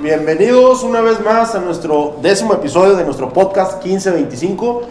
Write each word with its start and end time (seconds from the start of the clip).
Bienvenidos 0.00 0.84
una 0.84 1.00
vez 1.00 1.20
más 1.24 1.56
a 1.56 1.58
nuestro 1.58 2.16
décimo 2.22 2.52
episodio 2.54 2.94
de 2.94 3.04
nuestro 3.04 3.32
podcast 3.32 3.82
1525. 3.84 4.82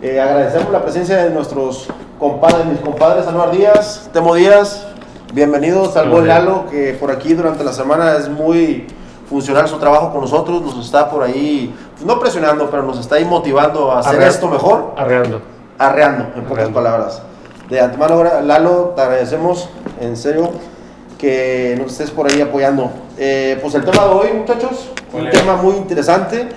Eh, 0.00 0.18
agradecemos 0.18 0.72
la 0.72 0.82
presencia 0.82 1.24
de 1.24 1.30
nuestros 1.30 1.88
compadres, 2.18 2.64
mis 2.64 2.80
compadres 2.80 3.26
Anuar 3.26 3.50
Díaz, 3.50 4.08
Temo 4.14 4.34
Díaz. 4.34 4.86
Bienvenidos 5.34 5.94
al 5.96 6.08
buen 6.08 6.26
Lalo, 6.26 6.64
que 6.70 6.96
por 6.98 7.10
aquí 7.10 7.34
durante 7.34 7.62
la 7.64 7.74
semana 7.74 8.16
es 8.16 8.30
muy 8.30 8.86
funcional 9.28 9.68
su 9.68 9.76
trabajo 9.78 10.12
con 10.12 10.22
nosotros. 10.22 10.62
Nos 10.62 10.82
está 10.82 11.10
por 11.10 11.22
ahí, 11.22 11.74
no 12.04 12.18
presionando, 12.18 12.70
pero 12.70 12.82
nos 12.82 12.98
está 12.98 13.16
ahí 13.16 13.24
motivando 13.26 13.92
a 13.92 13.98
hacer 13.98 14.14
Arreando. 14.14 14.34
esto 14.34 14.48
mejor. 14.48 14.94
Arreando. 14.96 15.51
Arreando, 15.82 16.24
en 16.36 16.42
pocas 16.42 16.52
Arreando. 16.52 16.74
palabras. 16.74 17.22
De 17.68 17.80
antemano, 17.80 18.22
Lalo, 18.42 18.92
te 18.94 19.02
agradecemos, 19.02 19.68
en 20.00 20.16
serio, 20.16 20.50
que 21.18 21.76
nos 21.78 21.92
estés 21.92 22.10
por 22.10 22.30
ahí 22.30 22.40
apoyando. 22.40 22.90
Eh, 23.18 23.58
pues 23.60 23.74
el 23.74 23.84
tema 23.84 24.04
de 24.04 24.10
hoy, 24.10 24.28
muchachos, 24.32 24.90
un 25.12 25.28
tema 25.30 25.56
muy 25.56 25.76
interesante, 25.76 26.48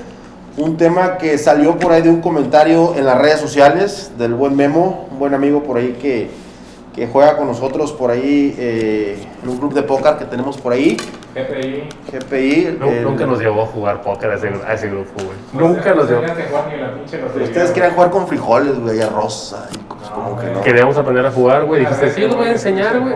un 0.57 0.77
tema 0.77 1.17
que 1.17 1.37
salió 1.37 1.77
por 1.77 1.91
ahí 1.91 2.01
de 2.01 2.09
un 2.09 2.21
comentario 2.21 2.93
en 2.95 3.05
las 3.05 3.17
redes 3.17 3.39
sociales 3.39 4.11
del 4.17 4.33
buen 4.33 4.55
Memo, 4.55 5.07
un 5.11 5.19
buen 5.19 5.33
amigo 5.33 5.63
por 5.63 5.77
ahí 5.77 5.97
que, 6.01 6.29
que 6.95 7.07
juega 7.07 7.35
con 7.37 7.47
nosotros 7.47 7.91
por 7.93 8.11
ahí 8.11 8.55
eh, 8.57 9.17
en 9.43 9.49
un 9.49 9.57
club 9.57 9.73
de 9.73 9.83
póker 9.83 10.17
que 10.17 10.25
tenemos 10.25 10.57
por 10.57 10.73
ahí, 10.73 10.97
GPI. 11.35 11.89
GPI. 12.11 12.65
El- 12.81 13.03
Nunca 13.03 13.25
nos 13.25 13.39
llevó 13.39 13.63
a 13.63 13.65
jugar 13.65 14.01
póker 14.01 14.31
a 14.31 14.35
ese, 14.35 14.49
a 14.65 14.73
ese 14.73 14.87
grupo, 14.87 15.11
güey. 15.15 15.37
Pues, 15.51 15.65
Nunca 15.69 15.93
nos 15.93 16.09
llevó. 16.09 16.21
que 16.21 17.43
Ustedes 17.43 17.71
querían 17.71 17.93
jugar 17.93 18.09
con 18.09 18.27
frijoles, 18.27 18.79
güey, 18.79 19.01
arroz, 19.01 19.53
ay, 19.57 19.77
pues, 19.87 20.01
No, 20.09 20.15
como 20.15 20.35
que 20.37 20.43
güey. 20.43 20.53
no. 20.55 20.61
Queríamos 20.61 20.97
aprender 20.97 21.25
a 21.25 21.31
jugar, 21.31 21.65
güey. 21.65 21.81
Una 21.81 21.89
Dijiste, 21.89 22.09
sí, 22.15 22.21
que 22.21 22.27
lo 22.29 22.35
voy 22.37 22.47
a 22.47 22.51
enseñar, 22.51 22.99
güey. 22.99 23.13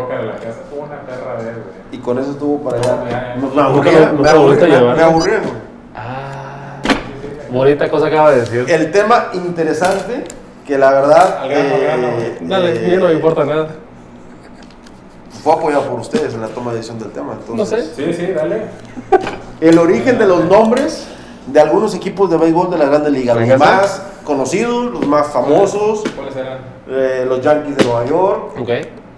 Y 1.92 1.98
con 2.00 2.20
eso 2.20 2.32
estuvo 2.32 2.62
para 2.70 2.78
allá. 2.78 3.36
No, 3.38 3.48
Me, 3.48 3.56
me 3.56 3.62
Nunca 3.62 3.64
aburría, 3.64 4.12
me 4.12 4.30
aburría, 4.30 5.06
aburría. 5.06 5.40
Ah, 5.96 6.76
bonita 7.50 7.90
cosa 7.90 8.08
acaba 8.08 8.32
de 8.32 8.42
decir. 8.42 8.66
El 8.68 8.92
tema 8.92 9.30
interesante, 9.34 10.26
que 10.68 10.78
la 10.78 10.92
verdad 10.92 11.40
Al 11.42 11.50
grano, 11.50 11.74
al 11.76 11.82
grano. 11.82 12.08
eh, 12.20 12.38
Dale, 12.42 12.74
eh, 12.76 12.86
a 12.86 12.90
mí 12.90 12.98
no 12.98 13.06
me 13.08 13.14
importa 13.14 13.46
nada. 13.46 13.68
Fue 15.44 15.54
apoyado 15.54 15.84
por 15.90 16.00
ustedes 16.00 16.34
en 16.34 16.42
la 16.42 16.48
toma 16.48 16.72
de 16.72 16.78
decisión 16.78 17.00
del 17.00 17.12
tema. 17.12 17.34
No 17.48 17.52
Entonces, 17.52 17.92
sé. 17.96 18.14
Sí, 18.14 18.26
sí, 18.26 18.32
dale. 18.34 18.64
El 19.62 19.78
origen 19.78 20.18
de 20.18 20.26
los 20.28 20.46
nombres 20.46 21.08
de 21.48 21.60
algunos 21.60 21.96
equipos 21.96 22.30
de 22.30 22.38
béisbol 22.38 22.70
de 22.70 22.78
la 22.78 22.86
Grande 22.86 23.12
Liga. 23.12 23.34
Los 23.36 23.58
más 23.60 24.02
conocidos, 24.24 24.92
los 24.92 25.08
más 25.08 25.28
famosos, 25.28 26.04
¿Cuáles 26.16 26.36
eran? 26.36 26.60
eh, 26.88 27.26
los 27.28 27.42
Yankees 27.42 27.78
de 27.78 27.84
Nueva 27.86 28.06
York, 28.06 28.54
Ok, 28.62 28.70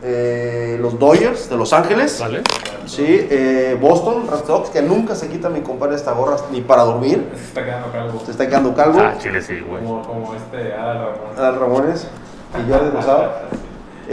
eh, 0.04 0.78
los 0.82 0.98
Dodgers 0.98 1.50
de 1.50 1.58
Los 1.58 1.74
Ángeles. 1.74 2.20
vale. 2.20 2.42
Sí, 2.86 3.06
eh, 3.30 3.78
Boston, 3.80 4.24
Red 4.30 4.46
Sox, 4.48 4.70
que 4.70 4.82
nunca 4.82 5.14
se 5.16 5.28
quita 5.28 5.50
mi 5.50 5.62
compadre 5.62 5.96
esta 5.96 6.14
gorra 6.14 6.38
ni 6.52 6.62
para 6.62 6.84
dormir. 6.84 7.30
Se 7.36 7.44
está 7.44 7.64
quedando 7.66 7.92
calvo. 7.92 8.22
Se 8.26 8.32
está 8.32 8.48
quedando 8.48 8.74
calvo. 8.74 9.00
Ah, 9.02 9.14
chile 9.20 9.42
sí, 9.42 9.60
güey. 9.60 9.84
Como, 9.84 10.02
como 10.02 10.34
este 10.34 10.74
Adal 10.74 10.98
Ramón. 10.98 11.38
Adal 11.38 11.60
Ramones 11.60 12.08
y 12.58 12.72
Jordi 12.72 12.90
Rosado. 12.90 13.32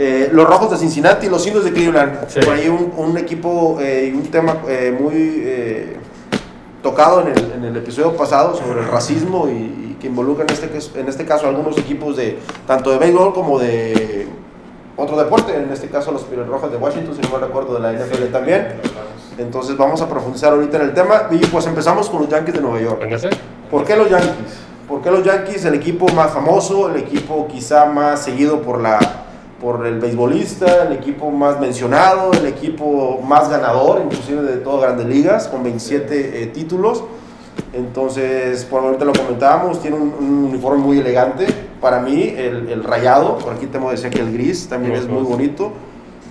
Eh, 0.01 0.29
los 0.31 0.47
Rojos 0.47 0.71
de 0.71 0.77
Cincinnati 0.77 1.27
y 1.27 1.29
los 1.29 1.45
Indios 1.45 1.65
de 1.65 1.73
Cleveland. 1.73 2.29
Sí. 2.29 2.39
Por 2.39 2.53
ahí 2.53 2.69
un, 2.69 2.93
un 2.95 3.17
equipo 3.17 3.77
eh, 3.81 4.09
y 4.13 4.15
un 4.15 4.23
tema 4.27 4.59
eh, 4.65 4.95
muy 4.97 5.99
tocado 6.81 7.19
en 7.19 7.27
el, 7.27 7.51
en 7.51 7.65
el 7.65 7.75
episodio 7.75 8.15
pasado 8.15 8.55
sobre 8.55 8.79
el 8.79 8.87
racismo 8.87 9.49
y, 9.49 9.51
y 9.51 9.97
que 9.99 10.07
involucra 10.07 10.45
en 10.45 10.51
este, 10.51 10.99
en 11.01 11.09
este 11.09 11.25
caso 11.25 11.49
algunos 11.49 11.77
equipos 11.77 12.15
de 12.15 12.39
tanto 12.65 12.91
de 12.91 12.97
béisbol 12.97 13.33
como 13.33 13.59
de 13.59 14.25
otro 14.95 15.17
deporte, 15.17 15.53
en 15.53 15.69
este 15.69 15.89
caso 15.89 16.13
los 16.13 16.25
Rojos 16.47 16.71
de 16.71 16.77
Washington, 16.77 17.15
si 17.15 17.21
no 17.21 17.37
me 17.37 17.45
recuerdo, 17.45 17.73
de 17.73 17.81
la 17.81 17.91
NFL 17.91 18.31
también. 18.31 18.75
Entonces 19.37 19.75
vamos 19.75 20.01
a 20.01 20.07
profundizar 20.07 20.53
ahorita 20.53 20.77
en 20.77 20.83
el 20.83 20.93
tema 20.93 21.27
y 21.29 21.39
pues 21.39 21.65
empezamos 21.65 22.09
con 22.09 22.21
los 22.21 22.29
Yankees 22.29 22.55
de 22.55 22.61
Nueva 22.61 22.79
York. 22.79 23.01
Véngase. 23.01 23.29
¿Por 23.69 23.83
qué 23.83 23.97
los 23.97 24.09
Yankees? 24.09 24.59
¿Por 24.87 25.01
qué 25.01 25.11
los 25.11 25.23
Yankees? 25.25 25.65
El 25.65 25.73
equipo 25.73 26.07
más 26.13 26.31
famoso, 26.31 26.89
el 26.89 26.97
equipo 26.97 27.47
quizá 27.47 27.85
más 27.85 28.23
seguido 28.23 28.61
por, 28.61 28.81
la, 28.81 28.97
por 29.61 29.85
el 29.85 29.99
beisbolista, 29.99 30.83
el 30.87 30.93
equipo 30.93 31.29
más 31.31 31.59
mencionado, 31.59 32.31
el 32.33 32.45
equipo 32.45 33.19
más 33.21 33.49
ganador, 33.49 34.01
inclusive 34.05 34.41
de 34.43 34.57
todas 34.57 34.81
grandes 34.83 35.07
ligas, 35.07 35.47
con 35.47 35.63
27 35.63 36.43
eh, 36.43 36.47
títulos. 36.47 37.03
Entonces, 37.73 38.63
por 38.65 38.83
ahorita 38.83 39.05
lo 39.05 39.13
comentábamos, 39.13 39.81
tiene 39.81 39.97
un, 39.97 40.13
un 40.19 40.43
uniforme 40.45 40.81
muy 40.81 40.99
elegante. 40.99 41.47
Para 41.81 41.99
mí, 41.99 42.33
el, 42.37 42.69
el 42.69 42.83
rayado, 42.83 43.37
por 43.37 43.53
aquí 43.53 43.67
tengo 43.67 43.91
decía 43.91 44.09
que 44.09 44.21
el 44.21 44.31
gris 44.33 44.67
también 44.69 44.95
es 44.95 45.07
muy 45.07 45.23
bonito. 45.23 45.71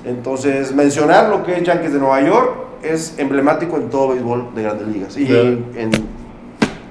Entonces, 0.04 0.74
mencionar 0.74 1.28
lo 1.28 1.42
que 1.44 1.56
es 1.56 1.62
Yankees 1.64 1.92
de 1.92 1.98
Nueva 1.98 2.20
York 2.22 2.52
es 2.82 3.14
emblemático 3.18 3.76
en 3.76 3.90
todo 3.90 4.08
béisbol 4.08 4.54
de 4.54 4.62
grandes 4.62 4.88
ligas. 4.88 5.16
Y 5.16 5.26
en 5.30 5.90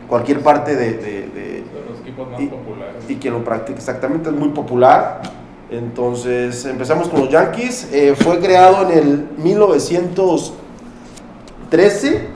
cualquier 0.08 0.42
parte 0.42 0.76
de, 0.76 0.94
de- 0.94 1.28
de- 1.28 1.64
Son 1.74 1.92
los 1.92 2.02
equipos 2.02 2.32
más 2.32 2.42
Y- 2.42 2.48
populares. 2.48 3.04
y 3.10 3.16
quien 3.16 3.34
lo 3.34 3.44
practica 3.44 3.78
exactamente 3.80 4.30
es 4.30 4.36
muy 4.36 4.50
popular. 4.50 5.22
Entonces 5.70 6.64
empezamos 6.66 7.10
con 7.10 7.20
los 7.22 7.30
Yankees. 7.30 7.90
Eh, 7.92 8.16
fue 8.18 8.40
creado 8.40 8.90
en 8.90 8.98
el 8.98 9.28
1913. 9.38 12.28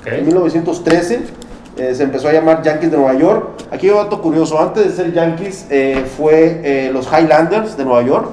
Ok. 0.00 0.06
En 0.06 0.24
1913 0.26 1.20
eh, 1.78 1.94
se 1.94 2.02
empezó 2.04 2.28
a 2.28 2.32
llamar 2.32 2.62
Yankees 2.62 2.90
de 2.90 2.96
Nueva 2.96 3.14
York. 3.18 3.48
Aquí 3.70 3.86
hay 3.88 3.92
un 3.92 3.98
dato 4.04 4.22
curioso. 4.22 4.58
Antes 4.60 4.84
de 4.84 4.92
ser 5.04 5.12
Yankees 5.12 5.66
eh, 5.70 6.04
fue 6.16 6.60
eh, 6.64 6.90
los 6.92 7.06
Highlanders 7.12 7.76
de 7.76 7.84
Nueva 7.84 8.02
York. 8.02 8.28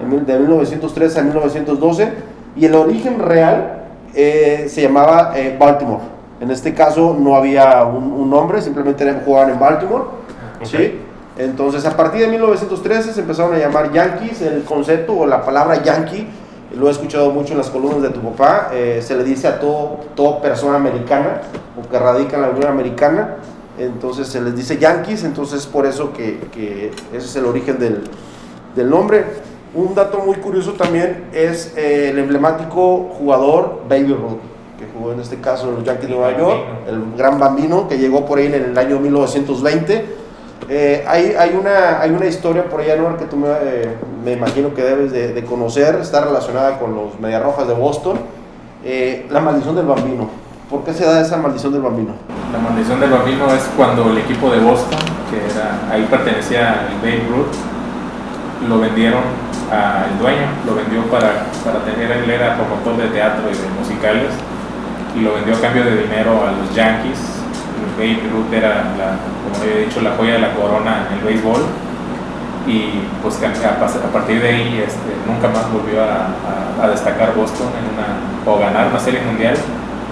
de 0.00 0.06
1913 0.38 1.20
a 1.20 1.22
1912. 1.22 2.12
Y 2.56 2.66
el 2.66 2.74
origen 2.74 3.18
real 3.20 3.78
se 4.14 4.82
llamaba 4.82 5.32
Baltimore. 5.58 6.02
En 6.40 6.50
este 6.50 6.74
caso 6.74 7.16
no 7.18 7.34
había 7.36 7.82
un, 7.84 8.12
un 8.12 8.28
nombre, 8.28 8.60
simplemente 8.60 9.04
eran- 9.04 9.22
jugaban 9.24 9.50
en 9.50 9.58
Baltimore. 9.60 10.04
¿sí? 10.64 10.98
Entonces, 11.38 11.86
a 11.86 11.96
partir 11.96 12.20
de 12.20 12.28
1913 12.28 13.12
se 13.14 13.20
empezaron 13.20 13.54
a 13.54 13.58
llamar 13.58 13.92
Yankees. 13.92 14.42
El 14.42 14.64
concepto 14.64 15.14
o 15.14 15.26
la 15.26 15.44
palabra 15.44 15.82
Yankee, 15.82 16.28
lo 16.78 16.88
he 16.88 16.90
escuchado 16.90 17.30
mucho 17.30 17.52
en 17.52 17.58
las 17.58 17.70
columnas 17.70 18.02
de 18.02 18.10
tu 18.10 18.20
papá, 18.20 18.70
eh, 18.72 19.00
se 19.02 19.14
le 19.16 19.24
dice 19.24 19.46
a 19.46 19.60
todo, 19.60 20.00
toda 20.14 20.40
persona 20.40 20.76
americana 20.76 21.42
o 21.78 21.88
que 21.88 21.98
radica 21.98 22.36
en 22.36 22.42
la 22.42 22.50
Unión 22.50 22.68
Americana. 22.68 23.36
Entonces 23.78 24.28
se 24.28 24.40
les 24.40 24.54
dice 24.54 24.78
Yankees, 24.78 25.24
entonces 25.24 25.66
por 25.66 25.86
eso 25.86 26.12
que, 26.12 26.38
que 26.52 26.90
ese 27.12 27.26
es 27.26 27.36
el 27.36 27.46
origen 27.46 27.78
del, 27.78 28.02
del 28.76 28.90
nombre. 28.90 29.24
Un 29.74 29.94
dato 29.94 30.18
muy 30.18 30.36
curioso 30.36 30.72
también 30.72 31.24
es 31.32 31.74
eh, 31.76 32.10
el 32.10 32.18
emblemático 32.18 33.10
jugador 33.18 33.84
Baby 33.88 34.12
Ruth, 34.12 34.40
que 34.78 34.86
jugó 34.92 35.12
en 35.12 35.20
este 35.20 35.36
caso 35.36 35.70
en 35.70 35.76
los 35.76 35.84
Yankees 35.84 36.10
de 36.10 36.14
Nueva 36.14 36.36
York, 36.36 36.60
el 36.86 37.16
gran 37.16 37.38
bambino 37.38 37.88
que 37.88 37.96
llegó 37.96 38.26
por 38.26 38.38
ahí 38.38 38.46
en 38.46 38.54
el 38.54 38.78
año 38.78 39.00
1920. 39.00 40.21
Eh, 40.68 41.04
hay, 41.06 41.34
hay, 41.38 41.56
una, 41.58 42.00
hay 42.00 42.10
una 42.10 42.26
historia 42.26 42.64
por 42.64 42.80
ahí, 42.80 42.90
Anuar, 42.90 43.16
que 43.16 43.24
tú 43.24 43.36
me, 43.36 43.48
eh, 43.48 43.96
me 44.24 44.32
imagino 44.32 44.72
que 44.72 44.82
debes 44.82 45.12
de, 45.12 45.32
de 45.32 45.44
conocer, 45.44 45.96
está 46.00 46.24
relacionada 46.24 46.78
con 46.78 46.94
los 46.94 47.18
Mediarrojas 47.20 47.66
de 47.66 47.74
Boston, 47.74 48.18
eh, 48.84 49.26
la 49.30 49.40
maldición 49.40 49.74
del 49.74 49.86
bambino. 49.86 50.30
¿Por 50.70 50.84
qué 50.84 50.94
se 50.94 51.04
da 51.04 51.20
esa 51.20 51.36
maldición 51.36 51.72
del 51.72 51.82
bambino? 51.82 52.12
La 52.52 52.58
maldición 52.58 53.00
del 53.00 53.10
bambino 53.10 53.46
es 53.52 53.62
cuando 53.76 54.10
el 54.10 54.18
equipo 54.18 54.50
de 54.50 54.60
Boston, 54.60 54.98
que 55.30 55.36
era, 55.52 55.92
ahí 55.92 56.06
pertenecía 56.08 56.88
el 56.88 56.96
Babe 56.98 57.26
Ruth, 57.28 58.68
lo 58.68 58.78
vendieron 58.78 59.22
al 59.70 60.18
dueño, 60.18 60.46
lo 60.64 60.74
vendió 60.76 61.02
para, 61.10 61.46
para 61.64 61.84
tener, 61.84 62.10
él 62.12 62.30
era 62.30 62.56
promotor 62.56 62.96
de 62.96 63.08
teatro 63.08 63.42
y 63.50 63.54
de 63.54 63.68
musicales, 63.78 64.30
y 65.16 65.20
lo 65.20 65.34
vendió 65.34 65.56
a 65.56 65.60
cambio 65.60 65.84
de 65.84 66.02
dinero 66.02 66.30
a 66.46 66.52
los 66.52 66.74
Yankees. 66.74 67.41
El 67.82 67.90
Babe 67.98 68.22
Ruth 68.32 68.52
era, 68.52 68.94
la, 68.96 69.18
como 69.42 69.62
había 69.62 69.84
dicho, 69.86 70.00
la 70.00 70.12
joya 70.16 70.34
de 70.34 70.38
la 70.40 70.54
corona 70.54 71.06
en 71.10 71.18
el 71.18 71.24
béisbol, 71.24 71.62
y 72.66 73.02
pues 73.22 73.36
a, 73.42 74.12
partir 74.12 74.40
de 74.40 74.48
ahí 74.48 74.84
este, 74.86 75.10
nunca 75.26 75.48
más 75.48 75.66
volvió 75.72 76.00
a, 76.02 76.30
a- 76.30 76.84
a 76.84 76.88
destacar 76.90 77.34
Boston 77.34 77.66
en 77.74 77.86
una, 77.94 78.06
o 78.46 78.58
ganar 78.60 78.86
una 78.88 79.00
serie 79.00 79.20
mundial 79.22 79.54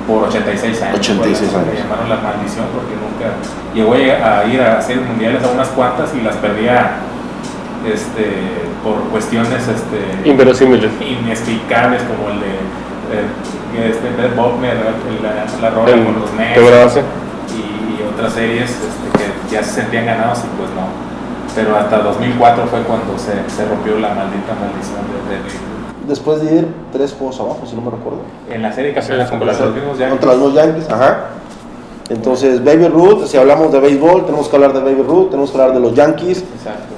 por 0.06 0.25
86 0.25 0.83
años. 0.83 0.99
86 0.99 1.50
Fue 1.50 1.59
la- 1.61 1.62
años. 1.62 1.75
Le 1.75 1.81
llamaron 1.83 2.09
la 2.11 2.17
maldición 2.17 2.67
porque 2.75 2.94
nunca 2.99 3.39
llegó 3.73 3.94
a 3.94 4.44
ir 4.47 4.61
a 4.61 4.83
series 4.83 5.06
mundiales 5.06 5.44
a 5.44 5.49
unas 5.49 5.69
cuantas 5.69 6.11
y 6.15 6.23
las 6.23 6.35
perdía 6.37 6.97
este, 7.87 8.67
por 8.83 8.99
cuestiones 9.11 9.62
este, 9.69 10.29
Inverosímiles. 10.29 10.91
inexplicables 11.00 12.03
como 12.03 12.31
el 12.35 12.41
de 12.41 12.53
Brett 14.17 14.35
Bogner, 14.37 14.77
el- 14.77 15.23
la, 15.23 15.47
la 15.62 15.71
rola 15.71 15.93
con 15.93 16.21
los 16.21 16.31
y 16.35 17.19
otras 18.20 18.34
series 18.34 18.70
este, 18.70 19.19
que 19.19 19.55
ya 19.55 19.62
se 19.62 19.81
sentían 19.82 20.06
ganados 20.06 20.38
y 20.38 20.49
pues 20.58 20.70
no. 20.70 20.87
Pero 21.55 21.76
hasta 21.76 21.99
2004 21.99 22.67
fue 22.69 22.81
cuando 22.82 23.19
se, 23.19 23.32
se 23.55 23.64
rompió 23.67 23.99
la 23.99 24.14
maldita 24.14 24.55
maldición 24.55 25.00
de, 25.28 25.34
de- 25.37 25.70
Después 26.06 26.40
de 26.43 26.55
ir 26.56 26.69
tres 26.93 27.12
juegos 27.17 27.38
abajo, 27.40 27.61
si 27.67 27.76
no 27.76 27.82
me 27.82 27.90
recuerdo. 27.90 28.20
en 28.50 28.62
la 28.62 28.72
serie 28.72 28.94
campeones 28.94 29.26
Sí, 29.28 29.31
contra 29.37 29.52
los 29.52 29.75
mismos 29.75 29.99
Yankees. 29.99 30.08
Contra 30.11 30.32
los 30.32 30.40
dos 30.40 30.55
Yankees, 30.55 30.90
ajá. 30.90 31.19
Entonces, 32.08 32.64
Baby 32.64 32.88
Ruth, 32.88 33.26
si 33.26 33.37
hablamos 33.37 33.70
de 33.70 33.78
béisbol, 33.78 34.26
tenemos 34.26 34.49
que 34.49 34.56
hablar 34.56 34.72
de 34.72 34.81
Baby 34.81 35.02
Ruth, 35.06 35.28
tenemos 35.31 35.50
que 35.52 35.58
hablar 35.61 35.75
de 35.75 35.81
los 35.81 35.94
Yankees. 35.94 36.43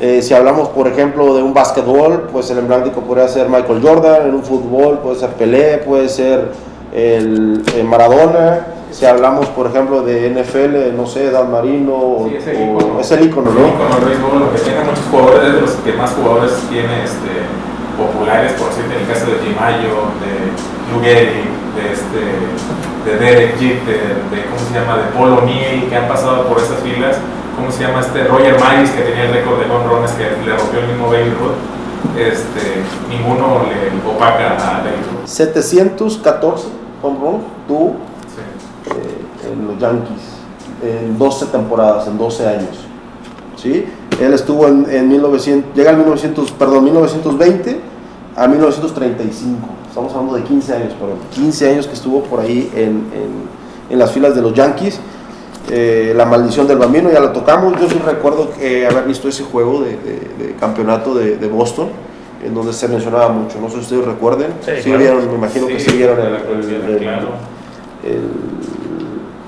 Eh, 0.01 0.23
si 0.23 0.33
hablamos, 0.33 0.69
por 0.71 0.89
ejemplo, 0.89 1.35
de 1.35 1.43
un 1.43 1.53
básquetbol, 1.53 2.29
pues 2.33 2.51
el 2.51 2.59
emblemático 2.59 3.01
podría 3.03 3.29
ser 3.29 3.49
Michael 3.51 3.83
Jordan. 3.83 4.29
En 4.29 4.35
un 4.35 4.43
fútbol 4.43 5.01
puede 5.01 5.17
ser 5.17 5.31
Pelé, 5.31 5.79
puede 5.79 6.09
ser 6.09 6.53
el, 6.95 7.63
el 7.77 7.85
Maradona. 7.85 8.61
Si 8.93 9.07
hablamos, 9.07 9.47
por 9.49 9.67
ejemplo, 9.69 10.03
de 10.03 10.27
NFL, 10.31 10.93
no 10.97 11.07
sé, 11.07 11.31
Dan 11.31 11.51
Marino. 11.51 11.93
o- 11.95 12.27
Sí, 12.29 12.37
es 12.37 12.47
el 12.47 12.57
o- 12.57 12.79
ícono. 12.81 13.01
es 13.01 13.11
el 13.11 13.23
ícono, 13.25 13.51
El 13.51 13.55
¿no? 13.57 13.69
ícono 13.69 13.95
del 13.97 14.05
béisbol, 14.09 14.39
lo 14.41 14.53
que 14.53 14.59
tiene 14.61 14.81
muchos 14.85 15.05
jugadores, 15.11 15.43
es 15.49 15.55
de 15.55 15.61
los 15.61 15.71
que 15.83 15.93
más 15.95 16.11
jugadores 16.13 16.53
tiene 16.69 17.03
este, 17.05 17.33
populares, 17.97 18.53
por 18.53 18.69
decirte, 18.69 18.95
en 18.97 19.01
el 19.03 19.09
caso 19.09 19.27
de 19.33 19.37
Jim 19.45 19.55
Mayo, 19.57 19.95
de 20.21 20.31
Lou 20.93 21.01
Gehrig, 21.03 21.49
de, 21.77 21.85
este, 21.93 22.21
de 23.05 23.13
Derek 23.19 23.59
Jeter, 23.59 24.23
de, 24.31 24.37
¿cómo 24.47 24.61
se 24.61 24.75
llama?, 24.77 24.97
de 24.99 25.05
Paul 25.17 25.39
O'Neill, 25.41 25.89
que 25.89 25.97
han 25.97 26.07
pasado 26.09 26.45
por 26.47 26.59
esas 26.59 26.79
filas. 26.81 27.17
¿Cómo 27.57 27.71
se 27.71 27.83
llama 27.85 28.01
este? 28.01 28.25
Roger 28.25 28.59
Maris, 28.59 28.91
que 28.91 29.03
tenía 29.03 29.25
el 29.25 29.33
récord 29.35 29.59
de 29.61 29.67
home 29.73 29.85
runs 29.89 30.13
que 30.13 30.25
le 30.25 30.57
rompió 30.57 30.81
el 30.81 30.87
mismo 30.89 31.07
Baby 31.09 31.33
Ruth. 31.37 31.61
Este, 32.17 32.81
ninguno 33.09 33.63
le 33.69 33.93
opaca 34.11 34.57
a 34.57 34.79
Baby 34.85 35.01
Ruth. 35.13 35.27
714 35.27 36.69
home 37.03 37.19
runs 37.21 37.43
eh, 37.43 37.93
en 39.53 39.67
los 39.67 39.79
Yankees 39.79 40.21
en 40.83 41.17
12 41.19 41.47
temporadas, 41.47 42.07
en 42.09 42.19
12 42.19 42.47
años. 42.49 42.87
¿sí? 43.57 43.85
Él 44.21 44.33
estuvo 44.35 44.67
en, 44.67 44.87
en 44.91 45.09
1900, 45.09 45.75
llega 45.77 45.91
en 45.93 45.99
1900, 45.99 46.51
perdón, 46.53 46.85
1920 46.85 47.81
a 48.37 48.47
1935. 48.49 49.59
Estamos 49.89 50.13
hablando 50.15 50.35
de 50.37 50.43
15 50.43 50.75
años, 50.75 50.93
perdón. 50.99 51.19
15 51.35 51.71
años 51.71 51.87
que 51.87 51.95
estuvo 51.95 52.23
por 52.25 52.41
ahí 52.41 52.71
en, 52.75 52.83
en- 53.13 53.63
en 53.91 53.99
las 53.99 54.11
filas 54.13 54.35
de 54.35 54.41
los 54.43 54.55
Yankees. 54.55 54.99
Eh, 55.71 56.13
la 56.17 56.25
maldición 56.25 56.67
del 56.67 56.79
bambino, 56.79 57.11
ya 57.13 57.21
la 57.21 57.33
tocamos. 57.33 57.79
Yo 57.81 57.89
sí 57.89 57.99
recuerdo 58.05 58.51
que 58.59 58.87
haber 58.87 59.05
visto 59.05 59.29
ese 59.29 59.45
juego 59.45 59.83
de, 59.83 59.91
de- 59.99 60.47
de 60.47 60.55
campeonato 60.59 61.15
de, 61.15 61.37
de 61.37 61.47
Boston, 61.49 61.89
en 62.45 62.55
donde 62.55 62.73
se 62.73 62.89
mencionaba 62.89 63.29
mucho. 63.29 63.61
No 63.61 63.69
sé 63.69 63.75
si 63.77 63.81
ustedes 63.83 64.05
recuerden. 64.07 64.49
Sí, 64.65 64.71
Sí, 64.79 64.83
claro. 64.85 64.99
vieron, 64.99 65.29
me 65.29 65.35
imagino 65.35 65.67
que 65.69 65.79
sí 65.79 65.97
vieron 65.97 66.19
el, 66.19 66.25
de 66.25 66.31
la 66.31 66.39
el- 66.39 66.45
colección, 66.45 66.83
el- 66.91 66.99
claro. 66.99 67.29
el- 68.03 68.82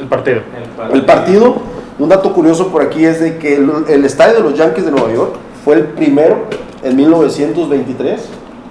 El 0.04 0.68
partido. 0.68 0.94
el 0.94 1.04
partido, 1.04 1.56
un 1.98 2.08
dato 2.08 2.32
curioso 2.32 2.68
por 2.68 2.82
aquí 2.82 3.04
es 3.04 3.20
de 3.20 3.38
que 3.38 3.56
el, 3.56 3.70
el 3.88 4.04
estadio 4.04 4.34
de 4.34 4.40
los 4.40 4.54
Yankees 4.54 4.84
de 4.84 4.90
Nueva 4.90 5.12
York 5.12 5.32
fue 5.64 5.76
el 5.76 5.84
primero 5.84 6.44
en 6.82 6.96
1923 6.96 8.20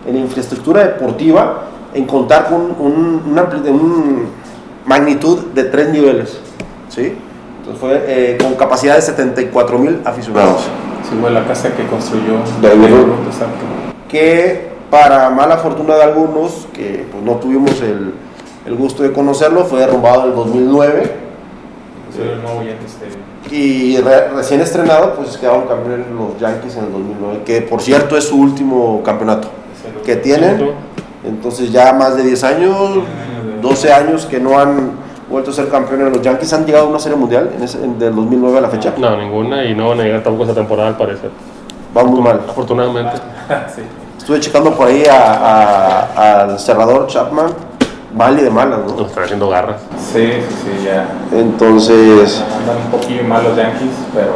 en 0.07 0.17
infraestructura 0.17 0.83
deportiva 0.83 1.63
en 1.93 2.05
contar 2.05 2.47
con 2.49 2.61
un- 2.79 3.21
una 3.31 3.43
un 3.71 4.25
magnitud 4.85 5.39
de 5.53 5.63
tres 5.65 5.89
niveles. 5.89 6.39
¿sí? 6.89 7.13
Entonces 7.59 7.79
fue 7.79 8.03
eh, 8.07 8.37
con 8.41 8.55
capacidad 8.55 8.95
de 8.95 9.01
74 9.01 9.79
mil 9.79 10.01
aficionados. 10.03 10.63
Sí, 11.09 11.15
fue 11.21 11.29
la 11.31 11.45
casa 11.45 11.69
que 11.75 11.85
construyó 11.85 12.33
exacto. 13.27 13.63
Que 14.09 14.73
para 14.89 15.29
mala 15.29 15.57
fortuna 15.57 15.95
de 15.95 16.03
algunos, 16.03 16.67
que 16.73 17.05
pues, 17.11 17.23
no 17.23 17.33
tuvimos 17.35 17.81
el, 17.81 18.13
el 18.65 18.75
gusto 18.75 19.03
de 19.03 19.11
conocerlo, 19.13 19.63
fue 19.65 19.79
derrumbado 19.79 20.23
en 20.23 20.29
el 20.29 20.35
2009. 20.35 21.22
Soy 22.15 22.27
el 22.29 22.41
nuevo 22.41 22.61
Yankee 22.63 22.85
Stadium. 22.85 23.21
Y 23.51 23.97
re- 24.01 24.29
recién 24.29 24.61
estrenado, 24.61 25.15
pues 25.15 25.37
quedaron 25.37 25.67
campeones 25.67 26.05
los 26.09 26.39
Yankees 26.39 26.77
en 26.77 26.85
el 26.85 26.91
2009, 26.91 27.41
que 27.45 27.61
por 27.61 27.81
cierto 27.81 28.17
es 28.17 28.25
su 28.25 28.37
último 28.39 29.01
campeonato 29.03 29.47
que 30.05 30.15
tienen. 30.17 30.71
Entonces 31.25 31.71
ya 31.71 31.93
más 31.93 32.15
de 32.15 32.23
10 32.23 32.43
años, 32.43 32.75
12 33.61 33.93
años 33.93 34.25
que 34.25 34.39
no 34.39 34.59
han 34.59 34.91
vuelto 35.29 35.51
a 35.51 35.53
ser 35.53 35.69
campeones 35.69 36.11
los 36.11 36.21
Yankees. 36.21 36.51
¿Han 36.53 36.65
llegado 36.65 36.85
a 36.85 36.89
una 36.89 36.99
serie 36.99 37.17
mundial 37.17 37.51
en 37.55 37.63
ese, 37.63 37.83
en- 37.83 37.97
del 37.97 38.13
2009 38.15 38.57
a 38.57 38.61
la 38.61 38.69
fecha? 38.69 38.93
No, 38.97 39.15
ninguna 39.17 39.63
y 39.65 39.73
no 39.75 39.89
van 39.89 39.99
a 40.01 40.03
llegar 40.03 40.21
tampoco 40.23 40.43
esta 40.43 40.55
temporada 40.55 40.89
al 40.89 40.97
parecer. 40.97 41.31
Va 41.95 42.03
muy 42.03 42.21
mal. 42.21 42.41
Afortunadamente. 42.47 43.13
sí. 43.75 43.81
Estuve 44.17 44.39
checando 44.39 44.73
por 44.75 44.87
ahí 44.87 45.05
a- 45.05 45.33
a- 45.33 46.41
al 46.43 46.59
cerrador 46.59 47.07
Chapman, 47.07 47.47
mal 48.13 48.37
y 48.39 48.43
de 48.43 48.49
malas, 48.49 48.79
Nos 48.79 48.95
¿no? 48.95 49.05
están 49.07 49.23
haciendo 49.23 49.49
garras. 49.49 49.81
sí, 50.11 50.27
sí, 50.33 50.55
sí, 50.79 50.85
ya. 50.85 51.07
Entonces, 51.31 52.43
Andan 52.59 52.77
un 52.77 52.91
poquillo 52.91 53.23
mal 53.23 53.43
los 53.43 53.55
Yankees, 53.57 53.91
pero 54.13 54.35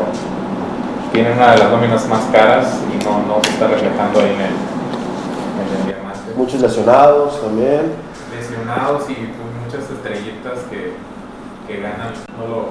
tienen 1.11 1.33
una 1.33 1.51
de 1.51 1.57
las 1.59 1.71
nóminas 1.71 2.07
más 2.07 2.23
caras 2.31 2.67
y 2.93 3.03
no, 3.03 3.19
no 3.27 3.43
se 3.43 3.49
está 3.51 3.67
reflejando 3.67 4.19
ahí 4.19 4.25
en 4.27 4.41
el, 4.41 4.47
en 4.47 5.79
el 5.81 5.85
diamante. 5.85 6.33
muchos 6.35 6.61
lesionados 6.61 7.41
también. 7.41 7.93
Lesionados 8.37 9.03
y 9.09 9.13
pues, 9.13 9.65
muchas 9.65 9.89
estrellitas 9.91 10.59
que, 10.69 10.93
que 11.67 11.81
ganan, 11.81 12.13
no 12.37 12.47
lo, 12.47 12.65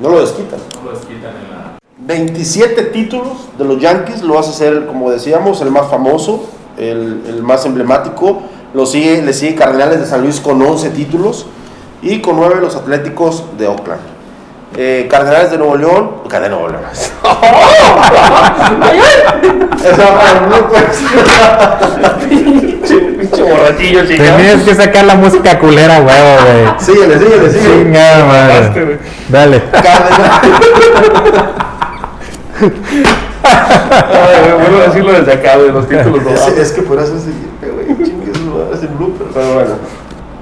No 0.00 0.08
lo 0.16 0.20
desquitan. 0.20 0.58
no 0.82 0.90
lo 0.90 0.96
desquitan 0.98 1.30
en 1.44 1.50
la... 1.50 1.76
27 1.98 2.82
títulos 2.84 3.48
de 3.58 3.64
los 3.64 3.80
Yankees, 3.80 4.22
lo 4.22 4.38
hace 4.38 4.52
ser, 4.52 4.86
como 4.86 5.10
decíamos, 5.10 5.60
el 5.62 5.70
más 5.70 5.88
famoso, 5.90 6.44
el, 6.76 7.24
el 7.26 7.42
más 7.42 7.64
emblemático. 7.64 8.42
Lo 8.74 8.86
sigue, 8.86 9.22
le 9.22 9.32
sigue 9.32 9.54
Cardenales 9.54 10.00
de 10.00 10.06
San 10.06 10.22
Luis 10.22 10.40
con 10.40 10.60
11 10.60 10.90
títulos 10.90 11.46
y 12.02 12.20
con 12.20 12.36
9 12.36 12.56
los 12.60 12.76
Atléticos 12.76 13.44
de 13.58 13.68
Oakland. 13.68 14.00
Eh, 14.76 15.06
Cardenales 15.10 15.50
de 15.50 15.58
Nuevo 15.58 15.76
León, 15.76 16.10
Cardenales 16.28 16.50
de 16.50 16.56
Nuevo 16.56 16.68
León. 16.68 16.82
Pinche 23.18 23.42
borrachillo, 23.42 24.06
chingado. 24.06 24.36
Tenías 24.36 24.62
que 24.62 24.74
sacar 24.74 25.04
la 25.04 25.14
música 25.14 25.58
culera, 25.58 26.00
huevo, 26.00 26.36
güey. 26.44 26.66
Síguele, 26.78 27.18
síguele, 27.18 27.50
síguele. 27.50 27.84
Chingada 27.84 28.24
madre. 28.26 28.98
Dale. 29.28 29.62
Cardenales. 29.70 30.60
Ay, 33.42 34.80
a 34.80 34.86
decirlo 34.86 35.12
desde 35.12 35.32
acá, 35.32 35.58
de 35.58 35.72
los 35.72 35.88
títulos. 35.88 36.22
no 36.24 36.30
Es, 36.30 36.58
es 36.58 36.72
que 36.72 36.82
por 36.82 36.98
eso 36.98 37.16
es 37.16 37.24
güey, 37.24 38.15
blooper. 38.88 39.26
Pero 39.34 39.54
bueno, 39.54 39.70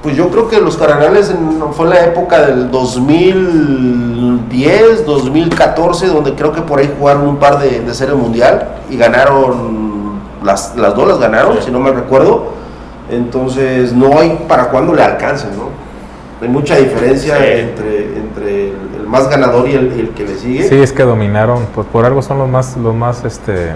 pues 0.03 0.15
yo 0.15 0.29
creo 0.29 0.47
que 0.47 0.61
los 0.61 0.77
Cardenales 0.77 1.29
en- 1.31 1.73
fue 1.73 1.87
la 1.87 2.05
época 2.05 2.45
del 2.45 2.69
2010, 2.71 5.05
2014, 5.05 6.07
donde 6.07 6.33
creo 6.35 6.51
que 6.51 6.61
por 6.61 6.79
ahí 6.79 6.93
jugaron 6.97 7.27
un 7.27 7.37
par 7.37 7.59
de, 7.59 7.81
de 7.81 7.93
serie 7.93 8.15
mundial 8.15 8.75
y 8.89 8.97
ganaron, 8.97 10.19
las, 10.43 10.75
las 10.75 10.95
dos 10.95 11.07
las 11.07 11.19
ganaron, 11.19 11.61
si 11.61 11.71
no 11.71 11.79
me 11.79 11.91
recuerdo. 11.91 12.53
Entonces 13.09 13.93
no 13.93 14.19
hay 14.19 14.45
para 14.47 14.69
cuándo 14.69 14.93
le 14.93 15.03
alcancen, 15.03 15.51
¿no? 15.57 15.69
Hay 16.41 16.49
mucha 16.49 16.75
diferencia 16.75 17.37
Sí. 17.37 17.43
entre, 17.47 18.17
entre 18.17 18.69
el, 18.69 18.75
el 19.01 19.07
más 19.07 19.29
ganador 19.29 19.67
y 19.69 19.73
el, 19.73 19.91
el 19.91 20.09
que 20.09 20.23
le 20.25 20.35
sigue. 20.35 20.67
Sí, 20.67 20.75
es 20.75 20.91
que 20.91 21.03
dominaron, 21.03 21.65
pues 21.73 21.87
por 21.87 22.05
algo 22.05 22.21
son 22.21 22.39
los 22.39 22.49
más, 22.49 22.75
los 22.77 22.93
más, 22.95 23.23
este, 23.23 23.71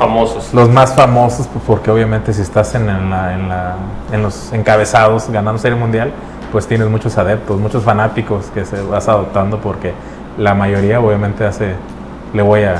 Famosos. 0.00 0.52
los 0.54 0.68
más 0.70 0.94
famosos, 0.94 1.46
pues 1.46 1.62
porque 1.66 1.90
obviamente 1.90 2.32
si 2.32 2.40
estás 2.42 2.74
en, 2.74 2.86
la, 2.86 3.34
en, 3.34 3.48
la- 3.48 3.74
en 4.12 4.22
los 4.22 4.52
encabezados 4.52 5.28
ganando 5.30 5.58
serie 5.60 5.78
mundial, 5.78 6.10
pues 6.50 6.66
tienes 6.66 6.88
muchos 6.88 7.16
adeptos, 7.18 7.60
muchos 7.60 7.82
fanáticos 7.84 8.46
que 8.54 8.64
se 8.64 8.80
vas 8.82 9.08
adoptando 9.08 9.58
porque 9.58 9.92
la 10.38 10.54
mayoría 10.54 11.00
obviamente 11.00 11.44
hace, 11.46 11.74
le 12.32 12.42
voy 12.42 12.62
a 12.64 12.76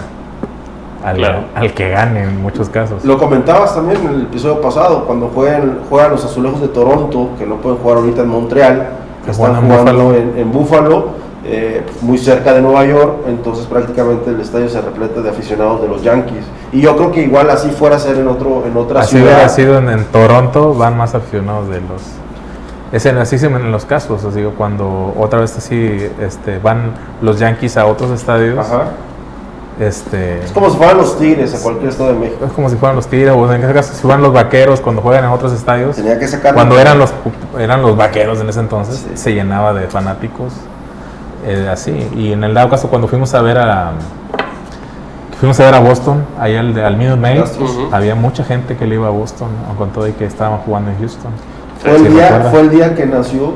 al, 1.04 1.16
Claro. 1.16 1.40
al 1.54 1.72
que 1.74 1.88
gane 1.90 2.24
en 2.24 2.42
muchos 2.42 2.68
casos. 2.68 3.04
Lo 3.04 3.16
comentabas 3.18 3.74
también 3.74 4.00
en 4.02 4.14
el 4.14 4.22
episodio 4.22 4.60
pasado, 4.60 5.04
cuando 5.06 5.28
juegan, 5.28 5.80
juegan 5.88 6.10
los 6.12 6.24
azulejos 6.24 6.60
de 6.60 6.68
Toronto, 6.68 7.30
que 7.38 7.46
no 7.46 7.56
pueden 7.56 7.78
jugar 7.78 7.98
ahorita 7.98 8.22
en 8.22 8.28
Montreal, 8.28 8.88
que 9.20 9.26
Que 9.26 9.30
están 9.32 9.54
jugando 9.56 9.76
Buffalo. 10.04 10.14
en, 10.14 10.34
en 10.38 10.52
Buffalo, 10.52 11.04
eh, 11.44 11.82
muy 12.02 12.18
cerca 12.18 12.52
de 12.52 12.60
Nueva 12.60 12.84
York, 12.84 13.20
entonces 13.26 13.66
prácticamente 13.66 14.30
el 14.30 14.40
estadio 14.40 14.68
se 14.68 14.80
repleta 14.80 15.20
de 15.22 15.30
aficionados 15.30 15.80
de 15.82 15.88
los 15.88 16.02
Yankees. 16.02 16.44
Y 16.72 16.80
yo 16.82 16.96
creo 16.96 17.10
que 17.12 17.22
igual 17.22 17.48
así 17.50 17.70
fuera 17.70 17.96
a 17.96 17.98
ser 17.98 18.16
en, 18.18 18.28
otro, 18.28 18.64
en 18.66 18.76
otra 18.76 19.00
Así 19.00 19.16
ciudad. 19.16 19.24
hubiera 19.32 19.48
sido 19.48 19.78
en, 19.78 19.88
en 19.88 20.04
Toronto, 20.06 20.74
van 20.74 20.96
más 20.96 21.14
aficionados 21.14 21.68
de 21.68 21.80
los... 21.80 22.02
Es 22.92 23.06
en, 23.06 23.18
así 23.18 23.36
en 23.44 23.70
los 23.72 23.84
casos, 23.84 24.24
os 24.24 24.34
digo, 24.34 24.52
cuando 24.58 25.14
otra 25.16 25.40
vez 25.40 25.56
así 25.56 26.10
este, 26.20 26.58
van 26.58 26.92
los 27.22 27.38
Yankees 27.38 27.76
a 27.76 27.86
otros 27.86 28.10
estadios, 28.10 28.58
Ajá. 28.58 28.86
este, 29.78 30.40
Es 30.44 30.52
como 30.52 30.68
si 30.70 30.76
fueran 30.76 30.96
los 30.98 31.16
Tigres 31.18 31.54
a 31.54 31.62
cualquier 31.62 31.90
estado 31.90 32.12
de 32.12 32.18
México. 32.18 32.44
es 32.44 32.52
como 32.52 32.68
si 32.68 32.76
fueran 32.76 32.96
los 32.96 33.06
Tigres, 33.06 33.32
o 33.36 33.52
en 33.52 33.60
este 33.62 33.72
caso 33.74 33.94
si 33.94 34.02
fueran 34.02 34.22
los 34.22 34.32
Vaqueros 34.32 34.80
cuando 34.80 35.02
juegan 35.02 35.24
en 35.24 35.30
otros 35.30 35.52
estadios. 35.52 35.96
Tenía 35.96 36.18
que 36.18 36.26
sacar. 36.28 36.52
Cuando 36.52 36.78
eran 36.78 36.98
los 36.98 37.12
eran 37.58 37.80
los 37.82 37.96
Vaqueros 37.96 38.40
en 38.40 38.48
ese 38.48 38.60
entonces, 38.60 38.96
Sí. 38.96 39.08
se 39.14 39.34
llenaba 39.34 39.72
de 39.72 39.86
fanáticos, 39.86 40.52
eh, 41.46 41.68
así. 41.70 42.08
Y 42.16 42.32
en 42.32 42.44
el 42.44 42.54
dado 42.54 42.68
caso 42.70 42.88
cuando 42.88 43.08
fuimos 43.08 43.32
a 43.34 43.42
ver 43.42 43.58
a 43.58 43.92
fuimos 45.38 45.58
a 45.60 45.64
ver 45.64 45.74
a 45.74 45.80
Boston, 45.80 46.24
ahí 46.38 46.54
al, 46.56 46.78
al 46.78 46.96
Minute 46.96 47.16
Maid. 47.16 47.40
Ujú. 47.40 47.88
había 47.92 48.14
mucha 48.14 48.44
gente 48.44 48.76
que 48.76 48.86
le 48.86 48.96
iba 48.96 49.06
a 49.06 49.10
Boston, 49.10 49.48
con 49.78 49.90
todo 49.90 50.06
y 50.06 50.12
que 50.12 50.24
estaban 50.26 50.58
jugando 50.58 50.90
en 50.90 50.98
Houston. 50.98 51.32
Fue 51.82 51.96
el, 51.96 52.12
día, 52.12 52.48
fue 52.50 52.60
el 52.60 52.70
día 52.70 52.94
que 52.94 53.06
nació 53.06 53.54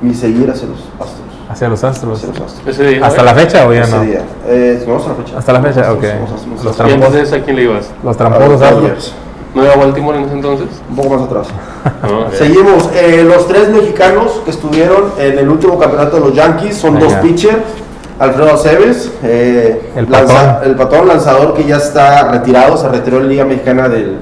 mi 0.00 0.14
seguir 0.14 0.50
hacia 0.50 0.66
los 0.68 0.78
Astros. 0.98 1.20
Hacia 1.50 1.68
los 1.68 1.84
Astros. 1.84 2.18
Hacia 2.18 2.28
los 2.28 2.40
Astros. 2.40 2.66
Ese 2.68 2.86
día. 2.86 3.06
¿Hasta 3.06 3.22
la 3.22 3.34
fecha 3.34 3.66
o 3.66 3.72
ya 3.74 3.82
Ese 3.82 3.96
no? 3.96 4.02
día. 4.02 4.20
Eh, 4.46 4.82
vamos 4.86 5.04
a 5.04 5.08
la 5.10 5.14
fecha. 5.16 5.38
Hasta 5.38 5.52
la 5.52 5.60
fecha, 5.60 5.80
Los 5.80 5.88
ok. 5.98 6.04
Astros, 6.04 6.20
los 6.20 6.30
Astros, 6.32 6.46
Los 6.46 6.64
los 6.64 6.64
¿Y 6.64 6.68
Astros. 6.70 6.76
tramposos. 6.76 7.14
entonces 7.14 7.32
a 7.40 7.44
quién 7.44 7.56
le 7.56 7.62
ibas? 7.64 7.90
Los 8.02 8.14
A 8.14 8.18
tramposos 8.18 8.48
los 8.50 8.62
Astros. 8.62 9.14
¿No 9.54 9.64
era 9.64 9.74
Baltimore 9.76 10.18
en 10.18 10.24
ese 10.24 10.34
entonces? 10.34 10.68
Un 10.88 10.96
poco 10.96 11.10
más 11.10 11.22
atrás. 11.22 11.46
No, 12.02 12.20
ok. 12.26 12.32
Seguimos. 12.34 12.88
Eh, 12.94 13.24
los 13.26 13.48
tres 13.48 13.68
mexicanos 13.70 14.40
que 14.44 14.50
estuvieron 14.52 15.04
en 15.18 15.38
el 15.38 15.48
último 15.48 15.78
campeonato 15.78 16.16
de 16.16 16.20
los 16.26 16.34
Yankees 16.34 16.76
son 16.76 16.94
dos 16.98 17.08
Venga. 17.08 17.20
pitchers. 17.22 17.56
Alfredo 18.18 18.52
Aceves, 18.52 19.10
eh, 19.22 19.92
El 19.96 20.06
lanza- 20.10 20.34
patón. 20.58 20.68
el 20.70 20.76
patón 20.76 21.08
lanzador 21.08 21.54
que 21.54 21.64
ya 21.64 21.78
está 21.78 22.30
retirado, 22.30 22.76
se 22.76 22.86
retiró 22.88 23.16
en 23.18 23.28
Liga 23.30 23.46
Mexicana 23.46 23.88
del- 23.88 24.18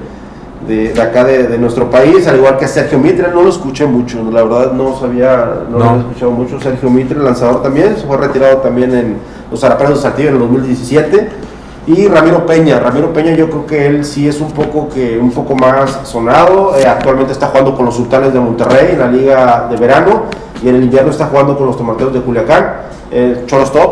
de, 0.65 0.93
de 0.93 1.01
acá 1.01 1.23
de, 1.25 1.47
de 1.47 1.57
nuestro 1.57 1.89
país, 1.89 2.25
al 2.27 2.37
igual 2.37 2.57
que 2.57 2.67
Sergio 2.67 2.97
Mitre, 2.99 3.27
no 3.33 3.41
lo 3.41 3.49
escuché 3.49 3.85
mucho, 3.87 4.19
la 4.31 4.43
verdad 4.43 4.71
no 4.71 4.97
sabía, 4.97 5.63
no, 5.69 5.79
No. 5.79 5.85
lo 5.85 5.95
he 5.95 5.99
escuchado 5.99 6.31
mucho. 6.31 6.61
Sergio 6.61 6.89
Mitre, 6.89 7.19
lanzador 7.19 7.61
también, 7.61 7.95
se 7.97 8.05
fue 8.07 8.15
retirado 8.17 8.57
también 8.57 8.93
en 8.95 9.17
los 9.51 9.61
Arapanes 9.65 9.95
de 9.95 10.01
Saltillo 10.01 10.29
en 10.29 10.35
el 10.35 10.39
2017. 10.41 11.29
Y 11.89 12.07
Ramiro 12.07 12.45
Peña, 12.45 12.79
Ramiro 12.79 13.11
Peña 13.11 13.33
yo 13.33 13.49
creo 13.49 13.65
que 13.65 13.87
él 13.87 14.05
sí 14.05 14.27
es 14.27 14.39
un 14.39 14.51
poco, 14.51 14.89
que, 14.89 15.17
un 15.17 15.31
poco 15.31 15.55
más 15.55 16.01
sonado, 16.03 16.77
eh, 16.77 16.85
actualmente 16.85 17.33
está 17.33 17.47
jugando 17.47 17.75
con 17.75 17.85
los 17.85 17.95
Sultanes 17.95 18.31
de 18.31 18.39
Monterrey 18.39 18.89
en 18.91 18.99
la 18.99 19.07
liga 19.07 19.67
de 19.67 19.75
verano 19.75 20.25
y 20.61 20.69
en 20.69 20.75
el 20.75 20.83
invierno 20.83 21.09
está 21.09 21.25
jugando 21.25 21.57
con 21.57 21.65
los 21.65 21.75
Tomateros 21.75 22.13
de 22.13 22.21
Culiacán, 22.21 22.73
eh, 23.09 23.43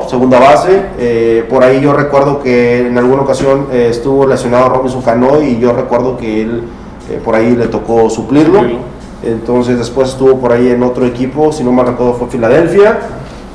segunda 0.08 0.40
base, 0.40 0.80
eh, 1.00 1.44
por 1.50 1.64
ahí 1.64 1.82
yo 1.82 1.92
recuerdo 1.92 2.40
que 2.40 2.86
en 2.86 3.00
alguna 3.00 3.24
ocasión 3.24 3.66
eh, 3.72 3.88
estuvo 3.90 4.28
lesionado 4.28 4.70
Robinson 4.70 5.02
Cano 5.02 5.42
y 5.42 5.58
yo 5.58 5.74
recuerdo 5.74 6.18
que 6.18 6.44
él 6.44 6.66
eh, 7.10 7.20
por 7.26 7.34
ahí 7.34 7.56
le 7.56 7.66
tocó 7.66 8.12
suplirlo, 8.12 8.60
Suplirlo. 8.60 8.82
entonces 9.24 9.80
después 9.80 10.10
estuvo 10.10 10.38
por 10.40 10.52
ahí 10.52 10.70
en 10.70 10.84
otro 10.84 11.04
equipo, 11.04 11.52
si 11.52 11.64
no 11.64 11.72
me 11.72 11.84
recuerdo 11.84 12.14
fue 12.14 12.28
Filadelfia, 12.28 13.00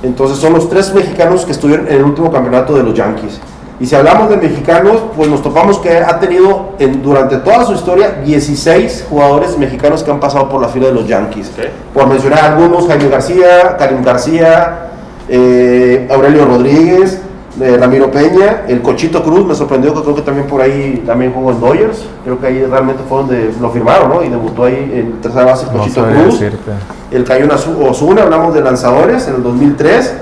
entonces 0.02 0.38
son 0.38 0.54
los 0.54 0.68
tres 0.68 0.92
mexicanos 0.92 1.44
que 1.44 1.52
estuvieron 1.52 1.87
en 1.87 1.94
el 1.94 2.02
último 2.02 2.32
campeonato 2.32 2.75
de 2.75 2.82
los 2.82 2.94
Yankees. 2.94 3.40
Y 3.82 3.86
si 3.86 3.96
hablamos 3.96 4.30
de 4.30 4.36
mexicanos, 4.36 4.98
pues 5.16 5.28
nos 5.28 5.42
topamos 5.42 5.80
que 5.80 5.98
ha 5.98 6.20
tenido 6.20 6.74
en- 6.78 7.02
durante 7.02 7.38
toda 7.38 7.64
su 7.66 7.72
historia 7.72 8.20
16 8.24 9.06
jugadores 9.10 9.58
mexicanos 9.58 10.04
que 10.04 10.10
han 10.12 10.20
pasado 10.20 10.48
por 10.48 10.60
la 10.62 10.68
fila 10.68 10.86
de 10.86 10.92
los 10.94 11.08
Yankees. 11.08 11.50
Por 11.92 12.06
mencionar 12.06 12.44
algunos, 12.44 12.86
Jaime 12.86 13.08
García, 13.08 13.76
Karim 13.76 14.04
García, 14.04 14.90
eh, 15.28 16.08
Aurelio 16.12 16.44
Rodríguez, 16.44 17.20
eh, 17.60 17.76
Ramiro 17.78 18.08
Peña, 18.12 18.62
el 18.68 18.82
Cochito 18.82 19.20
Cruz, 19.24 19.44
me 19.46 19.54
sorprendió 19.56 19.92
que 19.94 20.02
creo 20.02 20.14
que 20.14 20.22
también 20.22 20.46
por 20.46 20.60
ahí 20.62 21.02
también 21.04 21.32
jugó 21.32 21.50
en 21.50 21.60
Dodgers. 21.60 22.04
Creo 22.22 22.38
que 22.40 22.46
ahí 22.46 22.64
realmente 22.64 23.02
fue 23.08 23.18
donde 23.18 23.52
lo 23.60 23.68
firmaron, 23.70 24.10
¿no? 24.10 24.22
Y 24.22 24.28
debutó 24.28 24.64
ahí 24.64 24.92
en 24.94 25.20
tercera 25.20 25.44
base 25.46 25.66
el 25.66 25.72
No 25.72 25.78
Cochito 25.80 26.02
sabría 26.02 26.22
Cruz 26.22 26.38
decirte. 26.38 26.70
el 27.10 27.24
Cayón 27.24 27.50
Osuna, 27.50 28.22
hablamos 28.22 28.54
de 28.54 28.60
lanzadores 28.60 29.26
en 29.26 29.34
el 29.34 29.42
2003. 29.42 30.14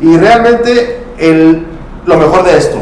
Y 0.00 0.16
realmente 0.16 1.04
el, 1.18 1.66
lo 2.06 2.16
mejor 2.16 2.44
de 2.44 2.56
esto, 2.56 2.78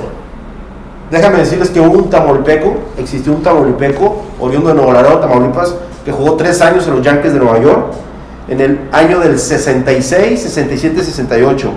déjame 1.11 1.39
decirles 1.39 1.71
que 1.71 1.81
hubo 1.81 1.99
un 1.99 2.11
tamaulipeco, 2.11 2.75
existió 2.99 3.33
un 3.33 3.43
tamaulipeco, 3.43 4.23
oriundo 4.41 4.69
de 4.69 4.75
Nuevo 4.75 4.93
Laredo, 4.93 5.19
Tamaulipas, 5.19 5.75
que 6.05 6.13
jugó 6.13 6.35
tres 6.35 6.61
años 6.61 6.87
en 6.87 6.97
los 6.97 7.03
Yankees 7.03 7.33
de 7.33 7.39
Nueva 7.39 7.61
York, 7.61 7.93
en 8.49 8.61
el 8.61 8.81
año 8.93 9.21
del 9.21 9.39
66, 9.39 10.41
67, 10.43 11.03
68. 11.03 11.71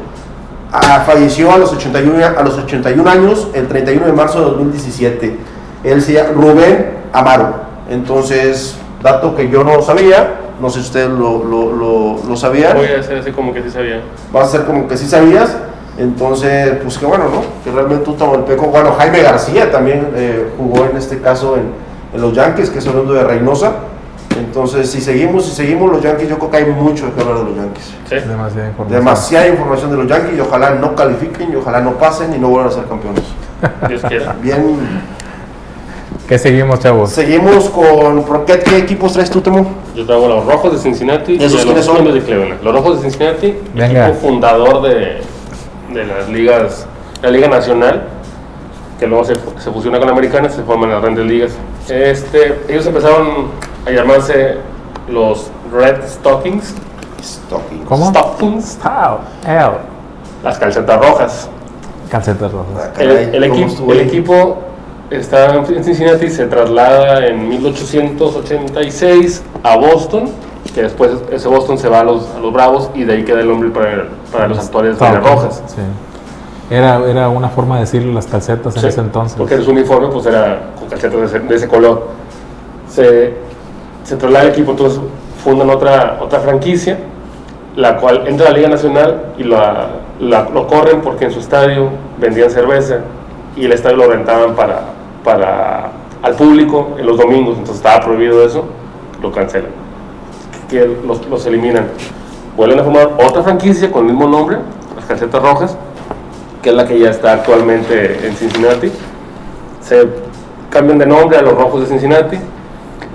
Ah, 0.72 1.04
falleció 1.06 1.52
a 1.52 1.58
los, 1.58 1.72
81, 1.72 2.26
a 2.26 2.44
los 2.44 2.58
81 2.58 3.10
años, 3.10 3.48
el 3.54 3.68
31 3.68 4.06
de 4.06 4.12
marzo 4.12 4.40
de 4.40 4.46
2017. 4.46 5.38
Él 5.84 6.02
se 6.02 6.14
llama 6.14 6.30
Rubén 6.34 6.92
Amaro. 7.14 7.68
Entonces, 7.90 8.76
dato 9.02 9.34
que 9.36 9.50
yo 9.50 9.64
no 9.64 9.82
sabía, 9.82 10.42
no 10.62 10.70
sé 10.70 10.82
si 10.82 10.88
ustedes 10.88 11.10
lo, 11.10 11.44
lo, 11.44 11.72
lo, 11.72 12.24
lo 12.28 12.36
sabían 12.36 12.76
Voy 12.76 12.88
a 12.88 13.00
hacer 13.00 13.20
así 13.20 13.32
como 13.32 13.54
que 13.54 13.62
sí 13.62 13.70
sabía. 13.70 14.02
vas 14.34 14.48
a 14.48 14.52
ser 14.58 14.66
como 14.66 14.88
que 14.88 14.98
sí 14.98 15.08
sabías. 15.08 15.56
Entonces, 15.98 16.78
pues 16.84 16.98
qué 16.98 17.06
bueno, 17.06 17.26
¿no? 17.26 17.42
Que 17.64 17.72
realmente 17.72 18.10
un 18.10 18.18
Tamaulipeco, 18.18 18.68
bueno, 18.68 18.94
Jaime 18.98 19.22
García 19.22 19.72
también 19.72 20.10
eh, 20.16 20.48
jugó 20.58 20.86
en 20.86 20.96
este 20.98 21.20
caso 21.20 21.56
en, 21.56 21.72
en 22.14 22.22
los 22.22 22.34
Yankees, 22.34 22.70
que 22.70 22.80
es 22.80 22.88
oriundo 22.88 23.14
de 23.14 23.24
Reynosa. 23.24 23.72
Entonces, 24.38 24.90
si 24.92 25.02
seguimos, 25.02 25.46
si 25.46 25.52
seguimos 25.52 25.92
los 25.92 26.02
Yankees, 26.04 26.30
yo 26.30 26.38
creo 26.38 26.52
que 26.52 26.58
hay 26.58 26.66
mucho 26.66 27.14
que 27.16 27.22
hablar 27.22 27.40
de 27.40 27.44
los 27.46 27.56
Yankees. 27.56 27.86
Sí. 28.08 28.16
Demasiada 28.16 28.68
información. 28.68 29.00
Demasiada 29.00 29.48
información 29.48 29.92
de 29.92 29.98
los 29.98 30.08
Yankees 30.08 30.38
y 30.38 30.40
ojalá 30.40 30.70
no 30.76 30.96
califiquen 30.96 31.52
y 31.52 31.56
ojalá 31.56 31.82
no 31.82 31.94
pasen 31.94 32.34
y 32.36 32.38
no 32.38 32.50
vuelvan 32.50 32.70
a 32.72 32.76
ser 32.76 32.86
campeones. 32.86 33.24
Dios 33.88 34.02
quiera. 34.08 34.36
Bien, 34.40 34.78
¿Qué 36.28 36.38
seguimos, 36.38 36.80
chavos? 36.80 37.10
seguimos 37.10 37.70
con... 37.70 38.24
¿por 38.24 38.46
¿Qué, 38.46 38.60
qué 38.60 38.78
equipos 38.78 39.14
traes 39.14 39.32
tú, 39.32 39.40
Temo? 39.42 39.66
Yo 39.96 40.06
traigo 40.06 40.28
los 40.28 40.46
rojos 40.46 40.74
de 40.74 40.78
Cincinnati 40.78 41.34
y 41.34 41.44
¿Esos 41.44 41.64
quiénes 41.64 41.78
los 41.78 41.86
son? 41.86 41.98
Indios 42.00 42.16
de 42.16 42.22
Cleveland. 42.22 42.62
Los 42.64 42.76
rojos 42.76 42.98
de 43.02 43.10
Cincinnati, 43.10 43.56
Venga. 43.74 44.10
equipo 44.10 44.28
fundador 44.28 44.82
de, 44.84 45.22
de 45.98 46.06
las 46.06 46.30
ligas, 46.30 46.86
la 47.22 47.32
Liga 47.32 47.48
Nacional, 47.48 48.04
que 49.00 49.08
luego 49.08 49.26
se, 49.26 49.36
se 49.58 49.72
fusiona 49.72 49.98
con 49.98 50.08
la 50.08 50.14
Americana, 50.14 50.48
se 50.50 50.62
forman 50.64 50.92
las 50.92 51.02
grandes 51.02 51.26
ligas. 51.26 51.52
Este, 51.90 52.62
ellos 52.70 52.86
empezaron 52.86 53.48
a 53.86 53.92
llamarse 53.92 54.58
los 55.10 55.50
Red 55.72 56.08
Stockings, 56.08 56.74
Stocking. 57.24 57.84
¿Cómo? 57.86 58.10
Stockings, 58.12 58.78
las 60.44 60.60
calcetas 60.60 61.00
rojas. 61.00 61.50
Calcetas 62.12 62.52
rojas. 62.52 62.92
Ah, 62.96 63.02
El, 63.02 63.44
el 63.44 63.50
¿cómo 63.50 63.64
equipo, 63.66 63.92
el 63.92 64.00
equipo 64.02 64.58
está 65.10 65.56
en 65.56 65.84
Cincinnati, 65.84 66.30
se 66.30 66.46
traslada 66.46 67.26
en 67.26 67.50
1886 67.50 69.44
a 69.64 69.78
Boston, 69.78 70.30
que 70.74 70.84
después 70.84 71.12
ese 71.32 71.48
Boston 71.48 71.78
se 71.78 71.90
va 71.90 72.00
a 72.02 72.04
los, 72.04 72.28
a 72.36 72.40
los 72.40 72.52
Bravos 72.54 72.90
y 72.96 73.04
de 73.04 73.14
ahí 73.14 73.24
queda 73.24 73.42
el 73.42 73.48
nombre 73.48 73.70
para, 73.70 74.08
para 74.32 74.48
los 74.48 74.60
actuales 74.60 75.00
Medias 75.00 75.24
Rojas. 75.24 75.64
Sí. 75.68 75.82
Era, 76.70 77.00
era 77.10 77.30
una 77.30 77.50
forma 77.50 77.76
de 77.76 77.82
decirle 77.82 78.14
las 78.14 78.28
calcetas 78.28 78.76
en 78.76 78.82
Sí, 78.82 78.88
ese 78.88 79.00
entonces. 79.02 79.38
Porque 79.38 79.58
su 79.62 79.72
uniforme 79.72 80.08
pues 80.10 80.26
era 80.26 80.72
con 80.78 80.90
calcetas 80.90 81.20
de 81.20 81.26
ese, 81.26 81.40
de 81.40 81.56
ese 81.56 81.68
color. 81.68 82.08
Se, 82.90 83.36
se 84.04 84.16
traslada 84.18 84.46
el 84.46 84.52
equipo, 84.52 84.72
entonces 84.72 85.00
fundan 85.44 85.70
otra, 85.70 86.18
otra 86.22 86.40
franquicia, 86.40 86.98
la 87.76 87.98
cual 87.98 88.24
entra 88.28 88.48
a 88.48 88.52
la 88.52 88.58
Liga 88.58 88.70
Nacional 88.70 89.34
y 89.38 89.44
la, 89.44 89.88
la- 90.20 90.50
lo 90.50 90.68
corren 90.68 91.02
porque 91.02 91.26
en 91.26 91.32
su 91.32 91.40
estadio 91.40 91.90
vendían 92.20 92.50
cerveza 92.50 93.00
y 93.56 93.66
el 93.66 93.72
estadio 93.72 93.98
lo 93.98 94.08
rentaban 94.10 94.56
para, 94.56 94.82
para 95.24 95.92
al 96.24 96.34
público 96.34 96.96
en 96.98 97.06
los 97.06 97.18
domingos, 97.18 97.58
entonces 97.58 97.78
estaba 97.78 98.04
prohibido 98.04 98.44
eso, 98.44 98.66
lo 99.22 99.32
cancelan, 99.32 99.70
que 100.70 100.86
los, 101.06 101.28
los 101.28 101.46
eliminan. 101.46 101.88
Vuelven 102.56 102.80
a 102.80 102.84
formar 102.84 103.14
otra 103.24 103.44
franquicia 103.44 103.92
con 103.92 104.08
el 104.08 104.14
mismo 104.14 104.28
nombre, 104.28 104.58
las 104.96 105.06
calcetas 105.06 105.42
rojas, 105.42 105.78
que 106.62 106.70
es 106.70 106.76
la 106.76 106.88
que 106.88 107.00
ya 107.00 107.10
está 107.10 107.34
actualmente 107.34 108.28
en 108.28 108.36
Cincinnati. 108.36 108.92
Se 109.82 110.08
cambian 110.70 110.98
de 110.98 111.06
nombre 111.06 111.38
a 111.38 111.42
los 111.42 111.56
Rojos 111.56 111.82
de 111.82 111.88
Cincinnati. 111.88 112.38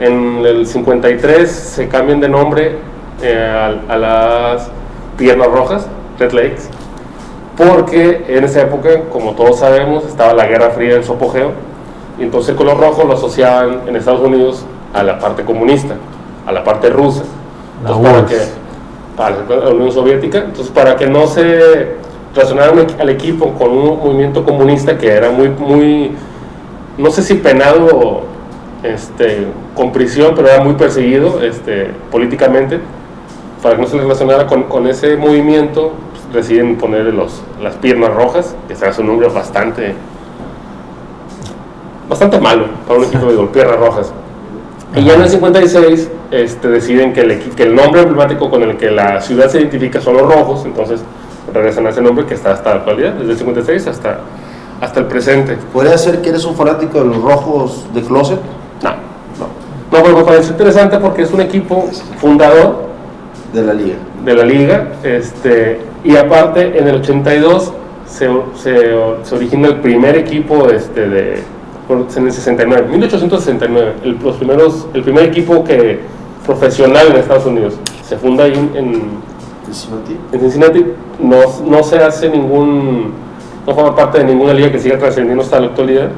En 0.01 0.45
el 0.45 0.67
53 0.67 1.51
se 1.51 1.89
cambian 1.89 2.21
de 2.21 2.29
nombre 2.29 2.77
eh, 3.21 3.79
a, 3.89 3.93
a 3.93 3.99
las 3.99 4.71
Piernas 5.17 5.49
Rojas, 5.49 5.87
Red 6.19 6.33
Lakes, 6.33 6.63
porque 7.57 8.25
en 8.29 8.45
esa 8.45 8.63
época, 8.63 9.03
como 9.11 9.33
todos 9.33 9.59
sabemos, 9.59 10.05
estaba 10.05 10.33
la 10.35 10.47
Guerra 10.47 10.71
Fría 10.71 10.97
en 10.97 11.05
su 11.05 11.13
apogeo, 11.13 11.53
y 12.19 12.23
entonces 12.23 12.51
el 12.51 12.57
color 12.57 12.79
rojo 12.79 13.05
lo 13.05 13.15
asociaban 13.15 13.83
en 13.87 13.97
Estados 13.97 14.21
Unidos 14.21 14.65
a 14.95 15.03
la 15.03 15.19
parte 15.19 15.45
comunista, 15.45 15.97
a 16.47 16.53
la 16.53 16.65
parte 16.65 16.91
rusa. 16.91 17.23
La 17.85 17.91
Entonces, 17.91 18.53
para 19.17 19.37
que, 19.37 19.43
para 19.43 19.65
la 19.65 19.71
Unión 19.71 19.93
Soviética. 19.93 20.39
Entonces, 20.39 20.69
para 20.69 20.97
que 20.97 21.07
no 21.07 21.27
se 21.27 21.97
relacionara 22.35 22.73
al 22.99 23.09
equipo 23.09 23.53
con 23.55 23.71
un 23.71 23.99
movimiento 23.99 24.45
comunista 24.45 24.97
que 24.97 25.09
era 25.09 25.31
muy, 25.31 25.49
muy, 25.51 26.13
no 26.97 27.11
sé 27.11 27.23
si 27.23 27.35
penado 27.35 28.23
este, 28.83 29.49
con 29.75 29.93
prisión, 29.93 30.33
pero 30.35 30.49
era 30.49 30.63
muy 30.63 30.75
perseguido 30.75 31.43
este, 31.43 31.91
políticamente, 32.11 32.81
para 33.63 33.77
que 33.77 33.83
no 33.83 33.89
se 33.89 33.97
le 33.97 34.03
relacionara 34.03 34.47
con, 34.47 34.65
con 34.65 34.87
ese 34.87 35.17
movimiento, 35.17 35.93
pues, 36.13 36.47
deciden 36.47 36.77
ponerle 36.77 37.13
los, 37.13 37.43
las 37.61 37.75
piernas 37.77 38.15
rojas, 38.15 38.57
que 38.67 38.75
se 38.75 38.87
hace 38.87 39.03
un 39.03 39.09
nombre 39.09 39.29
bastante, 39.29 39.95
bastante 42.09 42.41
malo 42.41 42.67
para 42.87 43.01
un 43.01 43.07
equipo 43.07 43.27
de 43.27 43.37
gol, 43.37 43.49
piernas 43.51 43.79
rojas. 43.79 44.13
Y 44.95 45.05
ya 45.05 45.15
en 45.15 45.23
el 45.23 45.29
56 45.29 46.11
este, 46.33 46.69
deciden 46.69 47.13
que 47.13 47.21
el, 47.21 47.39
que 47.39 47.63
el 47.63 47.75
nombre 47.75 48.01
emblemático 48.01 48.51
con 48.51 48.63
el 48.63 48.77
que 48.79 48.91
la 48.91 49.21
ciudad 49.21 49.49
se 49.49 49.61
identifica 49.61 50.01
son 50.01 50.17
los 50.17 50.23
rojos, 50.23 50.65
entonces 50.65 51.03
regresan 51.53 51.87
a 51.87 51.91
ese 51.91 52.01
nombre 52.01 52.25
que 52.25 52.35
está 52.35 52.53
hasta 52.53 52.71
la 52.71 52.77
actualidad, 52.77 53.13
desde 53.13 53.33
el 53.33 53.39
56 53.39 53.87
hasta, 53.87 54.21
hasta 54.81 55.01
el 55.01 55.07
presente. 55.07 55.59
¿Podría 55.73 55.99
ser 55.99 56.23
que 56.23 56.31
eres 56.31 56.45
un 56.45 56.55
fanático 56.57 57.01
de 57.01 57.07
los 57.07 57.21
rojos 57.21 57.87
de 57.93 58.01
closet? 58.01 58.39
No, 58.83 58.91
no. 58.91 59.99
No, 59.99 60.03
pero 60.03 60.17
me 60.17 60.25
parece 60.25 60.53
interesante 60.53 60.99
porque 60.99 61.23
es 61.23 61.33
un 61.33 61.43
equipo 61.43 61.89
fundador 62.17 62.87
De 63.53 63.63
la 63.63 63.75
liga. 63.75 63.97
de 64.25 64.35
la 64.35 64.45
liga, 64.45 64.93
este, 65.03 65.81
y 66.03 66.17
aparte 66.17 66.79
en 66.79 66.89
el 66.89 66.95
82 66.97 67.75
se, 68.07 68.29
se, 68.55 68.97
se 69.23 69.35
origina 69.35 69.69
el 69.69 69.81
primer 69.81 70.17
equipo 70.17 70.67
este, 70.69 71.09
de, 71.09 71.43
en 71.89 72.27
el 72.27 72.33
69, 72.33 72.89
1869, 72.89 73.93
el, 74.05 74.19
los 74.23 74.37
primeros, 74.37 74.87
el 74.95 75.03
primer 75.03 75.25
equipo 75.25 75.63
que, 75.65 76.01
profesional 76.47 77.09
en 77.09 77.17
Estados 77.17 77.47
Unidos. 77.47 77.75
Se 78.05 78.17
funda 78.17 78.45
ahí 78.45 78.53
en, 78.55 78.77
en, 78.77 79.03
Cincinnati. 79.67 80.17
en 80.33 80.41
Cincinnati, 80.41 80.87
no, 81.21 81.37
no 81.67 81.83
se 81.83 81.99
hace 81.99 82.29
ningún, 82.29 83.13
no 83.67 83.75
forma 83.75 83.95
parte 83.95 84.19
de 84.19 84.25
ninguna 84.25 84.53
liga 84.53 84.71
que 84.71 84.79
siga 84.79 84.99
trascendiendo 84.99 85.43
hasta 85.43 85.61
la 85.61 85.69
actualidad. 85.69 86.09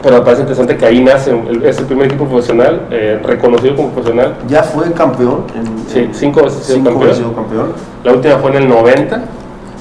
Pero 0.00 0.18
me 0.18 0.20
parece 0.22 0.42
interesante 0.42 0.76
que 0.76 0.86
ahí 0.86 1.02
nace, 1.02 1.36
es 1.64 1.78
el 1.78 1.86
primer 1.86 2.06
equipo 2.06 2.24
profesional, 2.26 2.82
eh, 2.90 3.20
reconocido 3.24 3.74
como 3.74 3.88
profesional. 3.90 4.36
Ya 4.46 4.62
fue 4.62 4.92
campeón. 4.92 5.42
En, 5.56 5.78
Sí, 5.88 6.08
cinco 6.12 6.42
veces 6.44 6.64
cinco 6.66 6.90
campeón. 6.90 7.08
veces 7.08 7.24
campeón. 7.34 7.72
La 8.04 8.12
última 8.12 8.36
fue 8.36 8.50
en 8.52 8.56
el 8.58 8.68
90. 8.68 9.22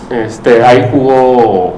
Este, 0.10 0.64
ahí 0.64 0.90
jugó 0.92 1.76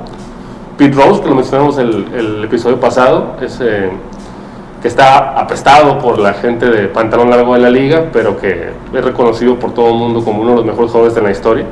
Pete 0.77 0.95
Rose, 0.95 1.21
que 1.21 1.27
lo 1.27 1.35
mencionamos 1.35 1.77
el, 1.79 2.05
el 2.15 2.43
episodio 2.45 2.79
pasado, 2.79 3.33
ese, 3.41 3.89
que 4.81 4.87
está 4.87 5.37
aprestado 5.39 5.99
por 5.99 6.19
la 6.19 6.33
gente 6.33 6.69
de 6.69 6.87
pantalón 6.87 7.29
largo 7.29 7.53
de 7.53 7.59
la 7.59 7.69
liga, 7.69 8.05
pero 8.13 8.37
que 8.37 8.69
es 8.93 9.03
reconocido 9.03 9.59
por 9.59 9.73
todo 9.73 9.89
el 9.89 9.95
mundo 9.95 10.23
como 10.23 10.41
uno 10.41 10.51
de 10.51 10.57
los 10.57 10.65
mejores 10.65 10.91
jugadores 10.91 11.15
de 11.15 11.21
la 11.21 11.31
historia. 11.31 11.65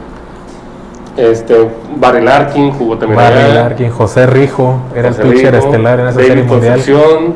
Este, 1.15 1.67
Barry 1.95 2.23
Larkin 2.23 2.71
jugó 2.71 2.97
también 2.97 3.17
Barry 3.19 3.39
allá. 3.39 3.53
Larkin, 3.63 3.89
José 3.89 4.27
Rijo, 4.27 4.81
era 4.93 5.09
José 5.09 5.21
el 5.23 5.29
pitcher 5.29 5.53
Rico, 5.55 5.65
estelar 5.65 5.99
en 5.99 6.07
esa 6.07 6.17
David 6.17 6.27
serie 6.27 6.43
mundial. 6.43 6.73
Concepción. 6.73 7.33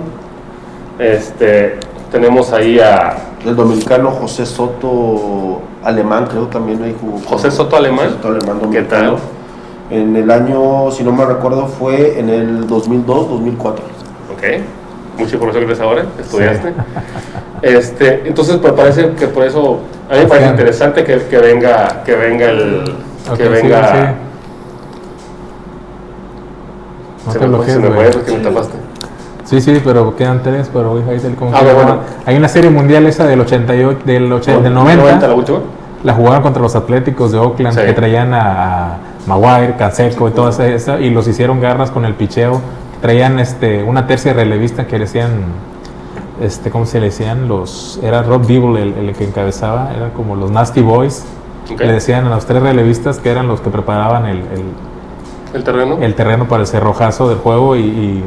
Este, 1.00 1.80
tenemos 2.12 2.52
ahí 2.54 2.80
a 2.80 3.18
El 3.44 3.56
dominicano 3.56 4.12
José 4.12 4.46
Soto 4.46 5.62
Alemán, 5.84 6.28
creo 6.30 6.46
también 6.48 6.84
ahí 6.84 6.96
jugó. 7.00 7.20
José 7.26 7.50
Soto 7.50 7.76
Alemán. 7.76 8.06
José 8.06 8.18
Soto 8.18 8.28
Alemán 8.28 8.60
¿Qué 8.60 8.66
dominicano. 8.66 9.14
tal? 9.14 9.98
En 9.98 10.16
el 10.16 10.30
año, 10.30 10.92
si 10.92 11.04
no 11.04 11.12
me 11.12 11.26
recuerdo, 11.26 11.66
fue 11.68 12.20
en 12.20 12.30
el 12.30 12.68
2002, 12.68 13.30
2004. 13.30 13.84
Ok, 14.34 14.44
mucha 15.22 15.36
información 15.36 15.68
que 15.68 15.84
ahora, 15.84 16.06
estudiaste. 16.20 16.74
Este, 17.62 18.28
entonces, 18.28 18.58
pues 18.58 18.74
parece 18.74 19.12
que 19.12 19.28
por 19.28 19.44
eso, 19.44 19.80
a 20.10 20.14
mí 20.14 20.20
me 20.22 20.26
parece 20.26 20.50
interesante 20.50 21.04
que, 21.04 21.18
que 21.24 21.38
venga, 21.38 22.02
que 22.04 22.16
venga 22.16 22.50
el, 22.50 22.96
Ok, 23.30 23.38
que 23.38 23.44
sí, 23.44 23.50
venga, 23.50 23.92
sí. 23.92 24.00
No 27.26 27.32
se, 27.34 27.40
te 27.40 27.48
me 27.48 27.58
fue, 27.58 27.66
se 27.68 27.78
bloquees, 27.78 27.78
me 27.80 27.96
fue 27.96 28.10
porque 28.12 28.32
me 28.32 28.40
tapaste. 28.44 28.78
Sí, 29.46 29.62
sí, 29.62 29.82
pero 29.84 30.16
quedan 30.16 30.42
tres, 30.42 30.70
pero 30.74 30.92
güey, 30.92 31.04
ahí 31.10 31.20
te- 31.20 31.36
como 31.36 31.56
Ah, 31.56 31.62
bueno. 31.62 32.00
Hay 32.26 32.38
una 32.38 32.48
serie 32.48 32.70
mundial 32.70 33.06
esa 33.06 33.26
del 33.28 33.42
88, 33.42 34.00
del, 34.06 34.32
80, 34.32 34.62
del 34.64 34.74
90, 34.74 35.28
la 35.28 35.34
última. 35.34 35.60
la 36.04 36.14
jugaron 36.14 36.42
contra 36.42 36.62
los 36.62 36.76
Atléticos 36.76 37.32
de 37.32 37.38
Oakland, 37.38 37.78
Sí. 37.78 37.86
que 37.86 37.94
traían 37.94 38.34
a, 38.34 38.98
Maguire, 39.28 39.76
Canseco 39.78 40.28
y 40.30 40.32
todo 40.32 40.50
eso, 40.50 40.64
eso, 40.64 40.98
y 41.00 41.12
los 41.12 41.28
hicieron 41.28 41.60
garras 41.62 41.92
con 41.92 42.06
el 42.06 42.16
picheo. 42.16 42.60
Traían 43.02 43.40
este, 43.40 43.84
una 43.84 44.06
tercia 44.08 44.34
relevista 44.34 44.86
que 44.88 45.00
decían, 45.00 45.32
este, 46.42 46.70
¿cómo 46.70 46.86
se 46.86 47.00
le 47.00 47.08
decían? 47.08 47.48
Los, 47.48 48.00
era 48.04 48.22
Rob 48.24 48.46
Dibble 48.46 48.82
el, 48.82 48.94
el 48.94 49.16
que 49.16 49.24
encabezaba, 49.26 49.92
eran 49.96 50.12
como 50.12 50.36
los 50.36 50.52
Nasty 50.52 50.82
Boys. 50.82 51.26
Ok. 51.72 51.80
Le 51.80 51.94
decían 51.94 52.26
a 52.28 52.30
los 52.30 52.46
tres 52.46 52.62
relevistas 52.62 53.18
que 53.20 53.30
eran 53.32 53.48
los 53.48 53.62
que 53.62 53.70
preparaban 53.70 54.26
el, 54.26 54.38
el, 54.40 54.64
El 55.54 55.64
terreno. 55.64 55.98
el 56.02 56.14
terreno 56.16 56.48
para 56.48 56.62
el 56.62 56.68
cerrojazo 56.68 57.28
del 57.30 57.38
juego 57.40 57.76
y, 57.76 57.82
y- 57.82 58.24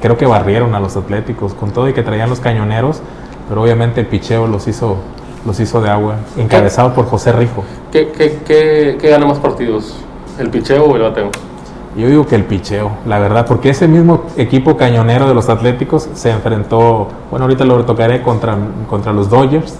creo 0.00 0.16
que 0.16 0.26
barrieron 0.26 0.74
a 0.74 0.80
los 0.80 0.96
Atléticos 0.96 1.54
con 1.54 1.70
todo 1.70 1.88
y 1.88 1.92
que 1.92 2.02
traían 2.02 2.28
los 2.28 2.40
cañoneros, 2.40 3.00
pero 3.48 3.62
obviamente 3.62 4.00
el 4.00 4.06
picheo 4.06 4.48
los 4.48 4.66
hizo, 4.66 4.96
los 5.46 5.60
hizo 5.60 5.80
de 5.80 5.90
agua, 5.90 6.16
encabezado 6.36 6.92
por 6.94 7.06
José 7.06 7.30
Rijo. 7.32 7.62
¿Qué, 7.92 8.08
qué, 8.10 8.38
qué, 8.44 8.96
qué 9.00 9.10
gana 9.10 9.26
más 9.26 9.38
partidos? 9.38 9.94
¿El 10.38 10.48
picheo 10.50 10.86
o 10.86 10.96
el 10.96 11.02
bateo? 11.02 11.30
Yo 11.96 12.08
digo 12.08 12.26
que 12.26 12.36
el 12.36 12.44
picheo, 12.44 12.90
la 13.06 13.18
verdad, 13.18 13.44
porque 13.46 13.68
ese 13.68 13.86
mismo 13.86 14.22
equipo 14.38 14.78
cañonero 14.78 15.28
de 15.28 15.34
los 15.34 15.50
Atléticos 15.50 16.08
se 16.14 16.30
enfrentó, 16.30 17.08
bueno, 17.30 17.44
ahorita 17.44 17.64
lo 17.66 17.84
tocaré 17.84 18.22
contra, 18.22 18.56
contra 18.88 19.12
los 19.12 19.28
Dodgers 19.28 19.76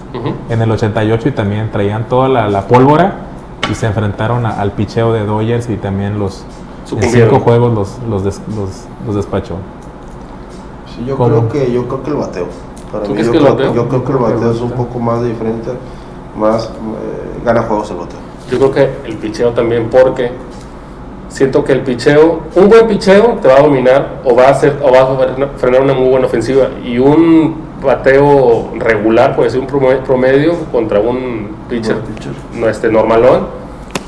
en 0.49 0.61
el 0.61 0.69
88 0.71 1.29
y 1.29 1.31
también 1.31 1.71
traían 1.71 2.07
toda 2.07 2.29
la, 2.29 2.47
la 2.49 2.67
pólvora 2.67 3.15
y 3.71 3.73
se 3.73 3.87
enfrentaron 3.87 4.45
a- 4.45 4.59
al 4.61 4.73
picheo 4.73 5.11
de 5.11 5.25
Dodgers 5.25 5.67
y 5.71 5.75
también 5.77 6.19
los 6.19 6.43
en 6.91 7.01
cinco 7.09 7.39
juegos 7.39 7.73
los, 7.73 7.97
los, 8.07 8.23
des- 8.23 8.41
los- 8.55 8.83
los 9.07 9.15
despachó. 9.15 9.55
Sí, 10.95 11.05
yo 11.05 11.17
¿Cómo? 11.17 11.29
creo 11.29 11.49
que 11.49 11.71
yo 11.71 11.87
creo 11.87 12.03
que 12.03 12.09
el 12.11 12.17
bateo. 12.17 12.47
Para 12.91 13.05
¿Tú 13.05 13.15
mí, 13.15 13.23
yo, 13.23 13.31
que 13.31 13.37
el 13.37 13.43
creo, 13.43 13.55
bateo? 13.55 13.73
yo 13.73 13.89
creo 13.89 14.03
que 14.03 14.11
el 14.11 14.17
bateo 14.19 14.51
es 14.51 14.61
un 14.61 14.71
poco 14.71 14.99
más 14.99 15.23
diferente, 15.23 15.71
más 16.37 16.65
eh, 16.65 17.41
gana 17.43 17.63
juegos 17.63 17.89
el 17.89 17.97
bateo. 17.97 18.19
Yo 18.51 18.57
creo 18.59 18.71
que 18.71 19.09
el 19.09 19.17
picheo 19.17 19.49
también, 19.51 19.89
porque 19.89 20.31
siento 21.33 21.63
que 21.63 21.71
el 21.73 21.81
picheo, 21.81 22.41
un 22.55 22.69
buen 22.69 22.87
picheo 22.87 23.39
te 23.41 23.47
va 23.47 23.55
a 23.55 23.61
dominar 23.63 24.21
o 24.23 24.35
va 24.35 24.43
a 24.47 24.51
hacer 24.51 24.77
o 24.83 24.91
va 24.91 25.01
a 25.01 25.47
frenar 25.57 25.81
una 25.81 25.93
muy 25.93 26.07
buena 26.09 26.27
ofensiva 26.27 26.67
y 26.85 26.99
un 26.99 27.55
bateo 27.83 28.71
regular, 28.77 29.35
puede 29.35 29.49
ser 29.49 29.59
un 29.59 29.67
prome- 29.67 29.97
promedio 30.03 30.53
contra 30.71 30.99
un 30.99 31.49
pitcher, 31.67 31.95
Buen 31.95 32.05
pitcher. 32.13 32.31
no 32.53 32.69
este 32.69 32.89
normalón, 32.89 33.47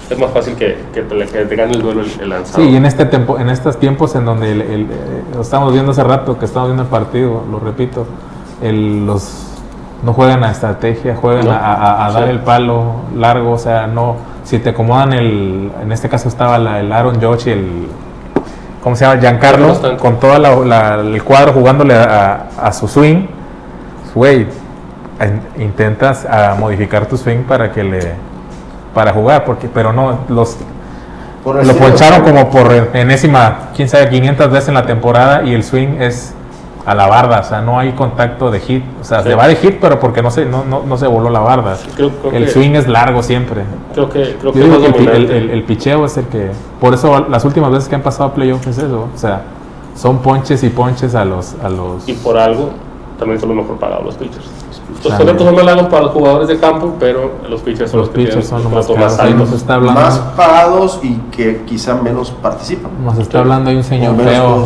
es 0.10 0.20
más 0.20 0.30
fácil 0.32 0.54
que, 0.56 0.78
que 0.94 1.02
te, 1.02 1.18
que 1.18 1.46
te 1.46 1.56
gane 1.56 1.74
el 1.74 1.82
duelo 1.82 2.02
el, 2.02 2.12
el 2.22 2.30
lanzado. 2.30 2.64
Sí, 2.64 2.70
y 2.70 2.76
en 2.76 2.86
este 2.86 3.06
tiempo, 3.06 3.40
en 3.40 3.50
estos 3.50 3.78
tiempos 3.80 4.14
en 4.16 4.24
donde 4.26 4.52
el, 4.52 4.62
el- 4.62 4.82
eh, 4.84 5.24
lo 5.34 5.42
estamos 5.42 5.74
viendo 5.74 5.92
hace 5.94 6.04
rato 6.04 6.38
que 6.38 6.46
estamos 6.46 6.70
viendo 6.70 6.84
el 6.84 6.90
partido, 6.90 7.42
lo 7.50 7.60
repito, 7.60 8.06
el- 8.62 9.06
los 9.06 9.45
no 10.06 10.14
juegan 10.14 10.44
a 10.44 10.52
estrategia, 10.52 11.16
juegan 11.16 11.46
No. 11.46 11.52
a, 11.52 11.58
a- 11.58 12.06
a 12.06 12.12
dar 12.12 12.28
el 12.30 12.40
palo 12.40 12.94
largo, 13.18 13.54
o 13.54 13.58
sea, 13.58 13.88
no, 13.88 14.16
si 14.44 14.60
te 14.60 14.70
acomodan 14.70 15.14
el, 15.14 15.72
en 15.82 15.92
este 15.92 16.08
caso 16.10 16.30
estaba 16.30 16.60
la- 16.60 16.80
el 16.80 16.92
Aaron 16.92 17.20
Judge 17.20 17.48
y 17.48 17.52
el, 17.54 17.88
¿cómo 18.84 18.96
se 18.96 19.04
llama? 19.06 19.20
Giancarlo, 19.20 19.70
Bastante. 19.70 19.98
con 19.98 20.20
todo 20.20 20.64
el 21.02 21.24
cuadro 21.24 21.54
jugándole 21.54 21.96
a, 21.96 22.50
a 22.62 22.72
su 22.72 22.88
swing, 22.88 23.26
güey, 24.14 24.42
in- 25.58 25.64
intentas 25.64 26.24
a 26.26 26.54
modificar 26.60 27.08
tu 27.08 27.18
swing 27.18 27.40
para 27.44 27.72
que 27.72 27.84
le, 27.84 28.14
para 28.94 29.12
jugar, 29.12 29.44
porque, 29.44 29.68
pero 29.74 29.92
no, 29.92 30.20
los, 30.30 30.56
Por 31.44 31.66
lo 31.66 31.74
poncharon 31.78 32.22
como 32.22 32.52
por 32.52 32.72
enésima, 32.94 33.70
quién 33.76 33.90
sabe, 33.90 34.08
500 34.10 34.52
veces 34.52 34.68
en 34.68 34.76
la 34.76 34.86
temporada 34.86 35.42
y 35.44 35.56
el 35.56 35.64
swing 35.64 35.98
es 36.00 36.35
a 36.86 36.94
la 36.94 37.08
barda, 37.08 37.40
o 37.40 37.44
sea, 37.44 37.62
no 37.62 37.80
hay 37.80 37.94
contacto 37.94 38.52
de 38.52 38.60
hit, 38.60 38.84
o 39.02 39.04
sea, 39.04 39.24
Sí. 39.24 39.30
se 39.30 39.36
va 39.36 39.48
de 39.48 39.56
hit, 39.56 39.78
pero 39.82 40.00
porque 40.00 40.22
no 40.22 40.30
se, 40.30 40.46
no, 40.46 40.64
no, 40.64 40.84
no 40.86 40.98
se 40.98 41.08
voló 41.08 41.30
la 41.32 41.40
barda. 41.40 41.78
Creo, 41.96 42.10
creo 42.22 42.32
El 42.34 42.46
que, 42.46 42.52
swing 42.52 42.72
es 42.76 42.88
largo 42.88 43.24
siempre. 43.24 43.64
creo 43.94 44.10
que, 44.10 44.36
creo 44.40 44.52
que 44.54 44.60
el, 44.62 45.08
el, 45.10 45.32
el- 45.32 45.50
el 45.50 45.64
picheo 45.64 46.06
es 46.06 46.16
el 46.18 46.26
que, 46.26 46.52
por 46.80 46.94
eso 46.94 47.26
las 47.28 47.44
últimas 47.44 47.72
veces 47.72 47.90
que 47.90 47.96
han 47.96 48.04
pasado 48.04 48.26
a 48.30 48.34
playoffs 48.36 48.68
es 48.68 48.78
eso, 48.78 49.08
o 49.14 49.18
sea, 49.18 49.42
son 49.96 50.20
ponches 50.20 50.64
y 50.64 50.70
ponches 50.70 51.16
a 51.16 51.26
los, 51.26 51.56
a 51.64 51.70
los, 51.70 52.08
y 52.08 52.14
por 52.14 52.38
algo 52.38 52.70
también 53.18 53.40
son 53.40 53.50
los 53.50 53.58
mejor 53.60 53.78
pagados 53.78 54.06
los 54.06 54.16
pitchers. 54.16 54.46
Los 55.06 55.14
contratos 55.14 55.46
son 55.46 55.56
más 55.56 55.66
largos 55.66 55.88
para 55.88 56.02
los 56.04 56.12
jugadores 56.12 56.48
de 56.48 56.60
campo, 56.60 56.96
pero 57.00 57.32
los 57.50 57.62
pitchers 57.62 57.92
son 57.92 58.00
los 58.02 58.08
los, 58.08 58.16
pitchers 58.16 58.48
son 58.48 58.64
los 58.64 58.72
más 58.98 59.20
altos. 59.20 59.52
está 59.54 59.76
hablando, 59.76 60.02
más 60.02 60.18
pagados 60.36 61.00
y 61.04 61.16
que 61.32 61.64
quizá 61.66 61.96
menos 61.96 62.32
participan. 62.32 62.92
nos 63.04 63.18
está 63.20 63.40
hablando 63.40 63.70
ahí 63.70 63.78
un 63.78 63.84
señor 63.84 64.16
feo 64.18 64.66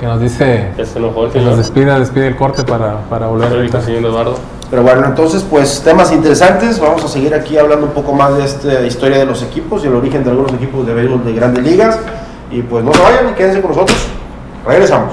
que 0.00 0.06
nos 0.06 0.20
dice 0.20 0.72
que 0.76 0.82
nos 0.82 1.32
señor. 1.32 1.56
despida, 1.56 1.98
despide 1.98 2.26
el 2.28 2.36
corte 2.36 2.64
para, 2.64 3.00
para 3.08 3.28
volver 3.28 3.70
señor 3.82 4.04
Eduardo. 4.04 4.34
Pero 4.68 4.82
bueno, 4.82 5.06
entonces, 5.06 5.44
pues 5.48 5.80
temas 5.82 6.10
interesantes. 6.10 6.80
Vamos 6.80 7.04
a 7.04 7.08
seguir 7.08 7.34
aquí 7.34 7.56
hablando 7.56 7.86
un 7.86 7.92
poco 7.92 8.12
más 8.12 8.36
de 8.36 8.44
esta 8.44 8.82
historia 8.84 9.18
de 9.18 9.26
los 9.26 9.42
equipos 9.42 9.84
y 9.84 9.86
el 9.86 9.94
origen 9.94 10.24
de 10.24 10.30
algunos 10.30 10.52
equipos 10.54 10.84
de 10.86 10.94
béisbol 10.94 11.24
de 11.24 11.32
grandes 11.34 11.64
ligas. 11.64 11.98
Y 12.50 12.62
pues 12.62 12.84
no 12.84 12.92
se 12.92 13.00
vayan 13.00 13.30
y 13.30 13.34
quédense 13.34 13.60
con 13.60 13.70
nosotros. 13.70 13.96
Regresamos. 14.66 15.12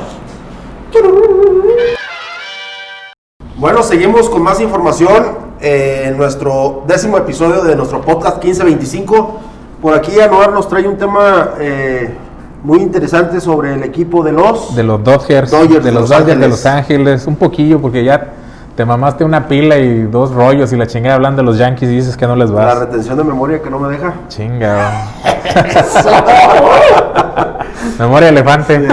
Bueno, 3.64 3.82
seguimos 3.82 4.30
con 4.30 4.44
más 4.44 4.60
información 4.60 5.24
eh, 5.62 6.08
en 6.08 6.18
nuestro 6.18 6.84
décimo 6.86 7.18
episodio 7.18 7.64
de 7.64 7.78
nuestro 7.78 8.02
podcast 8.02 8.44
1525. 8.44 9.40
Por 9.82 9.94
aquí 9.94 10.20
Anuar 10.20 10.52
nos 10.52 10.68
trae 10.68 10.86
un 10.86 10.98
tema 10.98 11.52
eh, 11.62 12.14
muy 12.62 12.80
interesante 12.80 13.40
sobre 13.40 13.76
el 13.76 13.84
equipo 13.84 14.22
de 14.22 14.34
los... 14.34 14.76
De 14.76 14.84
los 14.84 15.02
Dodgers, 15.02 15.50
Dodgers 15.50 15.82
de 15.82 15.94
los 15.94 16.02
Los 16.02 16.10
Dodgers 16.10 16.40
de. 16.42 16.48
Los 16.50 16.66
Ángeles, 16.66 17.26
un 17.26 17.38
poquillo, 17.38 17.80
porque 17.80 18.04
ya 18.04 18.34
te 18.76 18.84
mamaste 18.84 19.24
una 19.24 19.48
pila 19.48 19.78
y 19.78 20.02
dos 20.08 20.34
rollos 20.34 20.74
y 20.74 20.76
la 20.76 20.86
chingada 20.86 21.16
hablando 21.16 21.42
de 21.42 21.46
los 21.46 21.58
Yankees 21.58 21.90
y 21.90 21.96
dices 21.96 22.18
que 22.18 22.28
no 22.28 22.36
les 22.36 22.50
La 22.50 22.66
vas. 22.66 22.80
retención 22.80 23.18
de 23.18 23.24
memoria 23.24 23.62
que 23.62 23.70
no 23.70 23.80
me 23.80 23.94
deja. 23.94 24.14
Chinga. 24.28 25.06
Memoria 27.98 28.28
elefante. 28.28 28.78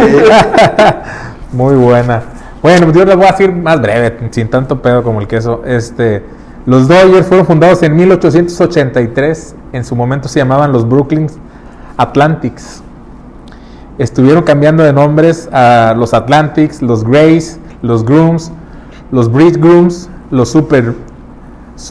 Muy 1.52 1.74
buena. 1.74 2.22
Bueno, 2.62 2.86
pues 2.86 2.96
yo 2.98 3.04
les 3.04 3.16
voy 3.16 3.24
a 3.26 3.30
decir 3.30 3.52
más 3.52 3.80
breve, 3.80 4.16
sin 4.30 4.48
tanto 4.48 4.82
pedo 4.82 5.02
como 5.02 5.20
el 5.20 5.26
queso. 5.26 5.62
Este, 5.64 6.22
los 6.66 6.88
Dodgers 6.88 7.26
fueron 7.26 7.46
fundados 7.46 7.82
en 7.82 7.96
1883. 7.96 9.54
En 9.72 9.84
su 9.84 9.96
momento 9.96 10.28
se 10.28 10.40
llamaban 10.40 10.72
los 10.72 10.86
Brooklyn 10.86 11.28
Atlantics. 11.96 12.82
Estuvieron 13.98 14.42
cambiando 14.42 14.82
de 14.82 14.92
nombres 14.92 15.48
a 15.52 15.94
los 15.96 16.12
Atlantics, 16.14 16.82
los 16.82 17.04
Grays, 17.04 17.58
los 17.82 18.04
Grooms, 18.04 18.52
los 19.10 19.30
Bridge 19.32 19.58
Grooms, 19.58 20.08
los 20.30 20.50
Super, 20.50 20.94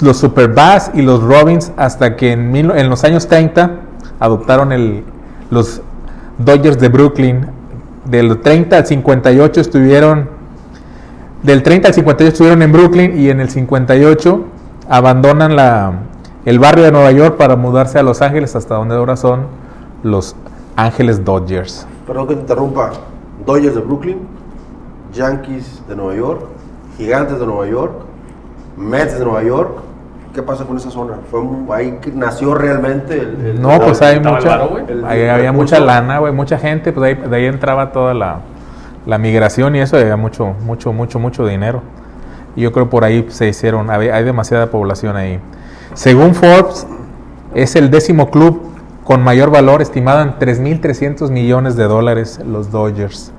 los 0.02 0.18
Super 0.18 0.50
Bass 0.54 0.92
y 0.94 1.02
los 1.02 1.22
Robins 1.24 1.72
hasta 1.78 2.16
que 2.16 2.32
en, 2.32 2.52
mil- 2.52 2.72
en 2.76 2.90
los 2.90 3.04
años 3.04 3.28
30 3.28 3.72
adoptaron 4.20 4.72
el, 4.72 5.04
los 5.50 5.82
Dodgers 6.38 6.80
de 6.80 6.90
Brooklyn. 6.90 7.48
Del 8.06 8.40
30 8.42 8.78
al 8.78 8.86
58 8.88 9.62
estuvieron 9.62 10.30
del 11.44 11.64
30 11.64 11.88
al 11.90 11.94
58 11.94 12.28
estuvieron 12.34 12.62
en 12.62 12.72
Brooklyn 12.72 13.20
y 13.20 13.30
en 13.30 13.40
el 13.40 13.50
58 13.50 14.46
abandonan 14.90 15.56
la, 15.56 15.94
el 16.46 16.60
barrio 16.60 16.84
de 16.84 16.92
Nueva 16.92 17.12
York 17.12 17.38
para 17.38 17.56
mudarse 17.56 18.00
a 18.00 18.04
Los 18.04 18.22
Ángeles 18.22 18.56
hasta 18.56 18.76
donde 18.76 18.96
ahora 18.96 19.16
son 19.16 19.48
los 20.04 20.36
Ángeles 20.76 21.24
Dodgers. 21.24 21.86
Perdón 22.08 22.28
que 22.28 22.36
te 22.36 22.42
interrumpa. 22.42 22.92
Dodgers 23.46 23.76
de 23.76 23.82
Brooklyn. 23.82 24.18
Yankees 25.14 25.82
de 25.88 25.96
Nueva 25.96 26.16
York, 26.16 26.42
Gigantes 26.98 27.40
de 27.40 27.46
Nueva 27.48 27.66
York, 27.68 27.94
Mets 28.78 29.18
de 29.18 29.26
Nueva 29.26 29.42
York. 29.44 29.72
¿Qué 30.36 30.44
pasa 30.44 30.64
con 30.66 30.78
esa 30.78 30.92
zona? 30.92 31.16
¿Fue 31.32 31.42
ahí 31.76 31.98
que 32.00 32.12
nació 32.12 32.54
realmente 32.54 33.16
el, 33.16 33.44
el- 33.46 33.62
No, 33.62 33.80
pues 33.82 34.00
hay 34.04 34.20
mucha, 34.20 34.64
el 34.88 35.00
el- 35.00 35.06
ahí 35.06 35.22
el 35.22 35.30
había 35.32 35.52
mucha 35.52 35.80
lana, 35.80 36.20
güey, 36.20 36.32
mucha 36.32 36.60
gente, 36.60 36.94
pues 36.94 37.08
ahí, 37.08 37.28
de 37.30 37.36
ahí 37.36 37.46
entraba 37.46 37.92
toda 37.92 38.14
la, 38.14 38.38
la 39.10 39.18
migración 39.18 39.76
y 39.76 39.80
eso, 39.80 39.98
había 39.98 40.16
mucho, 40.16 40.56
mucho, 40.66 40.94
mucho, 40.94 41.20
mucho 41.20 41.46
dinero. 41.48 41.82
Y 42.56 42.62
yo 42.62 42.72
creo 42.72 42.90
por 42.90 43.04
ahí 43.04 43.26
se 43.30 43.48
hicieron, 43.48 43.90
hay 43.90 44.24
demasiada 44.24 44.70
población 44.70 45.18
ahí. 45.18 45.40
Según 45.96 46.36
Forbes, 46.36 46.86
es 47.56 47.76
el 47.76 47.90
décimo 47.90 48.30
club 48.30 48.62
con 49.04 49.24
mayor 49.24 49.50
valor, 49.50 49.82
estimado 49.82 50.22
en 50.22 50.36
3.300 50.36 51.32
millones 51.32 51.76
de 51.76 51.86
dólares, 51.86 52.40
los 52.46 52.70
Dodgers. 52.70 53.32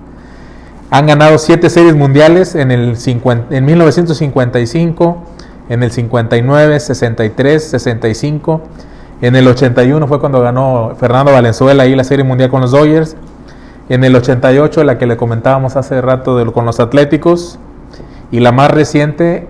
Han 0.90 1.06
ganado 1.06 1.38
siete 1.38 1.70
series 1.70 1.94
mundiales 1.94 2.56
en, 2.56 2.72
el 2.72 2.96
50 2.96 3.56
en 3.56 3.64
1955, 3.64 5.22
en 5.68 5.84
el 5.84 5.92
59, 5.92 6.80
63, 6.80 7.70
65. 7.70 8.60
En 9.22 9.36
el 9.36 9.46
81 9.46 10.08
fue 10.08 10.18
cuando 10.18 10.40
ganó 10.40 10.96
Fernando 10.98 11.30
Valenzuela 11.30 11.84
ahí 11.84 11.94
la 11.94 12.02
serie 12.02 12.24
mundial 12.24 12.50
con 12.50 12.60
los 12.60 12.72
Dodgers. 12.72 13.16
En 13.90 14.04
el 14.04 14.14
88 14.14 14.84
la 14.84 14.98
que 14.98 15.06
le 15.06 15.16
comentábamos 15.16 15.74
hace 15.74 16.00
rato 16.00 16.38
de 16.38 16.46
con 16.52 16.64
los 16.64 16.78
Atléticos. 16.78 17.58
Y 18.30 18.38
la 18.38 18.52
más 18.52 18.70
reciente 18.70 19.48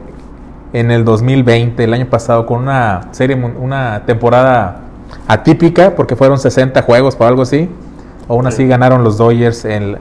en 0.72 0.90
el 0.90 1.04
2020, 1.04 1.84
el 1.84 1.92
año 1.92 2.06
pasado, 2.06 2.46
con 2.46 2.62
una 2.62 3.08
serie, 3.10 3.36
una 3.36 4.06
temporada 4.06 4.80
atípica, 5.28 5.94
porque 5.94 6.16
fueron 6.16 6.38
60 6.38 6.80
juegos 6.80 7.18
o 7.20 7.26
algo 7.26 7.42
así. 7.42 7.68
Aún 8.30 8.46
así 8.46 8.66
ganaron 8.66 9.04
los 9.04 9.18
Dodgers 9.18 9.66
el, 9.66 9.98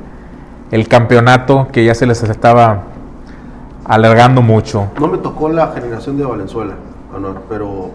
el 0.71 0.87
campeonato 0.87 1.67
que 1.73 1.83
ya 1.83 1.93
se 1.93 2.05
les 2.05 2.23
estaba 2.23 2.83
alargando 3.83 4.41
mucho. 4.41 4.87
No 5.01 5.07
me 5.07 5.17
tocó 5.17 5.49
la 5.49 5.67
generación 5.73 6.17
de 6.17 6.23
Valenzuela, 6.23 6.75
pero 7.49 7.91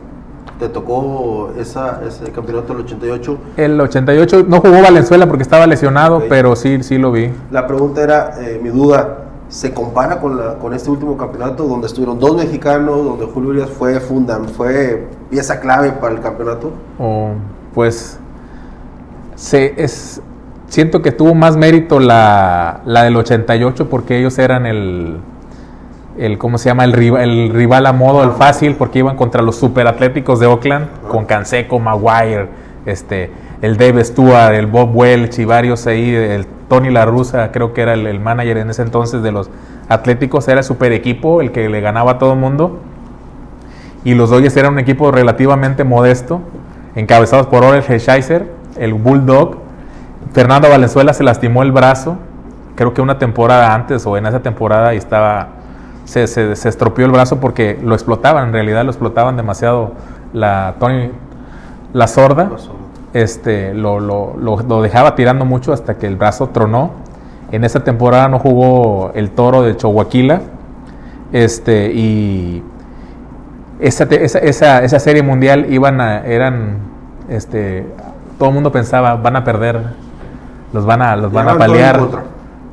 te 0.58 0.68
tocó 0.68 1.52
esa, 1.58 2.00
ese 2.06 2.30
campeonato 2.30 2.74
del 2.74 2.84
88. 2.84 3.38
El 3.56 3.80
88 3.80 4.44
no 4.48 4.60
jugó 4.60 4.82
Valenzuela 4.82 5.26
porque 5.26 5.42
estaba 5.42 5.66
lesionado, 5.66 6.22
pero 6.28 6.54
sí, 6.56 6.82
sí 6.82 6.98
lo 6.98 7.12
vi. 7.12 7.30
La 7.50 7.66
pregunta 7.66 8.02
era, 8.02 8.34
eh, 8.40 8.60
mi 8.62 8.68
duda, 8.70 9.24
¿se 9.48 9.72
compara 9.72 10.20
con, 10.20 10.36
la, 10.36 10.54
con 10.54 10.72
este 10.74 10.90
último 10.90 11.16
campeonato 11.16 11.64
donde 11.64 11.86
estuvieron 11.86 12.18
dos 12.18 12.36
mexicanos, 12.36 13.04
donde 13.04 13.26
Julio 13.26 13.50
Urias 13.50 13.70
fue 13.70 13.98
fundan, 14.00 14.48
fue 14.48 15.06
pieza 15.30 15.60
clave 15.60 15.92
para 15.92 16.14
el 16.14 16.20
campeonato? 16.20 16.72
O, 16.98 17.30
pues 17.74 18.18
se, 19.34 19.74
es, 19.82 20.22
siento 20.68 21.02
que 21.02 21.12
tuvo 21.12 21.34
más 21.34 21.56
mérito 21.56 21.98
la, 21.98 22.82
la 22.84 23.02
del 23.02 23.16
88 23.16 23.88
porque 23.88 24.18
ellos 24.18 24.38
eran 24.38 24.66
el, 24.66 25.18
el 26.18 26.38
¿cómo 26.38 26.59
se 26.59 26.68
llama? 26.68 26.85
El, 26.85 26.92
rival, 26.92 27.87
a 27.87 27.92
modo, 27.92 28.22
el 28.22 28.33
fácil, 28.33 28.77
porque 28.77 29.00
iban 29.00 29.16
contra 29.16 29.42
los 29.42 29.57
superatléticos 29.57 30.40
de 30.40 30.46
Oakland, 30.46 30.87
con 31.09 31.24
Canseco, 31.24 31.79
Maguire, 31.79 32.48
este, 32.87 33.31
el 33.62 33.77
Dave 33.77 34.05
Stewart, 34.05 34.55
el 34.55 34.66
Bob 34.66 34.94
Welch 34.94 35.38
y 35.38 35.44
varios 35.44 35.87
ahí, 35.87 36.14
el 36.14 36.46
Tony 36.68 36.90
La 36.90 37.05
Russa, 37.05 37.50
creo 37.53 37.72
que 37.72 37.83
era 37.83 37.94
el, 37.94 38.20
manager 38.20 38.59
en 38.59 38.70
ese 38.70 38.83
entonces 38.83 39.22
de 39.22 39.33
los 39.33 39.50
Atléticos, 39.88 40.48
era 40.48 40.61
el 40.61 40.64
super 40.64 40.92
equipo, 40.92 41.40
el 41.40 41.53
que 41.53 41.68
le 41.68 41.81
ganaba 41.81 42.12
a 42.12 42.18
todo 42.18 42.33
el 42.33 42.38
mundo. 42.38 42.81
Y 44.03 44.14
los 44.14 44.31
Dodgers 44.31 44.57
eran 44.57 44.74
un 44.74 44.79
equipo 44.79 45.11
relativamente 45.11 45.85
modesto, 45.85 46.40
encabezados 46.94 47.46
por 47.46 47.64
Orel 47.64 47.83
Hershiser, 47.87 48.50
el 48.77 48.94
Bulldog. 48.94 49.59
Fernando 50.33 50.68
Valenzuela 50.68 51.12
se 51.12 51.22
lastimó 51.22 51.62
el 51.62 51.72
brazo, 51.72 52.16
creo 52.74 52.92
que 52.94 53.03
una 53.03 53.18
temporada 53.18 53.74
antes 53.74 54.07
o 54.07 54.16
en 54.16 54.27
esa 54.27 54.40
temporada 54.40 54.92
estaba, 54.94 55.48
se, 56.04 56.26
se- 56.26 56.56
se 56.56 56.68
estropeó 56.68 57.06
el 57.06 57.12
brazo 57.12 57.40
porque 57.40 57.78
lo 57.82 57.94
explotaban, 57.94 58.48
en 58.48 58.52
realidad 58.52 58.84
lo 58.84 58.90
explotaban 58.90 59.36
demasiado 59.36 59.92
la 60.32 60.74
Tony, 60.78 61.10
la 61.92 62.06
sorda, 62.08 62.50
este, 63.12 63.72
lo, 63.74 64.00
lo- 64.00 64.34
lo- 64.38 64.62
lo 64.62 64.82
dejaba 64.82 65.14
tirando 65.14 65.44
mucho 65.44 65.72
hasta 65.72 65.96
que 65.96 66.06
el 66.06 66.16
brazo 66.16 66.48
tronó. 66.48 66.90
En 67.52 67.62
esa 67.64 67.84
temporada 67.84 68.28
no 68.28 68.38
jugó 68.40 69.12
el 69.14 69.30
toro 69.30 69.62
de 69.62 69.76
Chihuahua, 69.76 70.40
este, 71.32 71.92
y 71.92 72.62
esa, 73.80 74.04
esa, 74.04 74.38
esa, 74.38 74.82
esa 74.84 74.98
serie 74.98 75.22
mundial 75.22 75.66
iban 75.72 76.00
a, 76.00 76.24
eran, 76.24 76.78
este, 77.28 77.86
todo 78.38 78.48
el 78.48 78.54
mundo 78.54 78.72
pensaba, 78.72 79.14
van 79.16 79.36
a 79.36 79.44
perder, 79.44 79.80
los 80.72 80.84
van 80.84 81.02
a, 81.02 81.16
los 81.16 81.32
van 81.32 81.46
a 81.48 81.58
contra. 81.98 82.22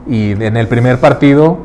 Y 0.08 0.32
en 0.44 0.58
el 0.58 0.68
primer 0.68 1.00
partido 1.00 1.58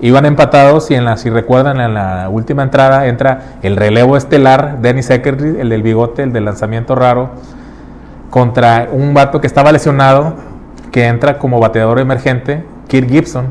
iban 0.00 0.26
empatados 0.26 0.90
y 0.90 0.94
en 0.94 1.04
la, 1.04 1.16
si 1.16 1.30
recuerdan, 1.30 1.80
en 1.80 1.94
la 1.94 2.28
última 2.28 2.62
entrada 2.62 3.06
entra 3.06 3.56
el 3.62 3.76
relevo 3.76 4.16
estelar, 4.16 4.78
Dennis 4.80 5.06
Secretary, 5.06 5.56
el 5.60 5.68
del 5.68 5.82
bigote, 5.82 6.22
el 6.22 6.32
del 6.32 6.44
lanzamiento 6.44 6.94
raro, 6.94 7.30
contra 8.30 8.88
un 8.92 9.14
vato 9.14 9.40
que 9.40 9.46
estaba 9.46 9.72
lesionado, 9.72 10.34
que 10.92 11.06
entra 11.06 11.38
como 11.38 11.60
bateador 11.60 11.98
emergente, 11.98 12.64
Kirk 12.88 13.08
Gibson 13.08 13.46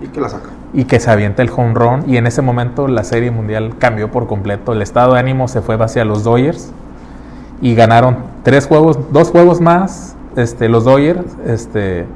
¿Y 0.00 0.08
qué 0.08 0.20
la 0.20 0.28
saca? 0.28 0.50
y 0.74 0.84
que 0.84 0.98
se 0.98 1.10
avienta 1.10 1.42
el 1.42 1.50
home 1.54 1.74
run 1.74 2.04
y 2.06 2.16
en 2.16 2.26
ese 2.26 2.42
momento 2.42 2.88
la 2.88 3.04
serie 3.04 3.30
mundial 3.30 3.76
cambió 3.78 4.10
por 4.10 4.26
completo. 4.26 4.72
El 4.72 4.82
estado 4.82 5.14
de 5.14 5.20
ánimo 5.20 5.46
se 5.46 5.62
fue 5.62 5.76
hacia 5.76 6.04
los 6.04 6.24
Dodgers 6.24 6.72
y 7.62 7.74
ganaron 7.76 8.16
tres 8.42 8.66
juegos, 8.66 8.98
dos 9.12 9.30
juegos 9.30 9.60
más. 9.60 10.16
Este, 10.36 10.68
los 10.68 10.84
Dodgers 10.84 11.24
este, 11.46 12.06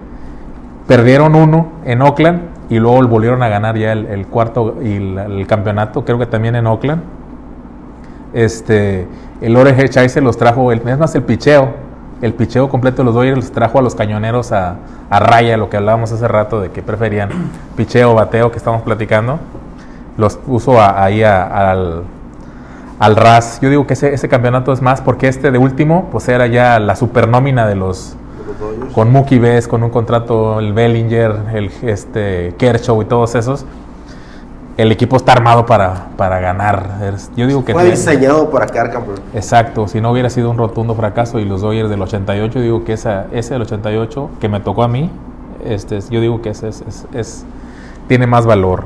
perdieron 0.89 1.37
uno 1.37 1.69
en 1.85 2.03
Oakland 2.03 2.41
y 2.71 2.79
luego 2.81 3.07
volvieron 3.07 3.43
a 3.43 3.49
ganar 3.49 3.77
ya 3.77 3.93
el, 3.93 4.27
cuarto 4.27 4.79
y 4.83 4.97
el 4.97 5.47
campeonato, 5.47 6.05
creo 6.05 6.19
que 6.19 6.27
también 6.27 6.57
en 6.57 6.67
Oakland. 6.67 7.03
Este, 8.33 9.07
el 9.41 9.57
Orel 9.57 9.79
Hershiser 9.79 10.23
los 10.23 10.37
trajo, 10.37 10.73
el, 10.73 10.87
es 10.87 10.99
más 10.99 11.15
el 11.15 11.23
picheo, 11.23 11.69
el 12.21 12.35
picheo 12.35 12.69
completo 12.69 12.99
de 12.99 13.05
los 13.05 13.15
Dodgers 13.15 13.37
los 13.37 13.53
trajo 13.53 13.79
a 13.79 13.83
los 13.83 13.95
cañoneros 13.95 14.51
a, 14.51 14.77
a 15.09 15.21
raya, 15.21 15.57
lo 15.57 15.71
que 15.71 15.77
hablábamos 15.77 16.11
hace 16.11 16.27
rato 16.27 16.61
de 16.61 16.71
que 16.71 16.83
preferían 16.83 17.29
picheo, 17.77 18.15
bateo, 18.15 18.51
que 18.51 18.59
estamos 18.59 18.83
platicando. 18.83 19.39
Los 20.17 20.37
puso 20.37 20.83
ahí 20.83 21.23
al, 21.23 22.03
al 22.99 23.17
RAS. 23.17 23.61
Yo 23.61 23.71
digo 23.71 23.87
que 23.87 23.93
ese, 23.93 24.13
ese 24.13 24.29
campeonato 24.29 24.73
es 24.73 24.83
más 24.83 25.01
porque 25.01 25.29
este 25.29 25.53
de 25.53 25.59
último, 25.59 26.09
pues 26.11 26.29
era 26.29 26.47
ya 26.49 26.81
la 26.81 26.97
supernómina 26.97 27.67
de 27.67 27.77
los? 27.77 28.17
Con 28.95 29.13
Mookie 29.13 29.39
Betts, 29.39 29.69
con 29.69 29.83
un 29.83 29.91
contrato, 29.91 30.59
el 30.61 30.73
Bellinger, 30.73 31.33
el 31.55 31.71
este, 31.83 32.55
Kershaw 32.59 33.01
y 33.03 33.05
todos 33.05 33.35
esos. 33.35 33.65
El 34.77 34.93
equipo 34.93 35.17
está 35.17 35.33
armado 35.33 35.67
para, 35.67 36.07
para 36.17 36.39
ganar. 36.39 37.01
Yo 37.37 37.47
digo 37.49 37.65
que 37.65 37.73
Fue 37.73 37.85
diseñado 37.91 38.49
para 38.51 38.67
quedar 38.67 38.93
campeón. 38.93 39.17
Exacto, 39.35 39.89
si 39.89 40.01
no 40.01 40.13
hubiera 40.13 40.31
sido 40.31 40.51
un 40.51 40.57
rotundo 40.59 40.95
fracaso 40.95 41.41
y 41.41 41.45
los 41.45 41.63
Dodgers 41.63 41.91
del 41.91 42.01
88, 42.01 42.61
digo 42.61 42.85
que 42.85 42.93
esa, 42.93 43.27
ese 43.33 43.55
del 43.55 43.63
88 43.63 44.31
que 44.41 44.49
me 44.49 44.61
tocó 44.61 44.85
a 44.85 44.89
mí, 44.89 45.11
este, 45.65 45.99
yo 46.11 46.21
digo 46.21 46.43
que 46.43 46.51
ese 46.51 46.69
es, 46.69 46.83
es- 46.87 47.07
es- 47.13 47.45
tiene 48.07 48.29
más 48.29 48.47
valor. 48.47 48.85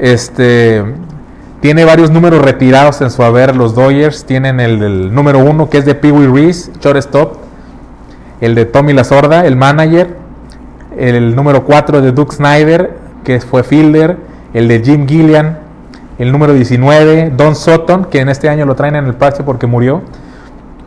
Este, 0.00 0.82
tiene 1.60 1.84
varios 1.84 2.10
números 2.10 2.42
retirados 2.42 3.00
en 3.00 3.10
su 3.12 3.22
haber 3.22 3.54
los 3.54 3.74
Dodgers, 3.76 4.24
tienen 4.24 4.58
el, 4.58 4.80
del 4.80 5.14
número 5.14 5.38
uno 5.38 5.70
que 5.70 5.78
es 5.78 5.84
de 5.84 5.94
Pee 5.94 6.10
Wee 6.10 6.26
Reese, 6.26 6.72
shortstop, 6.80 7.36
el 8.40 8.54
de 8.54 8.64
Tommy 8.64 8.92
La 8.92 9.04
Sorda, 9.04 9.46
el 9.46 9.56
manager, 9.56 10.16
el 10.96 11.36
número 11.36 11.64
4 11.64 12.00
de 12.00 12.12
Duke 12.12 12.34
Snyder, 12.34 12.96
que 13.24 13.40
fue 13.40 13.62
fielder, 13.62 14.16
el 14.54 14.68
de 14.68 14.80
Jim 14.80 15.06
Gillian, 15.06 15.58
el 16.18 16.32
número 16.32 16.52
19, 16.52 17.32
Don 17.36 17.54
Sutton, 17.54 18.06
que 18.06 18.20
en 18.20 18.28
este 18.28 18.48
año 18.48 18.66
lo 18.66 18.74
traen 18.74 18.96
en 18.96 19.06
el 19.06 19.14
parche 19.14 19.42
porque 19.42 19.66
murió, 19.66 20.02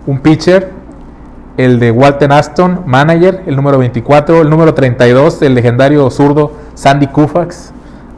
un 0.06 0.20
pitcher, 0.20 0.70
el 1.58 1.80
de 1.80 1.92
Walter 1.92 2.32
Aston, 2.32 2.82
manager, 2.86 3.44
el 3.46 3.56
número 3.56 3.78
24, 3.78 4.42
el 4.42 4.50
número 4.50 4.74
32, 4.74 5.42
el 5.44 5.54
legendario 5.54 6.10
zurdo 6.10 6.54
Sandy 6.74 7.08
Koufax 7.08 7.72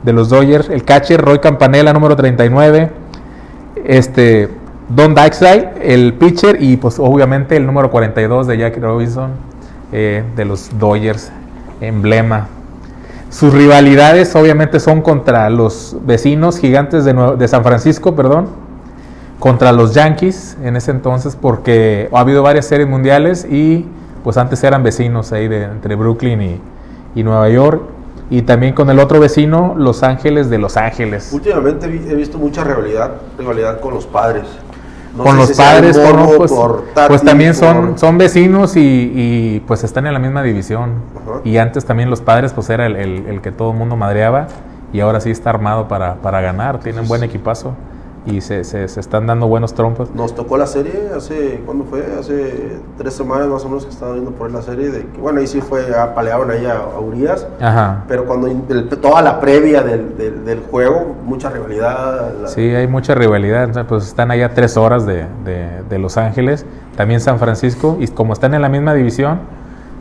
de 0.04 0.14
los 0.14 0.30
Dodgers, 0.30 0.70
el 0.70 0.84
catcher 0.84 1.22
Roy 1.22 1.40
Campanella, 1.40 1.92
número 1.92 2.16
39, 2.16 2.92
este 3.86 4.50
Don 4.90 5.16
Dykside, 5.16 5.74
el 5.82 6.14
pitcher 6.14 6.62
y 6.62 6.78
pues 6.78 7.00
obviamente 7.00 7.58
el 7.58 7.66
número 7.66 7.90
42 7.90 8.46
de 8.46 8.58
Jackie 8.60 8.80
Robinson 8.80 9.32
eh, 9.92 10.24
de 10.36 10.46
los 10.46 10.78
Dodgers, 10.78 11.32
emblema. 11.82 12.48
Sus 13.32 13.52
rivalidades 13.52 14.36
obviamente 14.36 14.80
son 14.80 15.02
contra 15.02 15.50
los 15.50 15.98
vecinos 16.06 16.60
gigantes 16.60 17.04
de, 17.04 17.48
San 17.48 17.64
Francisco, 17.64 18.16
perdón, 18.16 18.48
contra 19.40 19.72
los 19.72 19.96
Yankees 19.96 20.56
en 20.64 20.76
ese 20.76 20.92
entonces 20.92 21.36
porque 21.36 22.08
ha 22.14 22.20
habido 22.20 22.44
varias 22.44 22.68
series 22.68 22.88
mundiales 22.88 23.46
y 23.50 23.88
pues 24.24 24.38
antes 24.38 24.64
eran 24.64 24.84
vecinos 24.84 25.32
ahí 25.32 25.48
de, 25.48 25.64
entre 25.64 25.96
Brooklyn 25.96 26.42
y, 26.42 26.62
y 27.16 27.24
Nueva 27.24 27.50
York 27.50 27.82
y 28.30 28.42
también 28.42 28.74
con 28.74 28.90
el 28.90 29.00
otro 29.00 29.20
vecino 29.20 29.76
Los 29.78 30.04
Ángeles 30.04 30.50
de 30.50 30.58
Los 30.58 30.78
Ángeles. 30.78 31.32
Últimamente 31.32 31.86
he 31.86 32.16
visto 32.16 32.38
mucha 32.38 32.64
rivalidad, 32.64 33.12
rivalidad 33.38 33.80
con 33.80 33.94
los 33.94 34.06
padres. 34.06 34.46
No 35.16 35.24
con 35.24 35.38
los 35.38 35.52
padres, 35.54 35.98
pues, 36.38 36.52
pues 37.08 37.22
también 37.24 37.52
por- 37.52 37.60
son, 37.60 37.98
son 37.98 38.18
vecinos 38.18 38.76
y, 38.76 38.82
y, 38.82 39.64
pues 39.66 39.84
están 39.84 40.06
en 40.08 40.14
la 40.14 40.20
misma 40.20 40.44
división. 40.44 40.94
Ajá. 41.16 41.40
Y 41.44 41.58
antes 41.58 41.86
también 41.86 42.10
los 42.10 42.22
padres 42.22 42.52
pues 42.54 42.70
era 42.70 42.86
el, 42.86 42.96
el- 42.96 43.26
el 43.28 43.42
que 43.42 43.52
todo 43.52 43.72
el 43.72 43.78
mundo 43.78 43.96
madreaba 43.96 44.48
y 44.92 45.00
ahora 45.00 45.20
sí 45.22 45.32
está 45.32 45.50
armado 45.52 45.88
para, 45.88 46.16
para 46.16 46.42
ganar, 46.42 46.80
tienen 46.80 47.08
buen 47.08 47.24
equipazo 47.24 47.74
y 48.26 48.42
se, 48.42 48.64
se- 48.64 48.88
se 48.88 49.00
están 49.00 49.28
dando 49.28 49.48
buenos 49.48 49.74
trompos. 49.76 50.10
Nos 50.16 50.34
tocó 50.34 50.58
la 50.58 50.66
serie 50.68 51.10
hace, 51.16 51.62
¿cuándo 51.66 51.86
fue? 51.86 52.04
Hace 52.20 52.78
tres 52.98 53.14
semanas 53.14 53.48
más 53.48 53.64
o 53.66 53.70
menos 53.70 53.86
que 53.86 53.92
estaba 53.92 54.14
viendo 54.14 54.32
por 54.32 54.48
ahí 54.48 54.54
la 54.54 54.62
serie. 54.64 54.90
De 54.90 55.06
bueno, 55.22 55.40
ahí 55.40 55.48
sí 55.48 55.62
fue, 55.62 55.96
apalearon 55.96 56.50
ahí 56.50 56.66
a, 56.66 56.78
a 56.78 57.00
Urias. 57.00 57.48
Ajá. 57.62 58.04
Pero 58.08 58.26
cuando 58.26 58.48
el- 58.48 58.90
toda 58.90 59.22
la 59.22 59.40
previa 59.40 59.82
del, 59.84 60.18
del- 60.18 60.44
del 60.44 60.60
juego, 60.72 61.16
mucha 61.26 61.50
rivalidad. 61.52 62.34
la- 62.42 62.48
Sí, 62.48 62.62
hay 62.62 62.88
mucha 62.88 63.14
rivalidad. 63.16 63.64
entonces, 63.66 63.86
Pues 63.88 64.08
están 64.08 64.32
allá 64.32 64.54
tres 64.54 64.76
horas 64.78 65.06
de, 65.06 65.26
de- 65.46 65.84
de 65.88 66.00
Los 66.00 66.18
Ángeles, 66.18 66.66
también 66.98 67.20
San 67.22 67.38
Francisco, 67.40 67.98
y 68.00 68.08
como 68.08 68.34
están 68.34 68.54
en 68.56 68.62
la 68.64 68.70
misma 68.70 68.94
división, 68.96 69.40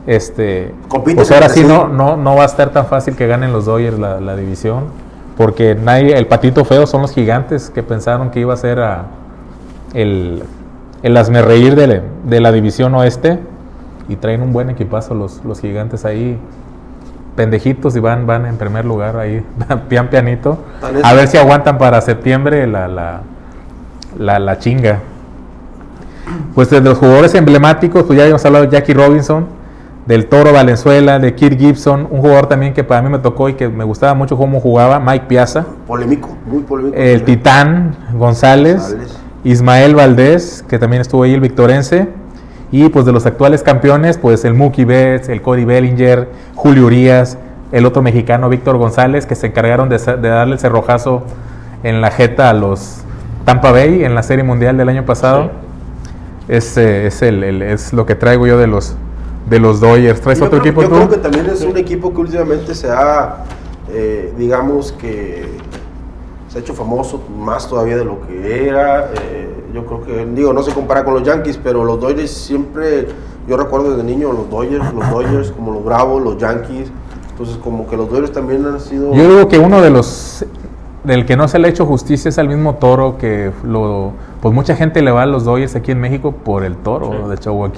este, 0.06 0.74
Compiten 0.88 1.16
pues 1.16 1.30
ahora 1.30 1.48
sí 1.48 1.60
sí. 1.60 1.66
no, 1.66 1.88
no, 1.88 2.16
no 2.16 2.37
va 2.37 2.42
a 2.42 2.46
estar 2.46 2.70
tan 2.70 2.87
fácil 2.87 3.16
que 3.16 3.26
ganen 3.26 3.52
los 3.52 3.64
Dodgers 3.66 3.98
la, 3.98 4.20
la 4.20 4.37
división, 4.37 4.84
porque 5.37 5.75
nadie, 5.75 6.16
el 6.16 6.27
patito 6.27 6.64
feo 6.64 6.87
son 6.87 7.03
los 7.03 7.12
gigantes 7.12 7.70
que 7.70 7.83
pensaron 7.83 8.31
que 8.31 8.40
iba 8.40 8.55
a 8.55 8.57
ser 8.57 8.81
a- 8.81 9.07
el, 9.94 10.42
el 11.03 11.16
asmerreír 11.16 11.75
de, 11.77 11.87
la- 11.87 12.03
de 12.25 12.40
la 12.40 12.53
división 12.53 12.94
oeste, 12.94 13.38
y 14.09 14.16
traen 14.16 14.42
un 14.42 14.53
buen 14.53 14.68
equipazo 14.70 15.14
los, 15.14 15.42
los 15.44 15.61
gigantes 15.61 16.05
ahí. 16.05 16.38
Pendejitos 17.37 17.97
y 17.97 18.01
van, 18.01 18.27
van 18.27 18.47
en 18.47 18.57
primer 18.59 18.85
lugar 18.85 19.16
ahí, 19.16 19.44
pian 19.88 20.09
pianito. 20.09 20.59
A 21.03 21.14
ver 21.14 21.27
si 21.27 21.37
aguantan 21.37 21.79
para 21.79 22.01
septiembre 22.01 22.66
la, 22.68 22.87
la, 22.87 23.23
la, 24.18 24.38
la 24.38 24.59
chinga. 24.59 25.01
Pues 26.55 26.70
de 26.70 26.81
los 26.81 26.97
jugadores 26.99 27.35
emblemáticos, 27.35 28.05
pues 28.05 28.16
ya 28.16 28.23
habíamos 28.25 28.44
hablado 28.47 28.66
de 28.66 28.70
Jackie 28.70 28.94
Robinson, 28.94 29.47
del 30.06 30.26
Toro 30.26 30.52
Valenzuela, 30.52 31.18
de 31.18 31.34
Kirk 31.34 31.58
Gibson, 31.58 32.06
un 32.10 32.20
jugador 32.20 32.46
también 32.46 32.74
que 32.74 32.84
para 32.84 33.00
mí 33.02 33.08
me 33.08 33.18
tocó 33.18 33.48
y 33.48 33.54
que 33.54 33.68
me 33.68 33.84
gustaba 33.84 34.12
mucho 34.14 34.36
cómo 34.36 34.60
jugaba, 34.60 35.00
Mike 35.00 35.24
Piazza, 35.28 35.64
Polémico, 35.86 36.36
muy 36.46 36.62
polémico. 36.62 36.96
el 36.96 37.22
Titán 37.24 37.96
González, 38.14 38.80
González. 38.82 39.18
Ismael 39.44 39.94
Valdés, 39.94 40.64
que 40.68 40.78
también 40.78 41.00
estuvo 41.00 41.22
ahí 41.22 41.32
el 41.34 41.40
victorense, 41.40 42.08
y 42.70 42.88
pues 42.88 43.06
de 43.06 43.12
los 43.12 43.24
actuales 43.24 43.62
campeones, 43.62 44.18
pues 44.18 44.44
el 44.44 44.52
Mookie 44.54 44.84
Betts, 44.84 45.28
el 45.28 45.40
Cody 45.42 45.64
Bellinger, 45.64 46.28
Julio 46.54 46.86
Urias, 46.86 47.38
el 47.72 47.86
otro 47.86 48.02
mexicano 48.02 48.48
Víctor 48.48 48.76
González, 48.78 49.26
que 49.26 49.34
se 49.34 49.46
encargaron 49.48 49.88
de, 49.88 49.98
darle 49.98 50.54
el 50.54 50.58
cerrojazo 50.58 51.22
en 51.82 52.00
la 52.00 52.10
jeta 52.10 52.50
a 52.50 52.52
los 52.52 52.98
Tampa 53.44 53.70
Bay 53.72 54.04
en 54.04 54.14
la 54.14 54.22
Serie 54.22 54.44
Mundial 54.44 54.76
del 54.76 54.88
año 54.88 55.04
pasado. 55.04 55.50
Ese 56.48 57.06
es, 57.06 57.22
el, 57.22 57.42
el- 57.44 57.62
es 57.62 57.92
lo 57.92 58.06
que 58.06 58.14
traigo 58.14 58.46
yo 58.46 58.58
de 58.58 58.66
los, 58.66 58.96
de 59.48 59.59
los 59.61 59.80
Dodgers. 59.80 60.20
¿Traes 60.20 60.38
Yo 60.38 60.46
otro 60.46 60.61
creo- 60.61 60.72
equipo 60.72 60.83
yo 60.83 60.88
tú? 60.88 60.94
creo 60.94 61.09
que 61.11 61.16
también 61.18 61.46
es 61.46 61.62
un 61.62 61.76
equipo 61.76 62.12
que 62.12 62.20
últimamente 62.20 62.74
se 62.74 62.90
ha, 62.90 63.44
eh, 63.90 64.33
digamos 64.38 64.92
que 64.92 65.46
se 66.48 66.59
ha 66.59 66.61
hecho 66.61 66.74
famoso 66.74 67.20
más 67.38 67.68
todavía 67.68 67.96
de 67.96 68.04
lo 68.04 68.20
que 68.26 68.68
era. 68.68 69.11
eh, 69.14 69.50
yo 69.74 69.85
creo 69.87 70.02
que, 70.04 70.26
digo, 70.35 70.52
no 70.52 70.62
se 70.62 70.72
compara 70.72 71.04
con 71.04 71.14
los 71.14 71.24
Yankees, 71.24 71.59
pero 71.62 71.85
los 71.85 72.00
Dodgers 72.00 72.30
siempre, 72.30 73.09
yo 73.48 73.57
recuerdo 73.57 73.90
desde 73.90 74.04
niño 74.04 74.33
los 74.33 74.48
Dodgers, 74.48 74.94
los 74.94 75.11
Dodgers 75.11 75.50
como 75.50 75.72
los 75.72 75.85
Bravos, 75.85 76.22
los 76.22 76.38
Yankees. 76.38 76.90
Entonces, 77.33 77.57
como 77.57 77.88
que 77.88 77.96
los 77.96 78.09
Dodgers 78.09 78.30
también 78.30 78.64
han 78.64 78.78
sido. 78.78 79.12
Yo 79.12 79.28
digo 79.28 79.48
que 79.48 79.59
uno 79.59 79.80
de 79.83 79.90
los 79.90 80.44
del 81.02 81.26
que 81.26 81.37
no 81.37 81.48
se 81.48 81.59
le 81.59 81.66
ha 81.66 81.70
hecho 81.70 81.85
justicia 81.87 82.28
es 82.28 82.38
al 82.38 82.48
mismo 82.48 82.76
Toro 82.76 83.18
que 83.18 83.50
lo 83.64 84.12
pues 84.40 84.54
mucha 84.54 84.74
gente 84.76 85.02
le 85.02 85.11
va 85.11 85.24
a 85.24 85.26
los 85.26 85.44
Dodgers 85.44 85.74
aquí 85.74 85.90
en 85.90 86.00
México 86.00 86.33
por 86.33 86.64
el 86.64 86.76
Toro 86.76 87.11
Sí. 87.24 87.28
de 87.30 87.37
Chihuahua 87.38 87.72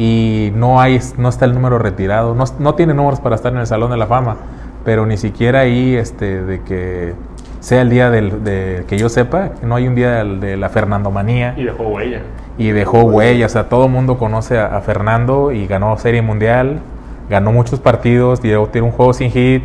y 0.00 0.50
no 0.56 0.80
hay 0.80 0.98
no 1.18 1.28
está 1.28 1.44
el 1.44 1.52
número 1.52 1.78
retirado, 1.78 2.34
no, 2.34 2.44
no 2.58 2.74
tiene 2.74 2.94
números 2.94 3.20
para 3.20 3.34
estar 3.36 3.52
en 3.52 3.58
el 3.58 3.66
Salón 3.66 3.90
de 3.90 3.98
la 3.98 4.06
Fama, 4.06 4.36
pero 4.82 5.04
ni 5.04 5.18
siquiera 5.18 5.60
ahí 5.60 5.94
este 5.94 6.42
de 6.42 6.62
que 6.62 7.12
sea 7.60 7.82
el 7.82 7.90
día 7.90 8.08
del, 8.08 8.42
de 8.42 8.84
que 8.88 8.96
yo 8.96 9.10
sepa, 9.10 9.50
no 9.62 9.74
hay 9.74 9.86
un 9.86 9.94
día 9.94 10.12
del- 10.12 10.40
de 10.40 10.56
la 10.56 10.70
Fernandomanía 10.70 11.52
Y 11.58 11.64
dejó 11.64 11.82
huella. 11.88 12.22
y 12.56 12.70
dejó 12.70 13.02
huella. 13.02 13.44
O 13.44 13.48
sea, 13.50 13.68
todo 13.68 13.84
el 13.84 13.90
mundo 13.92 14.16
conoce 14.16 14.58
a, 14.58 14.74
a 14.74 14.80
Fernando 14.80 15.52
y 15.52 15.66
ganó 15.66 15.98
Serie 15.98 16.22
Mundial, 16.22 16.78
ganó 17.28 17.52
muchos 17.52 17.78
partidos, 17.78 18.40
llegó, 18.42 18.68
tiene 18.68 18.86
un 18.86 18.94
juego 18.94 19.12
sin 19.12 19.30
hit 19.30 19.62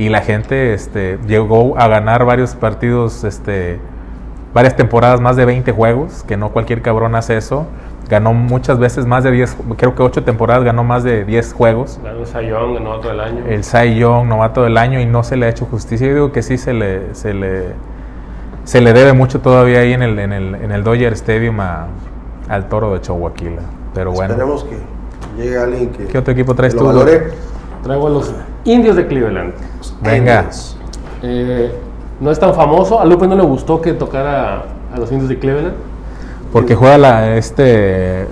y 0.00 0.08
la 0.08 0.22
gente 0.22 0.74
este, 0.74 1.20
llegó 1.28 1.78
a 1.78 1.86
ganar 1.86 2.24
varios 2.24 2.56
partidos, 2.56 3.22
este, 3.22 3.78
varias 4.52 4.74
temporadas, 4.74 5.20
más 5.20 5.36
de 5.36 5.44
20 5.44 5.70
juegos, 5.70 6.24
que 6.26 6.36
no 6.36 6.48
cualquier 6.50 6.82
cabrón 6.82 7.14
hace 7.14 7.36
eso. 7.36 7.66
Ganó 8.08 8.34
muchas 8.34 8.78
veces 8.78 9.06
más 9.06 9.24
de 9.24 9.30
10, 9.30 9.56
creo 9.76 9.94
que 9.94 10.02
8 10.02 10.24
temporadas 10.24 10.62
ganó 10.62 10.84
más 10.84 11.04
de 11.04 11.24
10 11.24 11.54
juegos. 11.54 11.98
Ganó 12.04 12.26
Sayón, 12.26 12.74
ganó 12.74 12.90
otro 12.90 13.10
del 13.10 13.20
año. 13.20 13.44
El 13.48 13.64
Cy 13.64 13.94
Young, 13.96 14.26
novato 14.28 14.62
del 14.62 14.76
año, 14.76 15.00
y 15.00 15.06
no 15.06 15.22
se 15.24 15.36
le 15.36 15.46
ha 15.46 15.48
hecho 15.48 15.64
justicia. 15.64 16.06
Yo 16.06 16.14
digo 16.14 16.32
que 16.32 16.42
sí 16.42 16.58
se 16.58 16.74
le, 16.74 17.14
se 17.14 17.32
le, 17.32 17.68
se 18.64 18.80
le 18.82 18.92
debe 18.92 19.14
mucho 19.14 19.40
todavía 19.40 19.78
ahí 19.80 19.94
en 19.94 20.02
el, 20.02 20.18
en 20.18 20.32
el, 20.34 20.54
en 20.54 20.70
el 20.70 20.84
Dodger 20.84 21.14
Stadium 21.14 21.60
a- 21.60 21.86
al 22.48 22.68
toro 22.68 22.92
de 22.92 23.00
Chihuahua. 23.00 23.32
Pero 23.94 24.12
bueno, 24.12 24.34
Esperemos 24.34 24.64
que 24.64 24.76
llegue 25.42 25.56
alguien 25.58 25.88
que. 25.90 26.04
¿Qué 26.04 26.18
otro 26.18 26.32
equipo 26.32 26.54
traes 26.54 26.76
tú, 26.76 26.84
valore. 26.84 27.32
Traigo 27.82 28.06
a 28.06 28.10
los 28.10 28.34
indios 28.64 28.96
de 28.96 29.06
Cleveland. 29.06 29.54
Venga. 30.02 30.46
Eh, 31.22 31.72
no 32.20 32.30
es 32.30 32.38
tan 32.38 32.54
famoso. 32.54 33.00
A 33.00 33.04
Lupe 33.06 33.26
no 33.26 33.34
le 33.34 33.42
gustó 33.44 33.80
que 33.80 33.92
tocara 33.94 34.64
a 34.94 34.98
los 34.98 35.10
indios 35.10 35.28
de 35.30 35.38
Cleveland. 35.38 35.74
Porque 36.54 36.74
juega 36.74 36.96
la, 36.96 37.36
este 37.36 38.26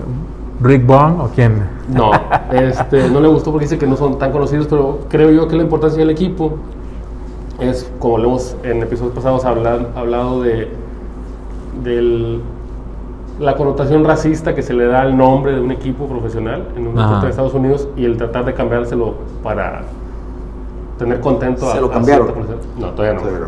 Rick 0.63 0.87
Bond 0.87 1.21
o 1.21 1.29
quién? 1.35 1.63
No, 1.93 2.11
este, 2.53 3.11
no 3.11 3.21
le 3.21 3.29
gustó 3.29 3.51
porque 3.51 3.65
dice 3.67 3.77
que 3.79 3.87
no 3.87 3.97
son 3.97 4.19
tan 4.19 4.33
conocidos, 4.33 4.67
pero 4.69 5.01
creo 5.11 5.31
yo 5.31 5.47
que 5.49 5.57
la 5.57 5.63
importancia 5.65 5.99
del 5.99 6.09
equipo 6.11 6.55
es, 7.61 7.91
como 7.99 8.17
lo 8.19 8.29
hemos 8.29 8.57
en 8.63 8.83
episodios 8.83 9.13
pasados 9.15 9.45
hablar- 9.45 9.89
hablado 9.95 10.41
de 10.41 10.69
del- 11.85 12.41
la 13.41 13.57
connotación 13.57 14.05
racista 14.05 14.55
que 14.55 14.63
se 14.63 14.73
le 14.75 14.87
da 14.87 15.01
al 15.03 15.17
nombre 15.17 15.53
de 15.53 15.61
un 15.61 15.71
equipo 15.73 16.07
profesional 16.07 16.69
en 16.77 16.87
un 16.87 16.95
deporte 16.95 17.25
de 17.27 17.31
Estados 17.31 17.55
Unidos 17.55 17.89
y 17.97 18.05
el 18.05 18.17
tratar 18.17 18.45
de 18.45 18.55
cambiárselo 18.55 19.15
para 19.43 19.83
tener 20.99 21.19
contento 21.21 21.69
¿Se 21.71 21.79
a 21.79 21.81
lo 21.81 21.87
a 21.89 21.93
cambiaron? 21.93 22.27
cierta 22.29 22.41
población. 22.47 22.71
No, 22.79 22.89
todavía 22.91 23.21
no. 23.21 23.47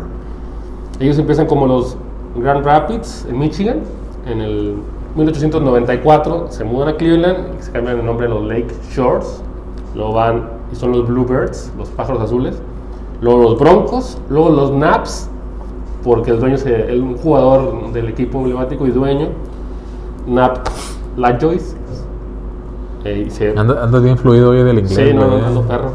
Ellos 0.99 1.17
empiezan 1.19 1.45
como 1.45 1.67
los 1.67 1.95
Grand 2.35 2.65
Rapids 2.65 3.25
en 3.29 3.39
Michigan. 3.39 3.79
En 4.25 4.41
el 4.41 4.75
1894 5.15 6.47
se 6.49 6.63
mudan 6.63 6.89
a 6.89 6.97
Cleveland 6.97 7.59
y 7.59 7.63
se 7.63 7.71
cambian 7.71 7.99
el 7.99 8.05
nombre 8.05 8.25
a 8.25 8.29
los 8.29 8.43
Lake 8.45 8.67
Shores. 8.91 9.41
Luego 9.95 10.13
van 10.13 10.49
y 10.71 10.75
son 10.75 10.91
los 10.91 11.07
Bluebirds, 11.07 11.71
los 11.77 11.89
pájaros 11.89 12.21
azules. 12.21 12.59
Luego 13.21 13.43
los 13.43 13.59
Broncos. 13.59 14.17
Luego 14.29 14.49
los 14.49 14.71
Naps, 14.71 15.29
porque 16.03 16.31
el 16.31 16.39
dueño, 16.39 16.57
el 16.65 17.01
un 17.01 17.17
jugador 17.17 17.91
del 17.93 18.09
equipo 18.09 18.39
emblemático 18.39 18.85
y 18.87 18.91
dueño, 18.91 19.29
Nap 20.27 20.67
Lajoyce. 21.17 21.75
Eh, 23.05 23.25
y 23.27 23.29
se- 23.29 23.53
bien 24.01 24.17
fluido 24.17 24.49
hoy 24.49 24.63
del 24.63 24.79
inglés. 24.79 24.95
Sí, 24.95 25.13
no, 25.13 25.27
no, 25.27 25.37
¿eh? 25.37 25.41
no, 25.53 25.61
perro. 25.61 25.91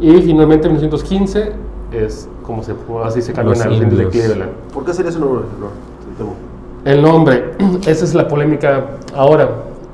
Y 0.00 0.20
finalmente 0.22 0.66
en 0.66 0.72
1915 0.74 1.52
es 1.92 2.28
como 2.42 2.62
se 2.62 2.74
así 3.04 3.20
se 3.20 3.32
cambian 3.34 3.60
a 3.62 3.66
los 3.66 3.76
indios 3.76 3.98
de. 3.98 4.08
Cleveland. 4.08 4.50
¿Por 4.72 4.84
qué 4.84 4.94
sería 4.94 5.10
ese 5.10 5.20
nombre? 5.20 5.44
No. 5.60 6.51
El 6.84 7.00
nombre, 7.02 7.52
esa 7.86 8.04
es 8.04 8.14
la 8.14 8.26
polémica 8.28 8.84
ahora. 9.14 9.48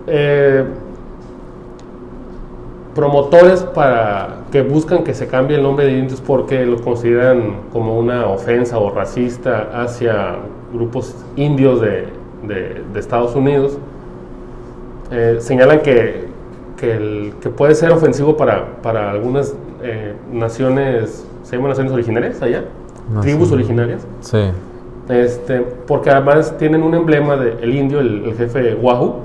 Eh, 0.06 0.64
promotores 2.94 3.62
para 3.62 4.38
que 4.50 4.62
buscan 4.62 5.04
que 5.04 5.14
se 5.14 5.26
cambie 5.28 5.56
el 5.56 5.62
nombre 5.62 5.86
de 5.86 5.98
indios 5.98 6.20
porque 6.20 6.64
lo 6.66 6.80
consideran 6.80 7.60
como 7.72 7.98
una 7.98 8.26
ofensa 8.26 8.78
o 8.78 8.90
racista 8.90 9.68
hacia 9.82 10.36
grupos 10.72 11.14
indios 11.36 11.80
de, 11.80 12.08
de- 12.42 12.82
de 12.92 13.00
Estados 13.00 13.36
Unidos. 13.36 13.78
Eh, 15.12 15.36
señalan 15.40 15.80
que, 15.80 16.26
que, 16.76 16.92
el- 16.92 17.32
que 17.40 17.50
puede 17.50 17.74
ser 17.74 17.92
ofensivo 17.92 18.36
para, 18.36 18.66
para 18.82 19.10
algunas 19.10 19.54
eh, 19.82 20.14
naciones, 20.32 21.24
se 21.44 21.56
llaman 21.56 21.70
naciones 21.70 21.92
originarias 21.92 22.42
allá, 22.42 22.64
tribus 23.20 23.52
originarias. 23.52 24.06
Sí. 24.20 24.38
Este, 25.08 25.60
porque 25.86 26.10
además 26.10 26.56
tienen 26.58 26.82
un 26.82 26.94
emblema 26.94 27.36
del 27.36 27.74
indio, 27.74 28.00
el, 28.00 28.24
el 28.24 28.34
jefe 28.34 28.74
Wahoo, 28.74 29.20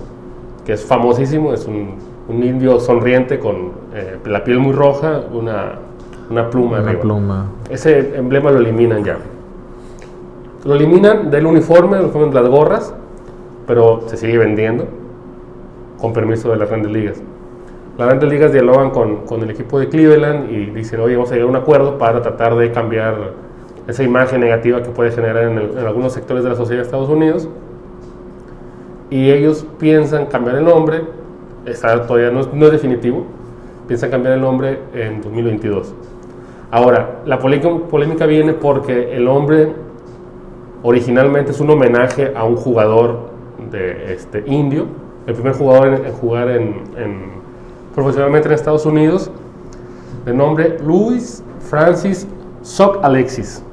que 0.65 0.73
es 0.73 0.85
famosísimo, 0.85 1.53
es 1.53 1.65
un, 1.65 1.95
un 2.29 2.43
indio 2.43 2.79
sonriente 2.79 3.37
con 3.39 3.71
eh, 3.93 4.17
la 4.25 4.43
piel 4.43 4.59
muy 4.59 4.71
roja, 4.71 5.21
una, 5.33 5.73
una 6.29 6.49
pluma 6.49 6.77
Una 6.79 6.87
arriba. 6.89 7.01
pluma. 7.01 7.45
Ese 7.69 8.15
emblema 8.15 8.49
lo 8.51 8.59
eliminan 8.59 9.03
ya. 9.03 9.17
Lo 10.63 10.75
eliminan 10.75 11.29
del 11.29 11.45
uniforme, 11.45 11.99
uniforme 11.99 12.29
de 12.33 12.41
las 12.41 12.49
gorras, 12.49 12.93
pero 13.67 14.03
se 14.07 14.15
sigue 14.15 14.37
vendiendo 14.37 14.87
con 15.99 16.13
permiso 16.13 16.49
de 16.51 16.57
las 16.57 16.69
grandes 16.69 16.91
ligas. 16.93 17.21
Las 17.97 18.07
grandes 18.07 18.29
ligas 18.29 18.53
dialogan 18.53 18.89
con, 18.91 19.17
con 19.25 19.41
el 19.41 19.49
equipo 19.49 19.79
de 19.79 19.89
Cleveland 19.89 20.49
y 20.49 20.67
dicen, 20.67 21.01
oye, 21.01 21.15
vamos 21.15 21.29
a 21.31 21.33
llegar 21.35 21.47
a 21.47 21.51
un 21.51 21.55
acuerdo 21.57 21.97
para 21.97 22.21
tratar 22.21 22.55
de 22.55 22.71
cambiar 22.71 23.15
esa 23.87 24.03
imagen 24.03 24.39
negativa 24.41 24.81
que 24.83 24.89
puede 24.89 25.11
generar 25.11 25.43
en, 25.43 25.77
algunos 25.85 26.13
sectores 26.13 26.43
de 26.43 26.49
la 26.51 26.55
sociedad 26.55 26.81
de 26.81 26.85
Estados 26.85 27.09
Unidos. 27.09 27.47
y 29.09 29.29
ellos 29.29 29.65
piensan 29.77 30.25
cambiar 30.27 30.55
el 30.57 30.65
nombre, 30.65 31.01
está, 31.65 32.07
todavía 32.07 32.31
no, 32.31 32.39
es- 32.39 32.53
no 32.53 32.65
es 32.65 32.71
definitivo, 32.71 33.25
piensan 33.87 34.09
cambiar 34.09 34.33
el 34.35 34.41
nombre 34.41 34.79
en 34.95 35.21
2022. 35.21 35.93
Ahora, 36.71 37.19
la 37.25 37.37
polémica, 37.37 38.25
viene 38.25 38.53
porque 38.53 39.15
el 39.15 39.25
nombre 39.25 39.71
originalmente 40.81 41.51
es 41.51 41.59
un 41.59 41.69
homenaje 41.69 42.33
a 42.35 42.43
un 42.45 42.55
jugador 42.55 43.29
de 43.69 44.13
este, 44.13 44.43
indio, 44.47 44.85
el 45.27 45.35
primer 45.35 45.53
jugador 45.53 45.87
en, 46.05 46.11
jugar 46.13 46.49
en, 46.49 46.61
en- 46.97 47.33
profesionalmente 47.93 48.47
en 48.47 48.55
Estados 48.55 48.85
Unidos, 48.87 49.29
de 50.25 50.33
nombre 50.33 50.77
Louis 50.83 51.43
Francis 51.59 52.27
Sock 52.63 52.99
Alexis. 53.03 53.63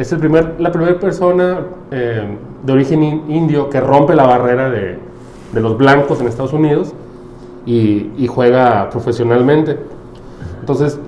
Es 0.00 0.12
la 0.12 0.72
primera 0.72 0.98
persona 0.98 1.60
eh, 1.90 2.22
de 2.62 2.72
origen 2.72 3.02
in- 3.02 3.30
indio 3.30 3.68
que 3.68 3.80
rompe 3.82 4.14
la 4.14 4.24
barrera 4.24 4.70
de, 4.70 4.98
los 5.52 5.76
blancos 5.76 6.22
en 6.22 6.26
Estados 6.26 6.54
Unidos 6.54 6.94
y, 7.66 8.26
juega 8.26 8.88
profesionalmente. 8.88 9.76
Entonces, 10.60 10.98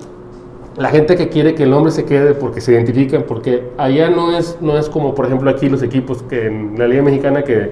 la 0.77 0.89
gente 0.89 1.15
que 1.15 1.29
quiere 1.29 1.55
que 1.55 1.63
el 1.63 1.71
nombre 1.71 1.91
se 1.91 2.05
quede 2.05 2.35
porque 2.35 2.61
se 2.61 2.73
identifican, 2.73 3.23
porque 3.23 3.67
allá 3.79 4.11
no 4.11 4.37
es, 4.37 4.59
no 4.61 4.77
es 4.77 4.89
como, 4.89 5.15
por 5.15 5.25
ejemplo, 5.25 5.49
aquí 5.49 5.69
los 5.69 5.81
equipos 5.81 6.21
que 6.21 6.45
en 6.45 6.77
la 6.77 6.85
Liga 6.85 7.01
Mexicana 7.01 7.43
que 7.43 7.71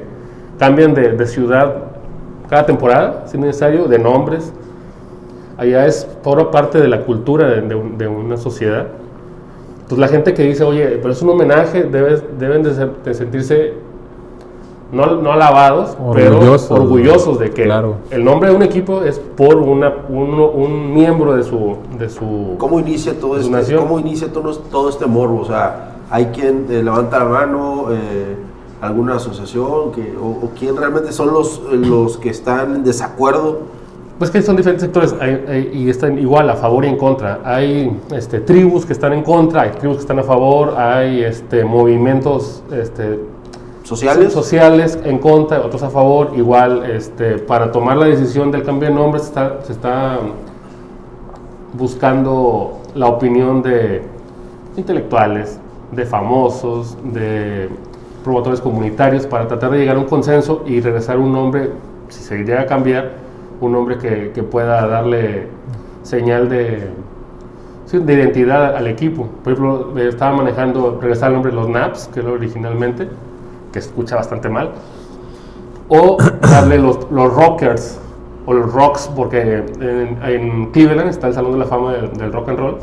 cambian 0.57 0.95
de, 0.95 1.23
ciudad 1.27 1.83
cada 2.49 2.65
temporada, 2.65 3.25
si 3.27 3.37
es 3.37 3.43
necesario, 3.43 3.85
de 3.87 3.99
nombres. 3.99 4.51
Allá 5.55 5.85
es 5.85 6.03
por 6.23 6.49
parte 6.49 6.79
de 6.79 6.87
la 6.87 7.03
cultura 7.03 7.47
de 7.47 8.07
una 8.07 8.37
sociedad. 8.37 8.87
Entonces 9.91 10.09
la 10.09 10.15
gente 10.15 10.33
que 10.33 10.43
dice, 10.43 10.63
oye, 10.63 10.99
pero 11.01 11.11
es 11.11 11.21
un 11.21 11.31
homenaje, 11.31 11.83
debes- 11.83 12.23
deben 12.39 12.63
de, 12.63 12.73
ser- 12.73 12.93
de 13.03 13.13
sentirse 13.13 13.73
no, 14.93 15.17
no 15.17 15.33
alabados, 15.33 15.97
Orgullosos. 16.01 16.67
pero 16.69 16.81
orgullosos 16.83 17.39
de 17.39 17.49
que 17.51 17.63
Claro. 17.63 17.95
el 18.09 18.23
nombre 18.23 18.49
de 18.51 18.55
un 18.55 18.61
equipo 18.61 19.03
es 19.03 19.19
por 19.19 19.55
una, 19.57 19.93
uno- 20.07 20.49
un 20.49 20.93
miembro 20.93 21.33
de 21.35 21.43
su, 21.43 21.75
de 21.99 22.07
su 22.09 22.55
¿Cómo 22.57 22.79
inicia 22.79 23.19
todo 23.19 23.35
este, 23.37 23.51
nación. 23.51 23.81
cómo 23.81 23.99
inicia 23.99 24.31
todo, 24.31 24.53
todo 24.55 24.87
este 24.87 25.05
morbo? 25.07 25.41
O 25.41 25.45
sea, 25.45 25.95
hay 26.09 26.27
quien 26.27 26.67
eh, 26.69 26.81
levanta 26.81 27.19
la 27.19 27.25
mano, 27.25 27.87
eh, 27.91 28.35
alguna 28.81 29.15
asociación, 29.17 29.91
que, 29.91 30.15
o, 30.21 30.25
o 30.45 30.51
quién 30.57 30.77
realmente 30.77 31.11
son 31.11 31.33
los, 31.33 31.61
los 31.69 32.17
que 32.17 32.29
están 32.29 32.75
en 32.75 32.83
desacuerdo. 32.85 33.59
Pues 34.21 34.29
que 34.29 34.39
son 34.43 34.55
diferentes 34.55 34.83
sectores 34.83 35.15
hay- 35.19 35.43
hay- 35.47 35.71
y 35.73 35.89
están 35.89 36.19
igual 36.19 36.47
a 36.47 36.55
favor 36.55 36.85
y 36.85 36.89
en 36.89 36.95
contra. 36.95 37.39
Hay 37.43 37.99
este, 38.15 38.39
tribus 38.39 38.85
que 38.85 38.93
están 38.93 39.13
en 39.13 39.23
contra, 39.23 39.63
hay 39.63 39.71
tribus 39.71 39.97
que 39.97 40.01
están 40.01 40.19
a 40.19 40.23
favor, 40.23 40.75
hay 40.77 41.23
este, 41.23 41.65
movimientos 41.65 42.61
este, 42.71 43.19
¿Sociales? 43.81 44.31
sociales 44.31 44.99
en 45.05 45.17
contra, 45.17 45.61
otros 45.61 45.81
a 45.81 45.89
favor. 45.89 46.33
Igual, 46.37 46.83
este, 46.91 47.39
para 47.39 47.71
tomar 47.71 47.97
la 47.97 48.05
decisión 48.05 48.51
del 48.51 48.61
cambio 48.61 48.89
de 48.89 48.93
nombre 48.93 49.19
se 49.21 49.25
está, 49.25 49.59
se 49.63 49.71
está 49.71 50.19
buscando 51.73 52.77
la 52.93 53.07
opinión 53.07 53.63
de 53.63 54.03
intelectuales, 54.77 55.59
de 55.91 56.05
famosos, 56.05 56.95
de 57.11 57.69
promotores 58.23 58.61
comunitarios 58.61 59.25
para 59.25 59.47
tratar 59.47 59.71
de 59.71 59.79
llegar 59.79 59.95
a 59.95 59.99
un 59.99 60.05
consenso 60.05 60.61
y 60.67 60.79
regresar 60.79 61.17
un 61.17 61.31
nombre, 61.33 61.71
si 62.09 62.21
se 62.21 62.37
llega 62.37 62.61
a 62.61 62.65
cambiar, 62.67 63.30
un 63.61 63.71
nombre 63.71 63.97
que, 63.97 64.31
que 64.33 64.43
pueda 64.43 64.85
darle 64.87 65.47
señal 66.03 66.49
de, 66.49 66.89
de 67.91 68.13
identidad 68.13 68.75
al 68.75 68.87
equipo. 68.87 69.27
Por 69.43 69.53
ejemplo, 69.53 69.97
eh, 69.97 70.09
estaba 70.09 70.35
manejando 70.35 70.99
regresar 70.99 71.29
el 71.29 71.35
nombre 71.35 71.51
los 71.51 71.69
Naps, 71.69 72.09
que 72.13 72.19
era 72.21 72.31
originalmente, 72.31 73.07
que 73.71 73.79
escucha 73.79 74.15
bastante 74.15 74.49
mal, 74.49 74.71
o 75.87 76.17
darle 76.41 76.79
los, 76.79 77.09
los 77.11 77.33
Rockers 77.33 77.99
o 78.45 78.53
los 78.53 78.73
Rocks, 78.73 79.09
porque 79.15 79.63
en, 79.79 80.17
en 80.23 80.71
Cleveland 80.71 81.09
está 81.09 81.27
el 81.27 81.33
Salón 81.33 81.53
de 81.53 81.59
la 81.59 81.65
Fama 81.65 81.93
del, 81.93 82.13
del 82.13 82.33
Rock 82.33 82.49
and 82.49 82.59
Roll, 82.59 82.77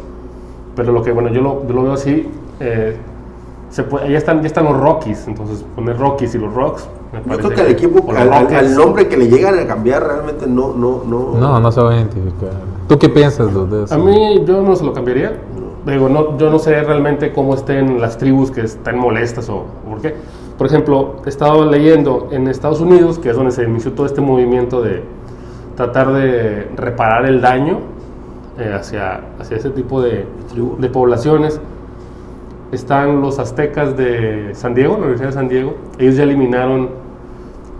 pero 0.77 0.93
lo 0.93 1.03
que, 1.03 1.11
bueno, 1.11 1.31
yo 1.31 1.41
lo, 1.43 1.67
yo 1.67 1.75
lo 1.75 1.83
veo 1.83 1.93
así, 1.95 2.31
eh, 2.61 2.97
se 3.71 3.83
puede, 3.83 4.11
ya, 4.11 4.19
están, 4.19 4.41
ya 4.41 4.47
están 4.47 4.65
los 4.65 4.79
Rockies, 4.79 5.27
entonces 5.27 5.65
poner 5.75 5.99
Rockies 5.99 6.35
y 6.35 6.39
los 6.39 6.55
Rocks. 6.55 6.89
Me 7.13 7.19
Yo 7.21 7.25
parece 7.25 7.43
creo 7.43 7.55
que 7.55 7.61
al 7.63 7.69
equipo, 7.71 8.13
al, 8.13 8.33
al- 8.33 8.55
al 8.55 8.75
nombre 8.75 9.09
que 9.09 9.17
le 9.17 9.29
llegan 9.29 9.59
a 9.59 9.67
cambiar, 9.67 10.07
realmente 10.07 10.47
no, 10.47 10.75
no, 10.75 11.03
no. 11.07 11.35
No, 11.39 11.61
no 11.61 11.73
se 11.73 11.81
va 11.81 11.93
a 11.93 11.97
identificar. 11.97 12.51
¿Tú 12.89 12.99
qué 12.99 13.09
piensas 13.09 13.49
de 13.71 13.85
eso? 13.85 13.95
A 13.95 13.99
mí 13.99 14.43
yo 14.47 14.63
no 14.63 14.75
se 14.77 14.85
lo 14.85 14.93
cambiaría. 14.93 15.33
Digo, 15.87 16.09
no, 16.09 16.37
yo 16.37 16.51
no 16.51 16.59
sé 16.59 16.83
realmente 16.83 17.33
cómo 17.33 17.55
estén 17.55 18.01
las 18.01 18.19
tribus 18.19 18.51
que 18.51 18.63
están 18.63 18.99
molestas 18.99 19.49
o, 19.49 19.65
por 19.89 20.01
qué. 20.01 20.15
Por 20.59 20.67
ejemplo, 20.67 21.17
he 21.25 21.29
estado 21.29 21.65
leyendo 21.65 22.29
en 22.33 22.49
Estados 22.49 22.81
Unidos, 22.81 23.19
que 23.19 23.31
es 23.31 23.37
donde 23.37 23.53
se 23.53 23.63
inició 23.65 23.93
todo 23.93 24.05
este 24.07 24.21
movimiento 24.21 24.83
de 24.83 25.03
tratar 25.77 26.13
de 26.13 26.69
reparar 26.77 27.25
el 27.27 27.41
daño 27.41 27.79
eh, 28.59 28.75
hacia, 28.75 29.21
hacia 29.39 29.57
ese 29.57 29.71
tipo 29.71 30.03
de, 30.03 30.27
de 30.79 30.89
poblaciones. 30.91 31.61
Están 32.73 33.23
los 33.23 33.39
aztecas 33.39 33.97
de 33.97 34.51
San 34.55 34.75
Diego, 34.75 34.95
la 34.95 34.99
Universidad 34.99 35.29
de 35.29 35.35
San 35.35 35.49
Diego. 35.49 35.75
Ellos 35.99 36.17
ya 36.17 36.25
eliminaron, 36.25 36.91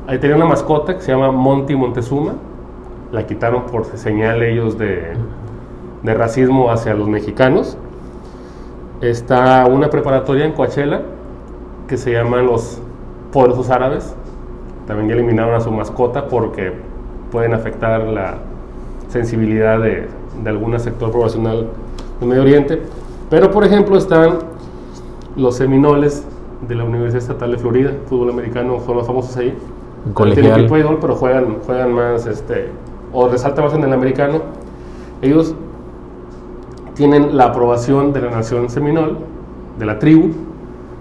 ahí 0.09 0.19
tenían 0.19 0.39
una 0.39 0.49
mascota 0.49 0.97
que 0.97 1.03
se 1.03 1.13
llama 1.13 1.31
Monty 1.31 1.77
Montezuma. 1.77 2.33
La 3.13 3.27
quitaron 3.27 3.67
por 3.67 3.85
señal 3.85 4.43
ellos 4.43 4.79
de, 4.79 5.13
de 6.03 6.15
racismo 6.15 6.71
hacia 6.71 6.95
los 6.95 7.09
mexicanos. 7.09 7.77
Está 9.03 9.67
una 9.67 9.91
preparatoria 9.91 10.47
en 10.47 10.53
Coachella 10.53 11.03
que 11.87 11.99
se 11.99 12.13
llama 12.13 12.39
Los 12.39 12.81
Poderosos 13.33 13.69
Árabes. 13.69 14.17
También 14.87 15.11
ya 15.11 15.15
eliminaron 15.15 15.55
a 15.55 15.61
su 15.61 15.71
mascota 15.71 16.27
porque 16.27 16.73
pueden 17.31 17.53
afectar 17.53 18.01
la 18.05 18.39
sensibilidad 19.09 19.79
de, 19.79 20.09
de 20.43 20.51
algún 20.51 20.79
sector 20.81 21.13
poblacional 21.13 21.69
del 22.19 22.29
Medio 22.29 22.43
Oriente. 22.43 22.83
Pero, 23.29 23.51
por 23.51 23.63
ejemplo, 23.63 23.99
están 23.99 24.39
los 25.37 25.57
Seminoles 25.57 26.27
de 26.67 26.75
la 26.75 26.85
Universidad 26.85 27.23
Estatal 27.23 27.51
de 27.53 27.59
Florida, 27.59 27.93
fútbol 28.07 28.31
americano, 28.31 28.81
son 28.81 28.97
los 28.97 29.07
famosos 29.07 29.37
ahí. 29.37 29.55
En 30.07 30.15
Tienen 30.15 30.35
colegial. 30.35 30.61
equipo 30.61 30.77
de 30.77 30.83
gol, 30.83 30.99
pero 31.01 31.15
juegan, 31.17 31.57
juegan 31.67 31.93
más, 31.93 32.27
este, 32.27 32.69
o 33.13 33.29
resalta 33.29 33.63
más 33.63 33.75
en 33.75 33.83
el 33.85 33.93
americano. 33.93 34.41
Ellos 35.23 35.55
tienen 36.95 37.37
la 37.37 37.47
aprobación 37.47 38.13
de 38.13 38.23
la 38.23 38.31
nación 38.31 38.69
seminol, 38.71 39.19
de 39.79 39.87
la 39.87 39.99
tribu, 39.99 40.31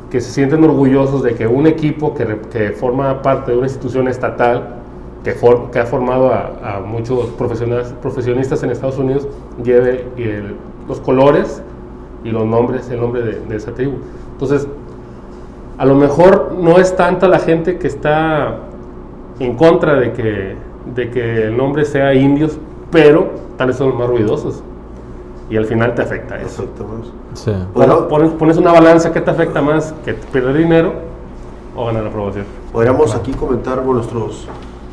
que 0.10 0.22
se 0.22 0.32
sienten 0.32 0.64
orgullosos 0.64 1.24
de 1.24 1.36
que 1.36 1.48
un 1.48 1.68
equipo 1.68 2.14
que, 2.14 2.40
que 2.52 2.72
forma 2.72 3.22
parte 3.22 3.52
de 3.52 3.58
una 3.58 3.68
institución 3.68 4.08
estatal, 4.08 4.76
que, 5.24 5.32
for- 5.32 5.70
que 5.72 5.80
ha 5.80 5.86
formado 5.86 6.32
a, 6.32 6.78
a 6.78 6.80
muchos 6.80 7.26
profesionales, 7.38 7.94
profesionistas 8.02 8.64
en 8.64 8.70
Estados 8.72 8.98
Unidos, 8.98 9.28
lleve 9.64 10.06
el- 10.18 10.56
los 10.88 11.00
colores 11.02 11.62
y 12.24 12.30
los 12.30 12.46
nombres, 12.46 12.90
el 12.90 13.02
nombre 13.02 13.22
de, 13.22 13.40
de 13.42 13.56
esa 13.56 13.74
tribu. 13.74 13.96
Entonces, 14.34 14.68
a 15.78 15.86
lo 15.86 15.96
mejor 15.96 16.56
no 16.60 16.78
es 16.78 16.96
tanta 16.96 17.28
la 17.28 17.40
gente 17.40 17.78
que 17.78 17.88
está 17.88 18.60
en 19.40 19.56
contra 19.56 19.96
de 19.96 20.14
que, 20.14 20.56
de 20.96 21.10
que 21.12 21.44
el 21.46 21.58
nombre 21.58 21.86
sea 21.86 22.14
indios, 22.14 22.58
pero 22.92 23.30
tal 23.58 23.68
vez 23.68 23.78
son 23.78 23.90
los 23.90 23.98
más 24.00 24.08
ruidosos. 24.08 24.64
Y 25.50 25.56
al 25.56 25.66
final 25.66 25.96
te 25.96 26.02
afecta 26.02 26.38
eso. 26.42 26.66
Sí. 27.34 27.52
Bueno, 27.74 28.08
pones, 28.10 28.32
pones 28.32 28.58
una 28.58 28.72
balanza, 28.74 29.14
¿qué 29.14 29.22
te 29.22 29.32
afecta 29.32 29.62
más? 29.62 29.94
¿Que 30.04 30.14
perder 30.14 30.58
dinero 30.58 30.94
o 31.76 31.86
ganar 31.86 32.04
la 32.04 32.10
aprobación? 32.10 32.46
podríamos 32.74 33.16
aquí 33.16 33.32
comentar 33.32 33.82
con 33.84 33.96
nuestros 33.96 34.48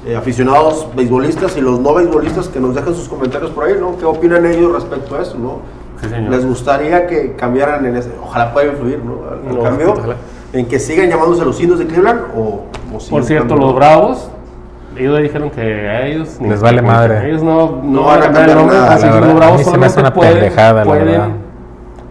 eh, 0.07 0.15
aficionados 0.17 0.87
beisbolistas 0.95 1.57
y 1.57 1.61
los 1.61 1.81
no 1.81 1.93
beisbolistas 1.95 2.49
que 2.49 2.61
nos 2.61 2.75
dejen 2.75 2.95
sus 2.95 3.09
comentarios 3.09 3.51
por 3.51 3.65
ahí, 3.65 3.75
¿no? 3.81 3.97
¿Qué 3.99 4.05
opinan 4.05 4.47
ellos 4.47 4.73
respecto 4.73 5.17
a 5.17 5.23
eso, 5.23 5.37
no? 5.39 5.59
Sí, 6.01 6.09
señor. 6.09 6.31
¿Les 6.31 6.47
gustaría 6.47 7.07
que 7.07 7.33
cambiaran 7.35 7.85
en 7.87 7.97
ese? 7.97 8.11
Ojalá 8.23 8.53
pueda 8.53 8.69
influir, 8.73 9.01
¿no? 9.05 9.19
Al- 9.29 9.49
al 9.49 9.57
No, 9.57 9.63
cambio, 9.63 9.93
ojalá. 9.93 10.17
en 10.53 10.67
que 10.67 10.79
sigan 10.79 11.09
llamándose 11.11 11.45
los 11.45 11.61
indios 11.61 11.79
de 11.81 11.87
Cleveland 11.87 12.21
o, 12.37 12.41
o 12.41 12.99
Por 13.11 13.25
cierto, 13.25 13.49
cambiando? 13.49 13.57
los 13.67 13.75
Bravos, 13.75 14.31
ellos 14.97 15.19
dijeron 15.21 15.51
que 15.51 15.61
a 15.61 16.07
ellos... 16.07 16.39
ni- 16.41 16.49
Les 16.51 16.61
vale 16.61 16.83
madre. 16.83 17.29
Ellos 17.29 17.43
no, 17.43 17.81
no, 17.83 17.83
No 17.83 18.05
van 18.05 18.19
a 18.19 18.23
cambiar 18.25 18.49
el 18.51 18.55
nombre, 18.57 18.77
nada, 18.77 18.95
así 18.95 19.07
la 19.07 19.13
que 19.13 19.15
verdad, 19.21 19.27
los 19.29 19.35
a 19.35 19.39
Bravos 19.39 19.59
mí 19.59 19.65
se 19.65 19.79
me 19.79 19.87
hace 19.87 19.95
solamente 19.95 20.01
una 20.01 20.15
pueden, 20.15 20.33
pendejada, 20.35 20.73
la 20.73 20.85
pueden- 20.85 21.07
verdad. 21.07 21.29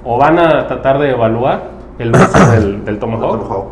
o 0.06 0.18
van 0.18 0.40
a 0.40 0.68
tratar 0.68 1.00
de 1.00 1.12
evaluar 1.12 1.64
el 2.00 2.12
uso 2.12 2.52
del, 2.52 2.86
del 2.86 3.00
Tomahawk, 3.00 3.66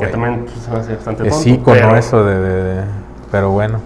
que 0.00 0.06
también 0.08 0.44
pues, 0.44 0.56
se 0.58 0.70
me 0.70 0.78
hace 0.78 0.94
bastante 0.96 1.28
Es 1.28 1.34
tonto, 1.34 1.48
ícono 1.48 1.76
pero- 1.76 1.96
eso 1.96 2.24
de, 2.24 2.40
de- 2.40 2.62
de- 2.74 2.82
Pero 3.30 3.50
bueno. 3.50 3.78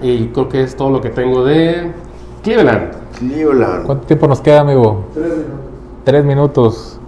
Y 0.00 0.28
creo 0.28 0.48
que 0.48 0.62
es 0.62 0.76
todo 0.76 0.90
lo 0.90 1.00
que 1.00 1.10
tengo 1.10 1.44
de 1.44 1.90
Cleveland. 2.42 2.92
Cleveland. 3.18 3.84
¿Cuánto 3.84 4.06
tiempo 4.06 4.28
nos 4.28 4.40
queda, 4.40 4.60
amigo? 4.60 5.04
Tres 6.04 6.24
minutos. 6.24 6.98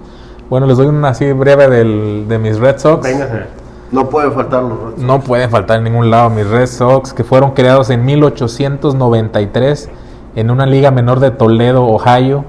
Bueno, 0.51 0.67
les 0.67 0.77
doy 0.77 0.87
una 0.89 1.11
así 1.11 1.33
breve 1.33 1.69
del- 1.69 2.27
de 2.29 2.39
mis 2.39 2.59
Red 2.59 2.79
Sox. 2.79 3.05
Véngase. 3.05 3.45
No 3.93 4.09
pueden 4.09 4.33
faltar 4.33 4.63
los 4.63 4.79
Red 4.79 4.91
Sox. 4.91 5.03
No 5.03 5.21
pueden 5.21 5.51
faltar 5.51 5.79
en 5.79 5.85
ningún 5.85 6.11
lado 6.11 6.31
mis 6.31 6.47
Red 6.47 6.67
Sox, 6.67 7.13
que 7.13 7.25
fueron 7.25 7.53
creados 7.53 7.91
en 7.91 8.05
1893 8.05 9.91
en 10.37 10.51
una 10.51 10.67
liga 10.67 10.91
menor 10.91 11.21
de 11.21 11.31
Toledo, 11.31 11.85
Ohio. 11.85 12.45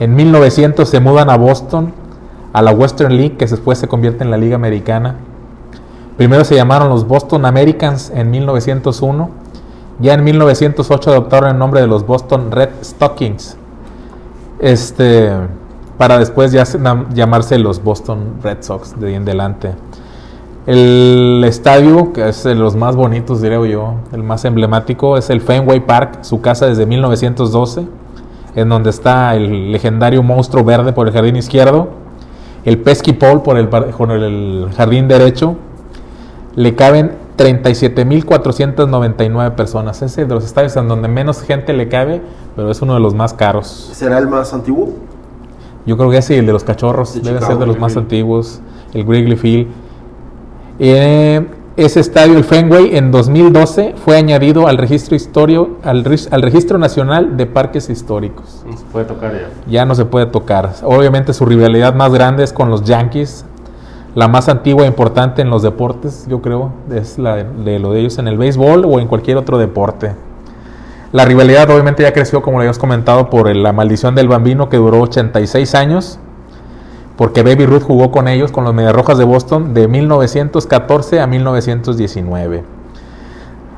En 0.00 0.14
1900 0.14 0.88
se 0.88 1.00
mudan 1.00 1.30
a 1.30 1.36
Boston, 1.36 1.92
a 2.52 2.62
la 2.62 2.72
Western 2.72 3.16
League, 3.16 3.36
que 3.36 3.46
después 3.46 3.78
se 3.78 3.88
convierte 3.88 4.24
en 4.24 4.30
la 4.30 4.36
Liga 4.36 4.56
Americana. 4.56 5.16
Primero 6.16 6.44
se 6.44 6.56
llamaron 6.56 6.88
los 6.88 7.06
Boston 7.06 7.46
Americans 7.46 8.10
en 8.14 8.30
1901. 8.30 9.30
Ya 10.00 10.14
en 10.14 10.24
1908 10.24 11.10
adoptaron 11.10 11.50
el 11.50 11.58
nombre 11.58 11.80
de 11.80 11.86
los 11.86 12.04
Boston 12.04 12.50
Red 12.50 12.70
Stockings. 12.82 13.56
Este, 14.58 15.30
para 15.96 16.18
después 16.18 16.50
ya 16.50 16.64
llamarse 17.14 17.58
los 17.58 17.82
Boston 17.82 18.34
Red 18.42 18.58
Sox 18.62 18.98
de 18.98 19.08
ahí 19.08 19.14
en 19.14 19.22
adelante. 19.22 19.74
El 20.68 21.42
estadio, 21.46 22.12
que 22.12 22.28
es 22.28 22.44
de 22.44 22.54
los 22.54 22.76
más 22.76 22.94
bonitos, 22.94 23.40
diría 23.40 23.66
yo, 23.66 23.94
el 24.12 24.22
más 24.22 24.44
emblemático, 24.44 25.16
es 25.16 25.30
el 25.30 25.40
Fenway 25.40 25.80
Park, 25.80 26.24
su 26.24 26.42
casa 26.42 26.66
desde 26.66 26.84
1912, 26.84 27.86
en 28.54 28.68
donde 28.68 28.90
está 28.90 29.34
el 29.34 29.72
legendario 29.72 30.22
monstruo 30.22 30.64
verde 30.64 30.92
por 30.92 31.08
el 31.08 31.14
jardín 31.14 31.36
izquierdo, 31.36 31.88
el 32.66 32.82
Pesky 32.82 33.14
Pole 33.14 33.38
por 33.38 33.56
el, 33.56 33.68
por 33.68 34.12
el 34.12 34.68
jardín 34.76 35.08
derecho. 35.08 35.56
Le 36.54 36.74
caben 36.74 37.12
37.499 37.38 39.54
personas. 39.54 40.02
Es 40.02 40.16
de 40.16 40.26
los 40.26 40.44
estadios 40.44 40.76
en 40.76 40.86
donde 40.86 41.08
menos 41.08 41.40
gente 41.40 41.72
le 41.72 41.88
cabe, 41.88 42.20
pero 42.56 42.70
es 42.70 42.82
uno 42.82 42.92
de 42.92 43.00
los 43.00 43.14
más 43.14 43.32
caros. 43.32 43.88
¿Será 43.94 44.18
el 44.18 44.28
más 44.28 44.52
antiguo? 44.52 44.92
Yo 45.86 45.96
creo 45.96 46.10
que 46.10 46.18
ese 46.18 46.34
y 46.34 46.38
el 46.40 46.46
de 46.46 46.52
los 46.52 46.64
cachorros 46.64 47.14
De 47.14 47.20
debe 47.20 47.38
Chicago, 47.38 47.52
ser 47.52 47.58
de 47.58 47.66
los 47.66 47.78
más 47.78 47.96
antiguos, 47.96 48.60
el 48.92 49.04
Wrigley 49.04 49.38
Field. 49.38 49.87
Eh, 50.78 51.46
ese 51.76 52.00
estadio, 52.00 52.36
el 52.36 52.42
Fenway, 52.44 52.96
en 52.96 53.12
2012 53.12 53.94
fue 54.04 54.16
añadido 54.16 54.66
al 54.66 54.78
registro 54.78 55.14
historio, 55.14 55.76
al, 55.84 56.04
registro 56.04 56.76
nacional 56.76 57.36
de 57.36 57.46
parques 57.46 57.88
históricos. 57.88 58.64
No 58.66 58.76
se 58.76 58.84
puede 58.84 59.04
tocar 59.04 59.32
ya. 59.32 59.48
Ya 59.70 59.84
no 59.84 59.94
se 59.94 60.04
puede 60.04 60.26
tocar. 60.26 60.72
Obviamente 60.82 61.32
su 61.32 61.46
rivalidad 61.46 61.94
más 61.94 62.12
grande 62.12 62.42
es 62.42 62.52
con 62.52 62.68
los 62.68 62.82
Yankees. 62.82 63.44
La 64.16 64.26
más 64.26 64.48
antigua 64.48 64.84
e 64.84 64.88
importante 64.88 65.42
en 65.42 65.50
los 65.50 65.62
deportes, 65.62 66.26
yo 66.28 66.42
creo, 66.42 66.72
es 66.92 67.18
la 67.18 67.36
de, 67.36 67.44
de 67.44 67.78
lo 67.78 67.92
de 67.92 68.00
ellos 68.00 68.18
en 68.18 68.26
el 68.26 68.36
béisbol 68.38 68.84
o 68.84 68.98
en 68.98 69.06
cualquier 69.06 69.36
otro 69.36 69.56
deporte. 69.58 70.16
La 71.12 71.24
rivalidad 71.24 71.70
obviamente 71.70 72.02
ya 72.02 72.12
creció, 72.12 72.42
como 72.42 72.58
le 72.58 72.62
habíamos 72.62 72.78
comentado, 72.78 73.30
por 73.30 73.54
la 73.54 73.72
maldición 73.72 74.16
del 74.16 74.26
bambino 74.26 74.68
que 74.68 74.78
duró 74.78 75.00
86 75.02 75.74
años, 75.76 76.18
porque 77.18 77.42
Baby 77.42 77.66
Ruth 77.66 77.82
jugó 77.82 78.12
con 78.12 78.28
ellos, 78.28 78.52
con 78.52 78.62
los 78.62 78.72
Mediarrojas 78.72 79.18
de 79.18 79.24
Boston, 79.24 79.74
de 79.74 79.88
1914 79.88 81.20
a 81.20 81.26
1919. 81.26 82.62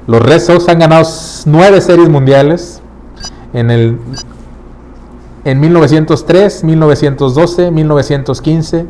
Los 0.07 0.21
Red 0.21 0.41
Sox 0.41 0.69
han 0.69 0.79
ganado 0.79 1.09
nueve 1.47 1.81
series 1.81 2.11
mundiales 2.11 2.83
en 3.55 3.71
el 3.71 3.99
en 5.47 5.59
1903, 5.59 6.65
1912, 6.65 7.71
1915, 7.71 8.87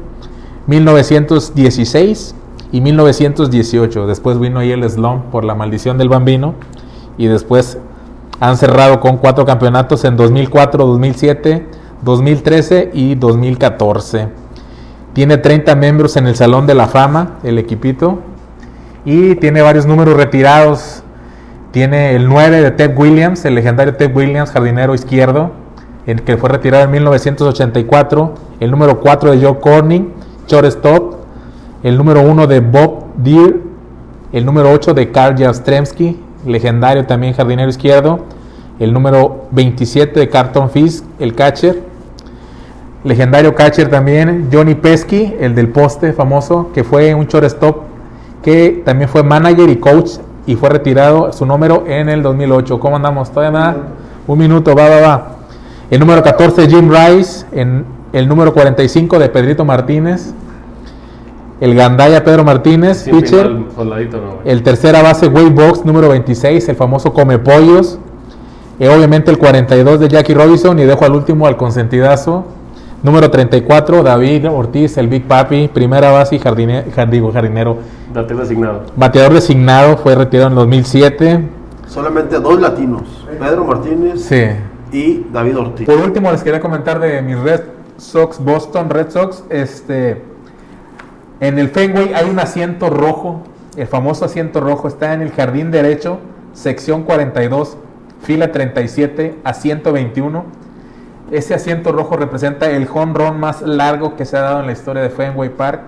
1916 0.67 2.35
y 2.73 2.81
1918. 2.81 4.07
Después 4.09 4.41
vino 4.41 4.59
ahí 4.59 4.73
el 4.73 4.83
slump 4.91 5.27
por 5.27 5.45
la 5.45 5.55
maldición 5.55 5.97
del 5.97 6.09
bambino 6.09 6.55
y 7.17 7.29
después 7.29 7.79
han 8.41 8.57
cerrado 8.57 8.99
con 8.99 9.19
cuatro 9.19 9.45
campeonatos 9.45 10.05
en 10.05 10.17
2004, 10.17 10.85
2007, 10.85 11.67
2013 12.03 12.91
y 12.93 13.15
2014. 13.15 14.29
Tiene 15.13 15.39
30 15.39 15.75
miembros 15.75 16.17
en 16.17 16.27
el 16.27 16.37
Salón 16.37 16.67
de 16.67 16.75
la 16.75 16.87
Fama, 16.87 17.39
el 17.43 17.59
equipito, 17.59 18.21
y 19.05 19.35
tiene 19.37 19.63
varios 19.63 19.87
números 19.87 20.17
retirados. 20.17 21.03
Tiene 21.73 22.15
el 22.15 22.29
9 22.29 22.63
de 22.63 22.71
Ted 22.71 22.97
Williams, 22.97 23.45
el 23.45 23.55
legendario 23.55 23.97
Ted 23.97 24.15
Williams, 24.15 24.51
jardinero 24.51 24.95
izquierdo, 24.95 25.53
el 26.07 26.23
que 26.23 26.37
fue 26.37 26.49
retirado 26.49 26.85
en 26.85 26.91
1984. 26.91 28.35
El 28.61 28.71
número 28.71 29.01
4 29.01 29.33
de 29.33 29.47
Joe 29.47 29.59
Corning, 29.61 30.13
shortstop. 30.47 31.17
El 31.83 31.97
número 31.97 32.21
1 32.23 32.47
de 32.47 32.61
Bob 32.61 33.05
Deere. 33.17 33.61
El 34.33 34.47
número 34.47 34.71
8 34.71 34.95
de 34.95 35.11
Karl 35.11 35.37
Jastrzemski, 35.37 36.21
legendario 36.47 37.05
también 37.05 37.35
jardinero 37.35 37.69
izquierdo. 37.69 38.27
El 38.79 38.93
número 38.93 39.47
27 39.51 40.21
de 40.21 40.29
Carlton 40.29 40.71
Fisk, 40.71 41.05
el 41.19 41.35
catcher. 41.35 41.90
Legendario 43.03 43.55
catcher 43.55 43.89
también, 43.89 44.49
Johnny 44.53 44.75
Pesky, 44.75 45.35
el 45.41 45.55
del 45.55 45.69
poste 45.69 46.13
famoso, 46.13 46.71
que 46.75 46.85
fue 46.85 47.15
un 47.15 47.27
shortstop 47.27 47.85
que 48.43 48.83
también 48.85 49.09
fue 49.09 49.23
manager 49.23 49.69
y 49.71 49.77
coach 49.77 50.13
y 50.47 50.55
fue 50.57 50.71
retirado 50.71 51.33
su 51.33 51.47
número 51.47 51.85
en 51.87 52.09
el 52.09 52.23
2008. 52.23 52.79
¿Cómo 52.79 52.97
andamos? 52.97 53.31
¿Todavía 53.31 53.59
nada? 53.59 53.77
Un 54.27 54.39
minuto, 54.39 54.75
va, 54.75 54.89
va, 54.89 55.01
va. 55.01 55.27
El 55.91 56.01
número 56.01 56.23
14 56.23 56.69
Jim 56.69 56.91
Rice, 56.91 57.47
en 57.53 57.85
el 58.13 58.29
número 58.29 58.53
45 58.53 59.19
de 59.19 59.29
Pedrito 59.29 59.65
Martínez, 59.65 60.33
el 61.61 61.75
Gandaya 61.75 62.25
Pedro 62.25 62.45
Martínez, 62.45 63.05
pitcher, 63.05 63.65
soldadito, 63.75 64.17
no, 64.17 64.39
el 64.45 64.63
tercera 64.63 65.03
base 65.03 65.27
Wade 65.27 65.51
Box, 65.51 65.85
número 65.85 66.09
26, 66.09 66.69
el 66.69 66.77
famoso 66.77 67.13
Come 67.13 67.39
Pollos. 67.39 67.99
Y 68.79 68.87
obviamente 68.87 69.31
el 69.31 69.37
42 69.37 70.01
de 70.01 70.09
Jackie 70.09 70.33
Robinson. 70.33 70.79
Y 70.79 70.85
dejo 70.85 71.05
al 71.05 71.13
último 71.13 71.47
al 71.47 71.59
consentidazo. 71.59 72.47
Número 73.03 73.31
34, 73.31 74.03
David 74.03 74.47
Ortiz, 74.51 74.99
el 74.99 75.09
Big 75.09 75.25
Papi, 75.27 75.69
primera 75.69 76.11
base 76.11 76.37
y 76.37 76.39
jardine- 76.39 76.85
jardigo- 76.95 77.33
jardinero. 77.33 77.79
Date 78.13 78.35
designado. 78.35 78.83
Bateador 78.95 79.33
designado, 79.33 79.97
fue 79.97 80.15
retirado 80.15 80.51
en 80.51 80.55
2007. 80.57 81.49
Solamente 81.87 82.39
dos 82.39 82.61
latinos, 82.61 83.03
Pedro 83.39 83.65
Martínez 83.65 84.21
Sí. 84.23 84.45
y 84.93 85.27
David 85.33 85.59
Ortiz. 85.59 85.87
Por 85.87 85.97
último, 85.97 86.31
les 86.31 86.43
quería 86.43 86.61
comentar 86.61 87.01
de 87.01 87.23
mis 87.23 87.39
Red 87.39 87.61
Sox, 87.97 88.39
Boston 88.39 88.91
Red 88.91 89.11
Sox. 89.11 89.45
Este, 89.49 90.23
en 91.41 91.59
el 91.59 91.71
Fenway 91.71 92.13
hay 92.13 92.29
un 92.29 92.39
asiento 92.39 92.91
rojo. 92.91 93.41
El 93.77 93.87
famoso 93.87 94.27
asiento 94.27 94.61
rojo 94.61 94.89
está 94.89 95.15
en 95.15 95.23
el 95.23 95.31
jardín 95.33 95.71
derecho, 95.71 96.19
sección 96.53 97.05
42, 97.05 97.79
fila 98.23 98.53
37 98.53 99.37
a 99.43 99.55
121. 99.55 100.45
Ese 101.31 101.55
asiento 101.55 101.93
rojo 101.93 102.17
representa 102.17 102.71
el 102.71 102.89
home 102.93 103.15
run 103.15 103.39
más 103.39 103.63
largo 103.63 104.17
que 104.17 104.25
se 104.25 104.37
ha 104.37 104.41
dado 104.41 104.61
en 104.61 104.67
la 104.67 104.73
historia 104.73 105.03
de 105.03 105.11
Fenway 105.11 105.51
Park 105.51 105.83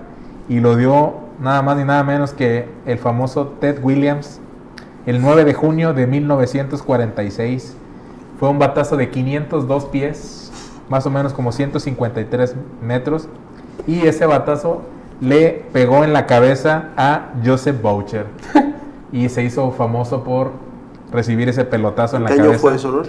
y 0.49 0.61
lo 0.61 0.77
dio 0.77 1.15
nada 1.41 1.63
más 1.63 1.77
ni 1.77 1.85
nada 1.85 2.05
menos 2.05 2.33
que 2.33 2.69
el 2.87 2.99
famoso 2.99 3.47
Ted 3.61 3.79
Williams 3.83 4.41
el 5.07 5.21
9 5.21 5.45
de 5.45 5.55
junio 5.55 5.95
de 5.95 6.07
1946. 6.07 7.77
Fue 8.39 8.49
un 8.49 8.59
batazo 8.59 8.97
de 8.97 9.11
502 9.11 9.87
pies, 9.87 10.53
más 10.89 11.07
o 11.07 11.11
menos 11.11 11.33
como 11.33 11.53
153 11.53 12.55
metros. 12.81 13.29
Y 13.87 14.07
ese 14.07 14.27
batazo 14.27 14.83
le 15.21 15.65
pegó 15.73 16.05
en 16.05 16.13
la 16.13 16.27
cabeza 16.27 16.91
a 16.97 17.31
Joseph 17.45 17.81
Boucher. 17.81 18.27
y 19.13 19.29
se 19.29 19.43
hizo 19.43 19.71
famoso 19.73 20.25
por 20.25 20.53
recibir 21.13 21.49
ese 21.49 21.65
pelotazo 21.65 22.17
en 22.17 22.23
¿En 22.23 22.25
la 22.25 22.29
qué 22.29 22.35
año 22.35 22.45
cabeza. 22.45 22.61
fue 22.61 22.75
eso? 22.77 23.03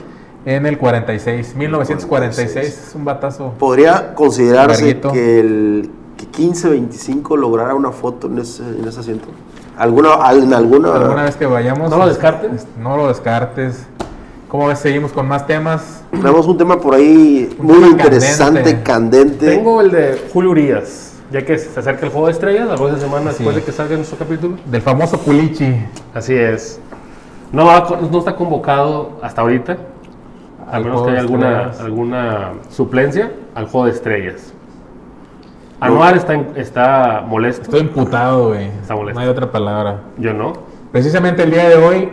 En 0.46 0.66
el 0.66 0.78
46, 0.78 1.56
1946. 1.56 2.56
Es 2.68 2.92
un 2.96 3.06
batazo. 3.06 3.54
Podría 3.58 4.14
considerarse 4.14 4.84
Larguito. 4.86 5.12
que 5.14 5.40
el 5.40 5.90
que 6.18 6.28
15-25 6.32 7.38
lograra 7.38 7.74
una 7.76 7.92
foto 7.92 8.28
en 8.28 8.40
ese, 8.40 8.62
en 8.64 8.86
ese 8.88 9.00
asiento. 9.00 9.28
¿Alguna, 9.78 10.14
al- 10.16 10.44
en 10.44 10.54
alguna, 10.54 10.94
Alguna 10.96 11.24
vez 11.24 11.36
que 11.36 11.46
vayamos. 11.46 11.90
No 11.90 11.98
lo 11.98 12.08
descartes. 12.08 12.68
No 12.78 12.98
lo 12.98 13.08
descartes. 13.08 13.86
¿Cómo 14.50 14.68
ves? 14.68 14.80
Seguimos 14.80 15.12
con 15.14 15.28
más 15.28 15.48
temas. 15.48 16.04
Tenemos 16.12 16.46
un 16.46 16.58
tema 16.58 16.80
por 16.80 16.94
ahí 16.94 17.50
Un 17.58 17.66
muy 17.66 17.90
interesante, 17.90 18.62
candente. 18.62 18.84
candente. 18.84 19.46
Tengo 19.48 19.82
el 19.82 19.90
de 19.92 20.22
Julio 20.32 20.52
Urias. 20.52 21.14
Ya 21.32 21.44
que 21.44 21.58
se 21.58 21.80
acerca 21.80 22.06
el 22.06 22.12
juego 22.12 22.28
de 22.28 22.34
estrellas, 22.34 22.68
la 22.68 22.76
próxima 22.76 23.00
semana 23.00 23.30
después 23.32 23.56
de 23.56 23.64
que 23.64 23.72
salga 23.72 23.96
nuestro 23.96 24.18
capítulo. 24.20 24.58
Del 24.66 24.82
famoso 24.84 25.18
Pulichi. 25.18 25.74
Así 26.14 26.36
es. 26.36 26.80
No, 27.52 27.66
va 27.66 27.78
a- 27.78 28.02
no 28.12 28.20
está 28.20 28.36
convocado 28.36 29.18
hasta 29.24 29.42
ahorita. 29.42 29.78
A 30.74 30.78
Al 30.78 30.86
menos 30.86 31.04
que 31.04 31.12
haya 31.12 31.20
alguna, 31.20 31.72
alguna 31.80 32.54
suplencia 32.70 33.32
al 33.54 33.68
juego 33.68 33.86
de 33.86 33.92
estrellas. 33.92 34.54
Anuar 35.80 36.16
está, 36.18 36.34
en- 36.34 36.48
está 36.56 37.24
molesto. 37.28 37.64
Estoy 37.64 37.82
imputado, 37.82 38.50
güey. 38.50 38.68
Está 38.82 38.96
molesto. 38.96 39.20
No 39.20 39.24
hay 39.24 39.30
otra 39.32 39.52
palabra. 39.52 40.00
Yo 40.18 40.34
no. 40.34 40.54
Precisamente 40.92 41.44
el 41.44 41.52
día 41.52 41.70
de 41.70 41.76
hoy 41.76 42.10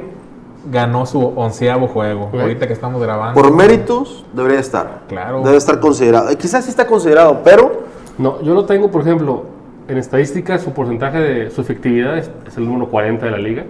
ganó 0.70 1.06
su 1.06 1.24
onceavo 1.36 1.86
juego. 1.88 2.24
Ok. 2.26 2.40
Ahorita 2.40 2.66
que 2.66 2.72
estamos 2.74 3.00
grabando. 3.00 3.40
Por 3.40 3.50
méritos 3.54 4.26
debería 4.34 4.58
estar. 4.60 5.02
Claro. 5.08 5.42
Debe 5.42 5.56
estar 5.56 5.80
considerado. 5.80 6.28
Eh, 6.30 6.36
Quizás 6.36 6.64
sí 6.64 6.70
está 6.70 6.86
considerado, 6.86 7.40
pero 7.44 7.84
No, 8.18 8.42
yo 8.42 8.52
lo 8.54 8.66
tengo, 8.66 8.90
por 8.90 9.00
ejemplo, 9.00 9.44
en 9.88 9.96
estadísticas, 9.96 10.60
su 10.62 10.72
porcentaje 10.74 11.18
de 11.18 11.50
su 11.50 11.62
efectividad 11.62 12.18
es, 12.18 12.30
es 12.46 12.56
el 12.58 12.66
número 12.66 12.90
40 12.90 13.24
de 13.24 13.32
la 13.32 13.38
liga. 13.38 13.64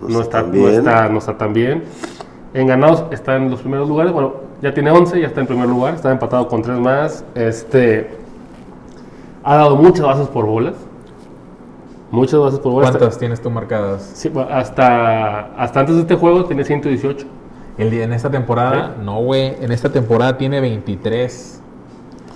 No, 0.00 0.20
está, 0.20 0.42
tan 0.42 0.46
no, 0.48 0.52
bien. 0.52 0.74
está, 0.74 1.08
no 1.08 1.18
está 1.18 1.36
tan 1.38 1.52
bien. 1.52 1.82
En 2.54 2.66
ganados 2.66 3.04
está 3.10 3.36
en 3.36 3.50
los 3.50 3.60
primeros 3.60 3.88
lugares. 3.88 4.12
Bueno, 4.12 4.34
ya 4.60 4.74
tiene 4.74 4.90
11, 4.90 5.20
ya 5.20 5.26
está 5.26 5.40
en 5.40 5.46
primer 5.46 5.68
lugar. 5.68 5.94
Está 5.94 6.10
empatado 6.10 6.48
con 6.48 6.62
3 6.62 6.78
más. 6.78 7.24
Este, 7.34 8.10
ha 9.42 9.56
dado 9.56 9.76
muchas 9.76 10.06
bases 10.06 10.28
por 10.28 10.46
bolas. 10.46 10.74
Muchas 12.10 12.40
bases 12.40 12.60
por 12.60 12.72
bolas. 12.72 12.90
¿Cuántas 12.90 13.18
tienes 13.18 13.40
tú 13.40 13.50
marcadas? 13.50 14.02
Sí, 14.14 14.30
hasta, 14.50 15.54
hasta 15.56 15.80
antes 15.80 15.94
de 15.94 16.02
este 16.02 16.14
juego 16.14 16.44
tenía 16.44 16.64
118. 16.64 17.26
El 17.78 17.92
en 17.94 18.12
esta 18.12 18.30
temporada, 18.30 18.96
no, 19.02 19.22
güey. 19.22 19.56
En 19.62 19.72
esta 19.72 19.90
temporada 19.90 20.36
tiene 20.36 20.60
23. 20.60 21.61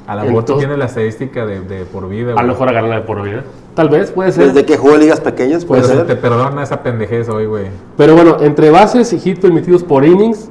A 0.06 0.14
lo 0.16 0.24
mejor 0.24 0.44
tú 0.44 0.58
tienes 0.58 0.78
la 0.78 0.84
estadística 0.86 1.44
de, 1.46 1.60
de 1.62 1.84
por 1.84 2.08
vida, 2.08 2.30
A 2.30 2.34
güey. 2.34 2.46
lo 2.46 2.52
mejor 2.52 2.68
agarran 2.68 2.90
la 2.90 2.96
de 2.96 3.02
por 3.02 3.22
vida. 3.22 3.42
Tal 3.74 3.88
vez, 3.88 4.10
puede 4.12 4.30
ser. 4.32 4.46
Desde 4.46 4.64
que 4.64 4.76
jugó 4.76 4.96
ligas 4.96 5.20
pequeñas, 5.20 5.64
puede 5.64 5.82
Pero 5.82 5.92
se 5.92 5.98
ser. 5.98 6.06
te 6.06 6.16
perdona 6.16 6.62
esa 6.62 6.82
pendejez 6.82 7.28
hoy, 7.28 7.46
güey. 7.46 7.66
Pero 7.96 8.14
bueno, 8.14 8.36
entre 8.40 8.70
bases 8.70 9.12
y 9.12 9.16
hits 9.30 9.40
permitidos 9.40 9.82
por 9.82 10.04
innings, 10.04 10.48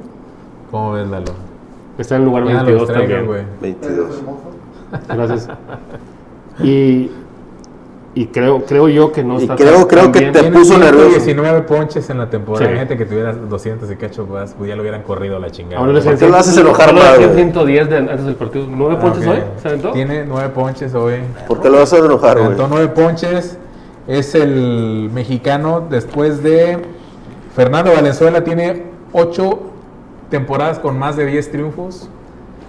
¿Cómo 0.70 0.92
ves, 0.92 1.08
Lalo? 1.08 1.32
está 1.96 2.16
en 2.16 2.22
el 2.22 2.26
lugar 2.28 2.44
Ya 2.44 2.52
los 2.54 2.64
22 2.64 2.88
traigas, 2.88 3.08
también. 3.08 3.26
güey. 3.26 3.44
22. 3.74 4.22
Gracias. 5.08 5.48
Y, 6.62 7.10
y 8.16 8.26
creo, 8.28 8.64
creo 8.64 8.88
yo 8.88 9.12
que 9.12 9.22
no 9.22 9.38
Y 9.38 9.42
está 9.42 9.54
creo- 9.56 9.74
tan- 9.80 9.86
creo 9.86 10.02
tan 10.04 10.12
que 10.12 10.18
bien. 10.20 10.32
te 10.32 10.42
puso 10.50 10.76
nervioso. 10.78 11.10
19 11.10 11.60
ponches 11.62 12.08
en 12.10 12.16
la 12.18 12.28
temporada. 12.30 12.64
Sí. 12.66 12.72
Imagínate 12.72 12.96
que 12.96 13.04
tuvieras 13.04 13.36
200 13.48 13.90
y 13.90 13.96
cacho, 13.96 14.24
pues, 14.24 14.54
ya 14.66 14.74
lo 14.74 14.80
hubieran 14.80 15.02
corrido 15.02 15.36
a 15.36 15.38
la 15.38 15.50
chingada. 15.50 15.78
Ahora 15.80 15.92
le 15.92 16.00
¿Por 16.00 16.16
qué 16.18 16.28
lo 16.28 16.36
haces 16.36 16.56
enojar 16.56 16.88
ahora 16.88 16.92
le 16.94 16.98
más, 17.04 17.12
hacían 17.12 17.28
güey? 17.30 17.42
110 17.44 17.90
de, 17.90 17.96
antes 17.98 18.24
del 18.24 18.34
partido. 18.34 18.66
¿Nueve 18.68 18.96
Ah, 18.98 19.02
ponches 19.02 19.26
ok. 19.26 19.32
hoy? 19.34 19.38
¿Se 19.60 19.68
aventó? 19.68 19.92
Tiene 19.92 20.24
9 20.24 20.48
ponches 20.54 20.94
hoy. 20.94 21.14
¿Por 21.46 21.60
qué 21.60 21.68
lo 21.68 21.78
vas 21.78 21.92
a 21.92 21.98
enojar, 21.98 22.34
güey? 22.38 22.46
Aventó 22.46 22.66
9 22.68 22.88
ponches. 22.88 23.58
Es 24.08 24.34
el 24.34 25.10
mexicano 25.12 25.84
después 25.90 26.42
de 26.42 26.78
Fernando 27.54 27.92
Valenzuela. 27.92 28.42
Tiene 28.44 28.84
8 29.12 29.60
temporadas 30.30 30.78
con 30.78 30.98
más 30.98 31.16
de 31.16 31.26
10 31.26 31.50
triunfos. 31.50 32.08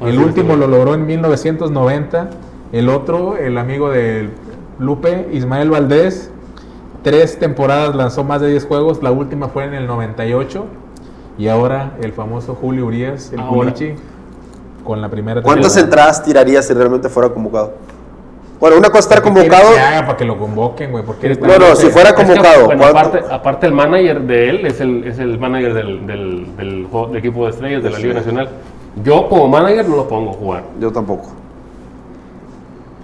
El 0.02 0.20
último 0.20 0.56
lo 0.58 0.68
logró 0.68 0.94
en 0.94 1.06
1990. 1.06 2.30
El 2.74 2.90
otro, 2.90 3.38
el 3.38 3.58
amigo 3.58 3.90
de 3.90 4.30
Lupe, 4.80 5.30
Ismael 5.34 5.70
Valdés, 5.70 6.32
tres 7.04 7.40
temporadas 7.40 7.96
lanzó 7.96 8.24
más 8.24 8.42
de 8.42 8.50
10 8.50 8.66
juegos. 8.66 9.02
La 9.04 9.12
última 9.12 9.48
fue 9.50 9.66
en 9.66 9.74
el 9.74 9.88
98. 9.88 10.66
Y 11.38 11.48
ahora 11.50 11.92
el 12.02 12.14
famoso 12.14 12.56
Julio 12.56 12.86
Urias, 12.88 13.32
el 13.32 13.40
Ahora. 13.40 13.52
Culichi, 13.72 13.94
con 14.84 15.02
la 15.02 15.10
primera 15.10 15.42
¿Cuántas 15.44 15.74
temporada. 15.74 15.86
entradas 16.10 16.24
tirarías 16.24 16.66
si 16.66 16.74
realmente 16.74 17.10
fuera 17.10 17.30
convocado? 17.30 17.74
Bueno, 18.60 18.78
una 18.78 18.88
cosa 18.90 19.00
es 19.02 19.06
estar 19.06 19.22
¿Qué 19.22 19.30
quieres 19.32 19.52
convocado. 19.52 19.76
que 19.76 19.80
haga 19.80 20.06
para 20.08 20.18
que 20.18 20.26
lo 20.26 20.40
convoquen, 20.40 20.92
güey? 20.92 21.04
¿Por 21.04 21.18
qué 21.18 21.28
eres 21.28 21.40
tan 21.40 21.48
No, 21.48 21.60
no, 21.60 21.76
si 21.76 21.90
fuera 21.90 22.10
Es 22.10 22.16
que, 22.16 22.24
convocado. 22.26 22.66
bueno, 22.66 22.86
aparte, 22.86 23.20
aparte 23.30 23.68
el 23.68 23.74
manager 23.74 24.22
de 24.22 24.50
él 24.50 24.66
es 24.66 24.82
el, 24.82 25.04
es 25.06 25.20
el 25.20 25.38
manager 25.38 25.76
del, 25.76 26.08
del, 26.08 26.56
del, 26.58 26.88
juego- 26.90 27.08
del 27.10 27.18
equipo 27.18 27.44
de 27.46 27.52
estrellas 27.52 27.84
de 27.84 27.90
la 27.92 28.00
Liga 28.00 28.14
Nacional. 28.16 28.50
Yo 29.04 29.30
como 29.30 29.48
manager 29.48 29.88
no 29.88 29.98
lo 29.98 30.08
pongo 30.08 30.32
a 30.32 30.34
jugar. 30.34 30.64
Yo 30.80 30.92
tampoco. 30.92 31.28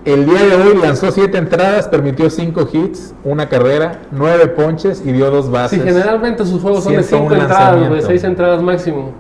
El 0.06 0.26
día 0.26 0.44
de 0.44 0.56
hoy 0.56 0.78
lanzó 0.82 1.12
7 1.12 1.38
entradas, 1.38 1.88
permitió 1.88 2.30
5 2.30 2.68
hits, 2.74 3.14
una 3.24 3.48
carrera, 3.48 4.02
9 4.12 4.48
ponches 4.48 5.02
y 5.06 5.14
dio 5.14 5.32
2 5.32 5.46
Si 5.46 5.52
bases. 5.52 5.84
generalmente 5.84 6.46
sus 6.46 6.62
juegos 6.62 6.84
son 6.84 6.94
de 6.94 7.04
5 7.04 7.30
101 7.30 7.42
entradas, 7.42 7.66
de 7.68 7.76
lanzamientos. 7.78 8.08
6 8.10 8.24
entradas 8.26 8.62
máximo. 8.62 9.12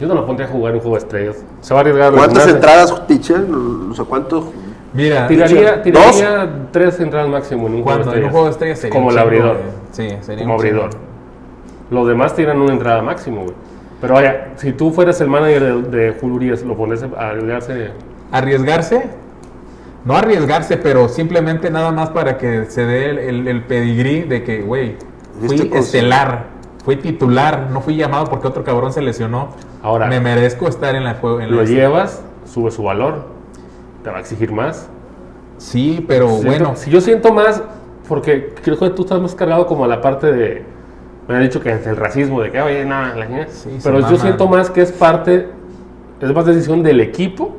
Yo 0.00 0.08
no 0.08 0.14
lo 0.14 0.24
pondría 0.26 0.48
a 0.48 0.50
jugar 0.50 0.74
un 0.74 0.80
juego 0.80 0.96
de 0.96 1.02
estrellas. 1.02 1.36
Se 1.60 1.74
va 1.74 1.80
a 1.80 1.82
arriesgar. 1.82 2.12
a 2.12 2.16
¿Cuántas 2.16 2.48
entradas, 2.48 2.92
pitcher? 3.00 3.44
O 3.90 3.94
sea, 3.94 4.04
¿cuántos? 4.06 4.46
Mira, 4.94 5.26
Tiraría, 5.26 5.82
tiraría 5.82 6.50
3 6.72 7.00
entradas 7.00 7.28
máximo 7.28 7.66
en 7.66 7.74
un 7.74 7.82
juego 7.82 7.98
de 7.98 8.04
cuando 8.04 8.04
en 8.04 8.08
un 8.08 8.12
estrellas. 8.14 8.30
juego 8.32 8.44
de 8.46 8.50
estrellas 8.52 8.78
sería 8.78 8.94
Como 8.94 9.10
el 9.10 9.18
abridor. 9.18 9.56
Sí, 9.92 10.08
sería 10.22 10.44
como 10.44 10.54
abridor. 10.54 10.90
Los 11.90 12.08
demás 12.08 12.34
tiran 12.34 12.60
una 12.62 12.72
entrada 12.72 13.02
máximo, 13.02 13.42
güey. 13.42 13.54
Pero 14.00 14.14
vaya, 14.14 14.52
si 14.56 14.72
tú 14.72 14.90
fueras 14.90 15.20
el 15.20 15.28
manager 15.28 15.82
de, 15.90 15.96
de 16.06 16.12
Julio 16.18 16.36
Urias, 16.36 16.62
lo 16.62 16.76
pones 16.76 17.02
a 17.02 17.28
arriesgarse. 17.28 17.90
Arriesgarse, 18.32 19.02
no 20.04 20.16
arriesgarse, 20.16 20.76
pero 20.76 21.08
simplemente 21.08 21.70
nada 21.70 21.90
más 21.92 22.10
para 22.10 22.36
que 22.38 22.66
se 22.66 22.84
dé 22.84 23.10
el, 23.10 23.18
el, 23.18 23.48
el 23.48 23.62
pedigrí 23.62 24.22
de 24.22 24.42
que, 24.44 24.60
güey, 24.62 24.96
fui 25.40 25.48
¿Viste 25.48 25.68
con- 25.70 25.78
estelar, 25.78 26.46
fui 26.84 26.96
titular, 26.96 27.68
no 27.72 27.80
fui 27.80 27.96
llamado 27.96 28.26
porque 28.26 28.46
otro 28.48 28.64
cabrón 28.64 28.92
se 28.92 29.00
lesionó. 29.02 29.48
Ahora- 29.82 30.06
me 30.06 30.20
merezco 30.20 30.68
estar 30.68 30.94
en 30.94 31.04
la 31.04 31.14
juego. 31.14 31.40
Lo 31.40 31.62
la- 31.62 31.64
llevas, 31.64 32.22
sube 32.44 32.70
su 32.70 32.82
valor, 32.82 33.26
te 34.02 34.10
va 34.10 34.18
a 34.18 34.20
exigir 34.20 34.52
más. 34.52 34.88
Sí, 35.56 36.04
pero 36.06 36.28
Siento- 36.28 36.46
bueno, 36.46 36.76
Si 36.76 36.90
yo 36.90 37.00
siento 37.00 37.32
más, 37.32 37.62
porque 38.08 38.54
creo 38.62 38.78
que 38.78 38.90
tú 38.90 39.02
estás 39.02 39.20
más 39.20 39.34
cargado 39.34 39.66
como 39.66 39.84
a 39.84 39.88
la 39.88 40.00
parte 40.02 40.30
de. 40.32 40.62
Me 41.26 41.36
han 41.36 41.42
dicho 41.42 41.60
que 41.62 41.70
es 41.72 41.86
el 41.86 41.96
racismo, 41.96 42.42
de 42.42 42.50
que, 42.50 42.60
oye, 42.60 42.84
nada, 42.84 43.16
la 43.16 43.26
chingada". 43.26 43.46
Sí, 43.48 43.78
Pero 43.82 44.00
yo 44.00 44.18
siento 44.18 44.46
más 44.46 44.68
que 44.68 44.82
es 44.82 44.92
parte, 44.92 45.48
es 46.20 46.34
más 46.34 46.44
decisión 46.44 46.82
del 46.82 47.00
equipo, 47.00 47.56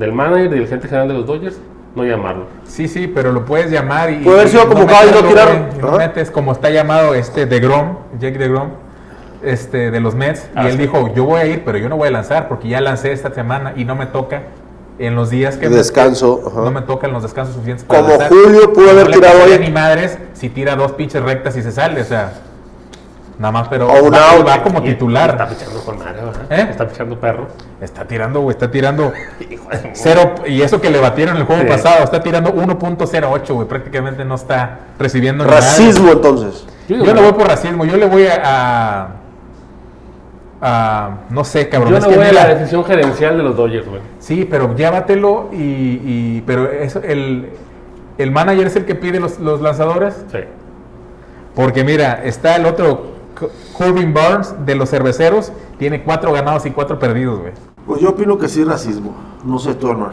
del 0.00 0.12
manager, 0.12 0.50
del 0.50 0.66
gente 0.66 0.88
general 0.88 1.08
de 1.08 1.14
los 1.14 1.26
Dodgers, 1.26 1.60
no 1.94 2.04
llamarlo. 2.04 2.46
Sí, 2.64 2.88
sí, 2.88 3.06
pero 3.06 3.32
lo 3.32 3.44
puedes 3.44 3.70
llamar 3.70 4.10
y. 4.10 4.16
Puede 4.16 4.40
haber 4.40 4.48
sido 4.50 4.66
convocado 4.66 5.08
y 5.08 5.82
no 5.82 5.90
no 5.90 5.96
metes 5.98 6.30
como 6.30 6.52
está 6.52 6.70
llamado 6.70 7.14
este 7.14 7.46
de 7.46 7.60
Grom, 7.60 7.96
Jake 8.18 8.38
de 8.38 8.48
Grom, 8.48 8.70
este, 9.42 9.90
de 9.90 10.00
los 10.00 10.14
Mets. 10.14 10.48
Ah, 10.54 10.64
y 10.64 10.66
él 10.66 10.72
sí. 10.72 10.78
dijo: 10.78 11.12
Yo 11.14 11.24
voy 11.24 11.40
a 11.40 11.46
ir, 11.46 11.62
pero 11.64 11.78
yo 11.78 11.88
no 11.88 11.96
voy 11.96 12.08
a 12.08 12.10
lanzar 12.12 12.48
porque 12.48 12.68
ya 12.68 12.80
lancé 12.80 13.12
esta 13.12 13.32
semana 13.34 13.74
y 13.76 13.84
no 13.84 13.94
me 13.94 14.06
toca 14.06 14.42
en 14.98 15.14
los 15.16 15.30
días 15.30 15.56
que. 15.56 15.68
De 15.68 15.76
descanso. 15.76 16.52
No 16.56 16.70
me 16.70 16.82
tocan 16.82 17.12
los 17.12 17.22
descansos 17.22 17.54
suficientes 17.54 17.84
para 17.84 18.00
Como 18.00 18.10
lanzar. 18.12 18.28
Julio 18.30 18.72
pudo 18.72 18.84
No 18.86 18.90
haber 18.92 19.08
le 19.08 19.16
tirado 19.16 19.44
hoy. 19.44 19.58
ni 19.58 19.70
madres 19.70 20.18
si 20.32 20.48
tira 20.48 20.76
dos 20.76 20.92
pinches 20.92 21.22
rectas 21.22 21.56
y 21.56 21.62
se 21.62 21.72
sale, 21.72 22.00
o 22.00 22.04
sea. 22.04 22.32
Nada 23.40 23.52
más, 23.52 23.68
pero 23.68 23.88
O 23.88 24.04
un 24.04 24.12
va, 24.12 24.62
como 24.62 24.80
Y 24.80 24.82
Está 24.82 24.90
titular. 24.92 25.48
pichando 25.48 25.80
con 25.82 25.98
madre, 25.98 26.22
¿verdad? 26.22 26.42
¿Eh? 26.52 26.66
Está 26.70 26.86
pichando 26.86 27.18
perro. 27.18 27.46
Está 27.80 28.04
tirando, 28.04 28.40
güey, 28.42 28.52
está 28.54 28.70
tirando 28.70 29.12
Hijo 29.50 29.66
de- 29.70 29.90
Cero, 29.94 30.34
y 30.46 30.60
eso 30.60 30.78
que 30.78 30.90
le 30.90 31.00
batieron 31.00 31.38
el 31.38 31.44
juego 31.44 31.62
Sí. 31.62 31.68
pasado, 31.68 32.04
está 32.04 32.20
tirando 32.22 32.52
1.08, 32.52 33.54
güey, 33.54 33.66
prácticamente 33.66 34.26
no 34.26 34.34
está 34.34 34.80
recibiendo 34.98 35.44
ni 35.44 35.50
Racismo, 35.50 36.12
entonces. 36.12 36.66
Yo 36.86 36.96
nada. 36.98 37.06
Yo 37.08 37.14
no 37.14 37.20
no. 37.22 37.26
voy 37.30 37.38
por 37.38 37.48
racismo, 37.48 37.84
yo 37.86 37.96
le 37.96 38.06
voy 38.06 38.26
a, 38.26 38.40
a, 38.44 39.08
a- 40.60 41.10
no 41.30 41.42
sé, 41.44 41.68
cabrón. 41.70 41.92
Yo 41.92 41.96
es 41.98 42.04
no 42.04 42.10
que 42.10 42.16
voy 42.16 42.26
a 42.26 42.32
la 42.32 42.46
decisión 42.54 42.84
gerencial 42.84 43.36
de 43.38 43.42
los 43.42 43.56
Dodgers, 43.56 43.88
güey. 43.88 44.02
Sí, 44.18 44.46
pero 44.50 44.74
llévatelo 44.76 45.48
y, 45.52 45.56
y- 45.56 46.44
pero 46.46 46.70
eso, 46.70 47.00
el, 47.02 47.48
el 48.18 48.30
manager 48.30 48.66
es 48.66 48.76
el 48.76 48.84
que 48.84 48.94
pide 48.94 49.18
los, 49.18 49.38
los 49.38 49.62
lanzadores, 49.62 50.14
Sí. 50.30 50.40
porque 51.54 51.84
mira, 51.84 52.20
está 52.22 52.56
el 52.56 52.66
otro 52.66 53.09
Corbin 53.76 54.12
Barnes 54.14 54.54
de 54.64 54.74
los 54.74 54.90
cerveceros, 54.90 55.52
tiene 55.78 56.02
cuatro 56.02 56.32
ganados 56.32 56.66
y 56.66 56.70
cuatro 56.70 56.98
perdidos, 56.98 57.40
güey. 57.40 57.52
Pues 57.86 58.00
yo 58.00 58.10
opino 58.10 58.38
que 58.38 58.48
sí 58.48 58.62
racismo. 58.64 59.14
No 59.44 59.58
sé 59.58 59.74
tú, 59.74 59.90
hermano. 59.90 60.12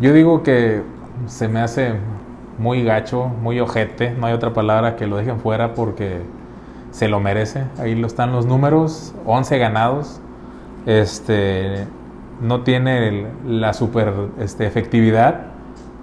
Yo 0.00 0.12
digo 0.12 0.42
que 0.42 0.82
se 1.26 1.48
me 1.48 1.60
hace 1.60 1.94
muy 2.58 2.84
gacho, 2.84 3.26
muy 3.26 3.58
ojete, 3.60 4.10
no 4.12 4.26
hay 4.26 4.32
otra 4.34 4.52
palabra 4.52 4.96
que 4.96 5.06
lo 5.06 5.16
dejen 5.16 5.40
fuera 5.40 5.74
porque 5.74 6.20
se 6.92 7.08
lo 7.08 7.20
merece. 7.20 7.64
Ahí 7.78 7.94
lo 7.94 8.06
están 8.06 8.32
los 8.32 8.46
números, 8.46 9.14
11 9.26 9.58
ganados. 9.58 10.20
Este 10.86 11.86
no 12.40 12.62
tiene 12.62 13.08
el- 13.08 13.26
la 13.60 13.72
super 13.74 14.12
este, 14.38 14.66
efectividad, 14.66 15.46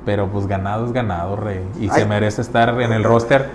pero 0.05 0.28
pues 0.28 0.47
ganado 0.47 0.86
es 0.86 0.91
ganado, 0.91 1.36
rey, 1.38 1.61
y 1.80 1.89
se 1.89 2.05
merece 2.05 2.41
estar 2.41 2.80
en 2.82 2.91
el 2.93 3.03
roster. 3.03 3.49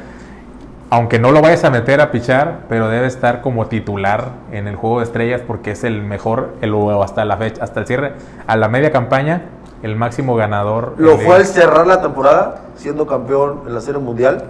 Aunque 0.93 1.20
no 1.20 1.30
lo 1.30 1.41
vayas 1.41 1.62
a 1.64 1.70
meter 1.70 2.01
a 2.01 2.11
pichar, 2.11 2.62
pero 2.68 2.88
debe 2.88 3.07
estar 3.07 3.43
como 3.43 3.66
titular 3.66 4.30
en 4.51 4.66
el 4.66 4.74
juego 4.74 4.99
de 4.99 5.05
estrellas 5.05 5.41
porque 5.47 5.70
es 5.70 5.84
el 5.84 6.03
mejor, 6.03 6.51
el, 6.62 6.74
hasta 7.01 7.24
la 7.24 7.36
fecha, 7.36 7.62
hasta 7.62 7.80
el 7.80 7.86
cierre, 7.86 8.12
a 8.49 8.57
la 8.57 8.68
media 8.68 8.91
campaña, 8.91 9.43
el 9.84 9.95
máximo 9.95 10.34
ganador. 10.34 10.95
Lo 10.99 11.16
fue 11.16 11.36
al 11.36 11.47
cerrar 11.47 11.86
la 11.86 12.03
temporada, 12.03 12.62
siendo 12.76 13.07
campeón 13.07 13.61
en 13.68 13.74
la 13.74 13.80
Serie 13.80 14.01
Mundial. 14.01 14.45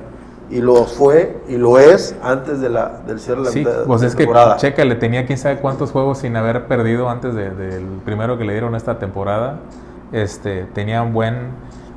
Y 0.51 0.61
lo 0.63 0.85
fue 0.87 1.39
y 1.47 1.57
lo 1.59 1.79
es 1.79 2.17
antes 2.25 2.61
de 2.61 2.71
la, 2.71 3.03
del 3.07 3.21
cierre 3.21 3.41
de 3.41 3.45
la 3.45 3.51
Sí, 3.53 3.63
de 3.63 3.71
pues 3.87 4.01
la 4.01 4.09
es 4.09 4.17
que 4.17 4.27
checa, 4.57 4.85
le 4.85 4.97
tenía 4.97 5.25
quién 5.25 5.39
sabe 5.39 5.59
cuántos 5.59 5.93
juegos 5.93 6.19
sin 6.19 6.35
haber 6.37 6.65
perdido 6.67 7.09
antes 7.09 7.37
de- 7.37 7.51
del 7.51 7.85
primero 8.05 8.37
que 8.37 8.45
le 8.45 8.55
dieron 8.55 8.75
esta 8.75 8.99
temporada. 8.99 9.59
Este, 10.11 10.65
tenía 10.75 11.03
un 11.03 11.13
buen, 11.13 11.51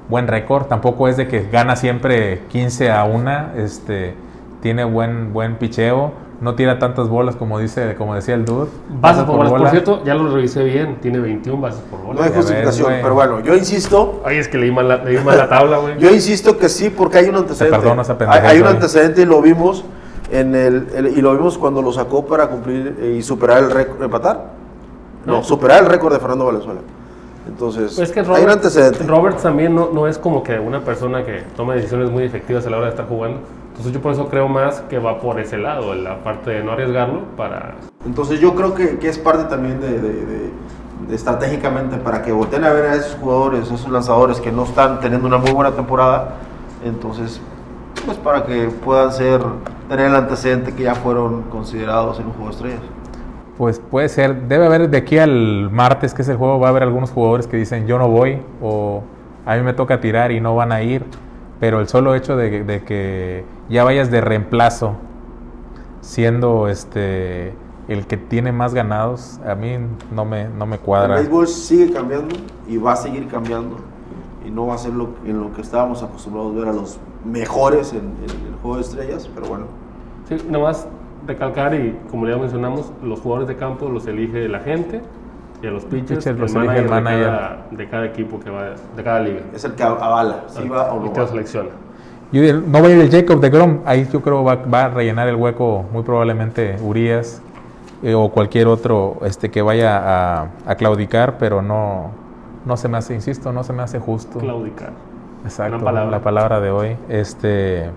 buen 0.07 0.27
récord. 0.27 0.65
Tampoco 0.65 1.07
es 1.07 1.17
de 1.17 1.27
que 1.27 1.47
gana 1.51 1.75
siempre 1.75 2.43
15 2.49 2.91
a 2.91 3.05
1. 3.05 3.31
Este, 3.55 4.13
tiene 4.63 4.85
buen, 4.85 5.33
buen 5.33 5.57
picheo. 5.57 6.13
No 6.39 6.55
tira 6.55 6.79
tantas 6.79 7.07
bolas 7.09 7.35
como 7.35 7.59
dice, 7.59 7.95
como 7.95 8.15
decía 8.15 8.33
el 8.33 8.43
dude. 8.45 8.67
Bases 8.99 9.23
por 9.23 9.35
bolas. 9.35 9.51
Por 9.51 9.69
cierto, 9.69 10.01
ya 10.05 10.15
lo 10.15 10.33
revisé 10.33 10.63
bien. 10.63 10.97
Tiene 11.01 11.19
21 11.19 11.61
bases 11.61 11.81
por 11.81 11.99
bola. 12.01 12.13
No 12.15 12.21
hay 12.23 12.29
ves, 12.29 12.37
justificación, 12.37 12.93
pero 13.01 13.13
bueno, 13.13 13.39
yo 13.41 13.55
insisto, 13.55 14.21
Ay, 14.25 14.37
es 14.37 14.47
que 14.47 14.57
leí 14.57 14.71
mal 14.71 14.87
la, 14.87 14.97
leí 15.03 15.17
mal 15.23 15.37
la 15.37 15.47
tabla, 15.49 15.77
güey. 15.77 15.99
yo 15.99 16.09
insisto 16.09 16.57
que 16.57 16.69
sí, 16.69 16.89
porque 16.89 17.17
hay 17.19 17.27
un 17.29 17.35
antecedente. 17.35 17.77
perdona 17.77 18.01
esa 18.01 18.17
hay, 18.27 18.39
hay 18.55 18.61
un 18.61 18.67
antecedente 18.67 19.21
y 19.21 19.25
lo 19.25 19.41
vimos 19.41 19.83
en 20.31 20.55
el, 20.55 20.87
el- 20.95 21.17
y 21.17 21.21
lo 21.21 21.33
vimos 21.33 21.57
cuando 21.57 21.81
lo 21.81 21.91
sacó 21.93 22.25
para 22.25 22.47
cumplir 22.47 22.97
eh, 22.99 23.15
y 23.19 23.21
superar 23.21 23.63
el 23.63 23.69
récord, 23.71 24.01
empatar. 24.01 24.45
No, 25.25 25.33
No. 25.37 25.43
superar 25.43 25.83
el 25.83 25.89
récord 25.89 26.13
de 26.13 26.19
Fernando 26.19 26.45
Valenzuela. 26.45 26.79
Entonces, 27.47 27.93
Pues 27.95 28.09
es 28.09 28.13
que 28.13 28.19
hay 28.21 28.43
un 28.43 28.49
antecedente. 28.49 29.03
Roberts 29.05 29.43
también 29.43 29.75
no, 29.75 29.89
no 29.93 30.07
es 30.07 30.17
como 30.17 30.43
que 30.43 30.57
una 30.59 30.79
persona 30.81 31.23
que 31.25 31.43
toma 31.55 31.75
decisiones 31.75 32.09
muy 32.09 32.23
efectivas 32.23 32.65
a 32.65 32.69
la 32.69 32.77
hora 32.77 32.85
de 32.87 32.91
estar 32.91 33.07
jugando. 33.07 33.39
Entonces 33.73 33.91
yo 33.93 34.01
por 34.01 34.11
eso 34.13 34.27
creo 34.29 34.47
más 34.47 34.81
que 34.81 34.99
va 34.99 35.19
por 35.19 35.39
ese 35.39 35.57
lado, 35.57 35.95
la 35.95 36.23
parte 36.23 36.51
de 36.51 36.63
no 36.63 36.73
arriesgarlo 36.73 37.21
para... 37.35 37.75
Entonces 38.05 38.39
yo 38.39 38.53
creo 38.53 38.75
que, 38.75 38.99
que 38.99 39.09
es 39.09 39.17
parte 39.17 39.45
también 39.45 39.81
de, 39.81 39.99
de- 39.99 40.25
de- 40.25 40.49
de 41.09 41.15
estratégicamente 41.15 41.97
para 41.97 42.21
que 42.21 42.31
volteen 42.31 42.63
a 42.63 42.71
ver 42.71 42.85
a 42.85 42.95
esos 42.95 43.15
jugadores, 43.19 43.65
esos 43.71 43.89
lanzadores 43.89 44.39
que 44.39 44.51
no 44.51 44.63
están 44.63 44.99
teniendo 45.01 45.27
una 45.27 45.37
muy 45.37 45.51
buena 45.51 45.71
temporada. 45.71 46.35
Entonces, 46.85 47.41
pues 48.05 48.17
para 48.17 48.45
que 48.45 48.69
puedan 48.85 49.11
ser, 49.11 49.41
tener 49.89 50.05
el 50.07 50.15
antecedente 50.15 50.71
que 50.73 50.83
ya 50.83 50.95
fueron 50.95 51.41
considerados 51.43 52.19
en 52.19 52.27
un 52.27 52.33
juego 52.33 52.49
de 52.49 52.55
estrellas. 52.55 52.79
Pues 53.57 53.79
puede 53.79 54.07
ser, 54.07 54.43
debe 54.47 54.65
haber 54.67 54.89
de 54.89 54.97
aquí 54.97 55.17
al 55.17 55.69
martes, 55.71 56.13
que 56.13 56.21
es 56.21 56.29
el 56.29 56.37
juego, 56.37 56.59
va 56.59 56.67
a 56.67 56.69
haber 56.69 56.83
algunos 56.83 57.11
jugadores 57.11 57.47
que 57.47 57.57
dicen 57.57 57.85
yo 57.87 57.97
no 57.97 58.07
voy 58.07 58.39
o 58.61 59.03
a 59.45 59.55
mí 59.55 59.61
me 59.61 59.73
toca 59.73 59.99
tirar 59.99 60.31
y 60.31 60.39
no 60.41 60.55
van 60.55 60.71
a 60.71 60.81
ir, 60.83 61.05
pero 61.59 61.79
el 61.79 61.87
solo 61.87 62.15
hecho 62.15 62.35
de, 62.37 62.63
de 62.63 62.83
que 62.83 63.43
ya 63.73 63.83
vayas 63.83 64.11
de 64.11 64.21
reemplazo 64.21 64.93
siendo 66.01 66.67
este 66.67 67.53
el 67.87 68.07
que 68.07 68.15
tiene 68.15 68.51
más 68.53 68.73
ganados, 68.73 69.41
a 69.45 69.55
mí 69.55 69.75
no 70.13 70.23
me, 70.23 70.47
no 70.47 70.65
me 70.65 70.77
cuadra. 70.77 71.15
El 71.15 71.23
béisbol 71.23 71.47
sigue 71.47 71.91
cambiando 71.91 72.35
y 72.67 72.77
va 72.77 72.93
a 72.93 72.95
seguir 72.95 73.27
cambiando 73.27 73.75
y 74.45 74.51
no 74.51 74.67
va 74.67 74.75
a 74.75 74.77
ser 74.77 74.93
lo, 74.93 75.09
en 75.25 75.41
lo 75.41 75.51
que 75.53 75.61
estábamos 75.61 76.01
acostumbrados 76.01 76.53
a 76.53 76.59
ver 76.59 76.67
a 76.69 76.73
los 76.73 76.97
mejores 77.25 77.91
en, 77.91 77.99
en 77.99 78.53
el 78.53 78.55
juego 78.61 78.77
de 78.77 78.83
estrellas, 78.83 79.29
pero 79.33 79.47
bueno. 79.47 79.65
Sí, 80.29 80.37
nada 80.49 80.63
más 80.63 80.87
recalcar 81.27 81.73
y 81.73 81.97
como 82.09 82.27
ya 82.27 82.37
mencionamos, 82.37 82.91
los 83.03 83.19
jugadores 83.19 83.47
de 83.47 83.57
campo 83.57 83.89
los 83.89 84.05
elige 84.07 84.47
la 84.47 84.59
gente 84.59 85.01
y 85.61 85.67
a 85.67 85.71
los 85.71 85.83
pitchers, 85.85 86.19
Pitchers 86.19 86.39
los 86.39 86.55
el 86.55 86.63
elige 86.63 86.79
el 86.79 86.89
manager, 86.89 87.17
de, 87.17 87.25
manager. 87.25 87.25
cada, 87.25 87.67
de 87.71 87.89
cada 87.89 88.05
equipo 88.05 88.39
que 88.39 88.49
va, 88.49 88.75
de 88.95 89.03
cada 89.03 89.19
liga. 89.19 89.41
Es 89.53 89.65
el 89.65 89.73
que 89.73 89.83
avala 89.83 90.43
si 90.47 90.67
va 90.69 90.93
o 90.93 90.97
y 90.97 91.05
no 91.05 91.11
te 91.11 91.19
lo 91.19 91.25
va. 91.25 91.31
selecciona. 91.31 91.69
Yo 92.33 92.61
no 92.61 92.81
va 92.81 92.87
a 92.87 92.91
ir 92.91 92.99
el 92.99 93.11
Jacob 93.11 93.39
de 93.39 93.49
Grom, 93.49 93.79
ahí 93.85 94.07
yo 94.11 94.21
creo 94.21 94.43
va, 94.43 94.55
va 94.55 94.85
a 94.85 94.89
rellenar 94.89 95.27
el 95.27 95.35
hueco 95.35 95.85
muy 95.93 96.01
probablemente 96.03 96.75
Urias 96.81 97.41
eh, 98.01 98.15
o 98.15 98.29
cualquier 98.29 98.67
otro 98.67 99.17
este, 99.23 99.49
que 99.51 99.61
vaya 99.61 99.97
a, 100.41 100.47
a 100.65 100.75
claudicar, 100.75 101.37
pero 101.37 101.61
no, 101.61 102.09
no 102.65 102.75
se 102.75 102.87
me 102.89 102.97
hace, 102.97 103.13
insisto, 103.13 103.53
no 103.53 103.63
se 103.63 103.71
me 103.71 103.83
hace 103.83 103.99
justo. 103.99 104.39
Claudicar. 104.39 104.91
Exacto, 105.45 105.83
palabra. 105.83 106.09
la 106.11 106.19
palabra 106.21 106.59
de 106.59 106.71
hoy. 106.71 106.97
Este, 107.07 107.89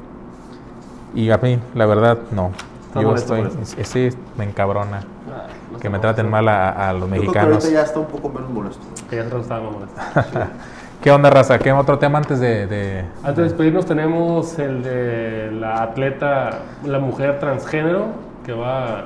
y 1.15 1.31
a 1.31 1.39
mí, 1.39 1.59
la 1.75 1.87
verdad, 1.87 2.19
no. 2.31 2.51
¿Estás 2.89 3.03
Yo 3.03 3.09
molesto 3.09 3.37
estoy, 3.37 3.85
sí, 3.85 4.17
me 4.37 4.45
encabrona 4.45 5.01
Ah, 5.29 5.47
no 5.73 5.79
que 5.79 5.91
me 5.91 5.99
traten 5.99 6.31
mal 6.31 6.49
a, 6.49 6.89
a 6.89 6.93
los 6.93 7.03
Yo 7.03 7.09
creo 7.09 7.21
que 7.21 7.27
mexicanos. 7.27 7.53
ahorita 7.65 7.71
ya 7.71 7.83
está 7.83 7.99
un 8.01 8.07
poco 8.07 8.29
menos 8.29 8.51
molesto. 8.51 8.83
Que 9.11 9.17
ya 9.17 9.29
se 9.29 9.39
estábamos 9.39 9.73
molestos. 9.75 10.05
¿Qué 11.03 11.11
onda, 11.13 11.31
raza? 11.31 11.59
¿Qué 11.59 11.73
otro 11.73 11.99
tema 11.99 12.19
antes 12.19 12.41
de...? 12.41 12.67
de- 12.67 13.05
Antes 13.23 13.37
de 13.37 13.43
despedirnos 13.45 13.87
tenemos 13.87 14.59
el 14.59 14.83
de 14.83 15.51
la 15.53 15.83
atleta, 15.83 16.59
la 16.85 16.99
mujer 16.99 17.39
transgénero 17.39 18.07
que 18.45 18.53
va 18.53 19.01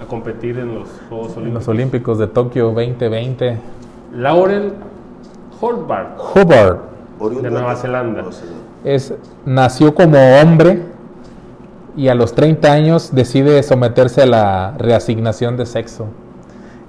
a 0.00 0.06
competir 0.08 0.58
en 0.58 0.74
los 0.74 0.88
Juegos 1.08 1.32
en 1.32 1.38
Olímpicos. 1.38 1.54
los 1.54 1.68
Olímpicos 1.68 2.18
de 2.18 2.26
Tokio 2.28 2.66
2020? 2.72 3.58
Laurel. 4.14 4.72
Hubbard 5.60 6.78
Oriundo 7.20 7.42
De 7.48 7.50
Nueva 7.54 7.76
Zelanda. 7.76 8.22
Nueva 8.22 8.32
Zelanda. 8.32 8.58
es, 8.84 9.14
nació 9.46 9.94
como 9.94 10.18
hombre 10.40 10.82
y 11.96 12.08
a 12.08 12.14
los 12.16 12.34
30 12.34 12.72
años 12.72 13.14
decide 13.14 13.62
someterse 13.62 14.22
a 14.22 14.26
la 14.26 14.74
reasignación 14.78 15.56
de 15.56 15.66
sexo. 15.66 16.06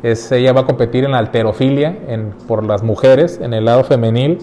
Es, 0.03 0.31
ella 0.31 0.53
va 0.53 0.61
a 0.61 0.65
competir 0.65 1.05
en 1.05 1.11
la 1.11 1.17
alterofilia 1.19 1.97
en- 2.07 2.33
por 2.47 2.63
las 2.63 2.83
mujeres, 2.83 3.39
en 3.41 3.53
el 3.53 3.65
lado 3.65 3.83
femenil. 3.83 4.39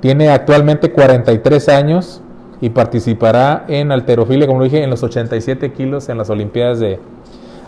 Tiene 0.00 0.30
actualmente 0.30 0.90
43 0.92 1.68
años 1.68 2.22
y 2.60 2.70
participará 2.70 3.64
en 3.68 3.92
alterofilia, 3.92 4.46
como 4.46 4.58
lo 4.60 4.64
dije, 4.64 4.82
en 4.82 4.90
los 4.90 5.02
87 5.02 5.72
kilos 5.72 6.08
en 6.08 6.18
las 6.18 6.30
Olimpiadas 6.30 6.80
de... 6.80 6.98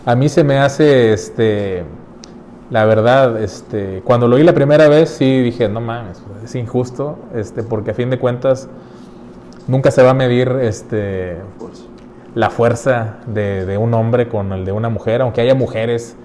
A 0.05 0.15
mí 0.15 0.29
se 0.29 0.43
me 0.43 0.57
hace, 0.57 1.13
este, 1.13 1.83
la 2.71 2.85
verdad, 2.85 3.41
este, 3.41 4.01
cuando 4.03 4.27
lo 4.27 4.37
oí 4.37 4.43
la 4.43 4.53
primera 4.53 4.87
vez, 4.87 5.09
sí 5.11 5.41
dije, 5.41 5.69
no 5.69 5.79
mames, 5.79 6.23
es 6.43 6.55
injusto, 6.55 7.19
este, 7.35 7.61
porque 7.61 7.91
a 7.91 7.93
fin 7.93 8.09
de 8.09 8.17
cuentas 8.17 8.67
nunca 9.67 9.91
se 9.91 10.01
va 10.01 10.09
a 10.09 10.13
medir 10.15 10.49
este, 10.61 11.35
la 12.33 12.49
fuerza 12.49 13.17
de, 13.27 13.65
de 13.67 13.77
un 13.77 13.93
hombre 13.93 14.27
con 14.27 14.51
el 14.53 14.65
de 14.65 14.71
una 14.71 14.89
mujer, 14.89 15.21
aunque 15.21 15.41
haya 15.41 15.53
mujeres 15.53 16.15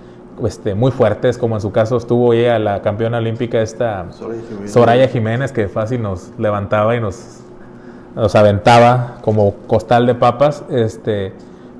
este, 0.45 0.75
muy 0.75 0.91
fuertes, 0.91 1.39
como 1.39 1.55
en 1.57 1.61
su 1.61 1.73
caso 1.73 1.97
estuvo 1.97 2.33
ella, 2.33 2.59
la 2.59 2.83
campeona 2.83 3.19
olímpica 3.19 3.61
esta 3.63 4.07
Soraya 4.13 4.43
Jiménez. 4.49 4.73
Soraya 4.73 5.09
Jiménez, 5.09 5.53
que 5.53 5.69
fácil 5.69 6.03
nos 6.03 6.31
levantaba 6.39 6.97
y 6.97 7.01
nos, 7.01 7.41
nos 8.15 8.35
aventaba 8.35 9.19
como 9.23 9.55
costal 9.67 10.07
de 10.07 10.15
papas, 10.15 10.65
este, 10.71 11.33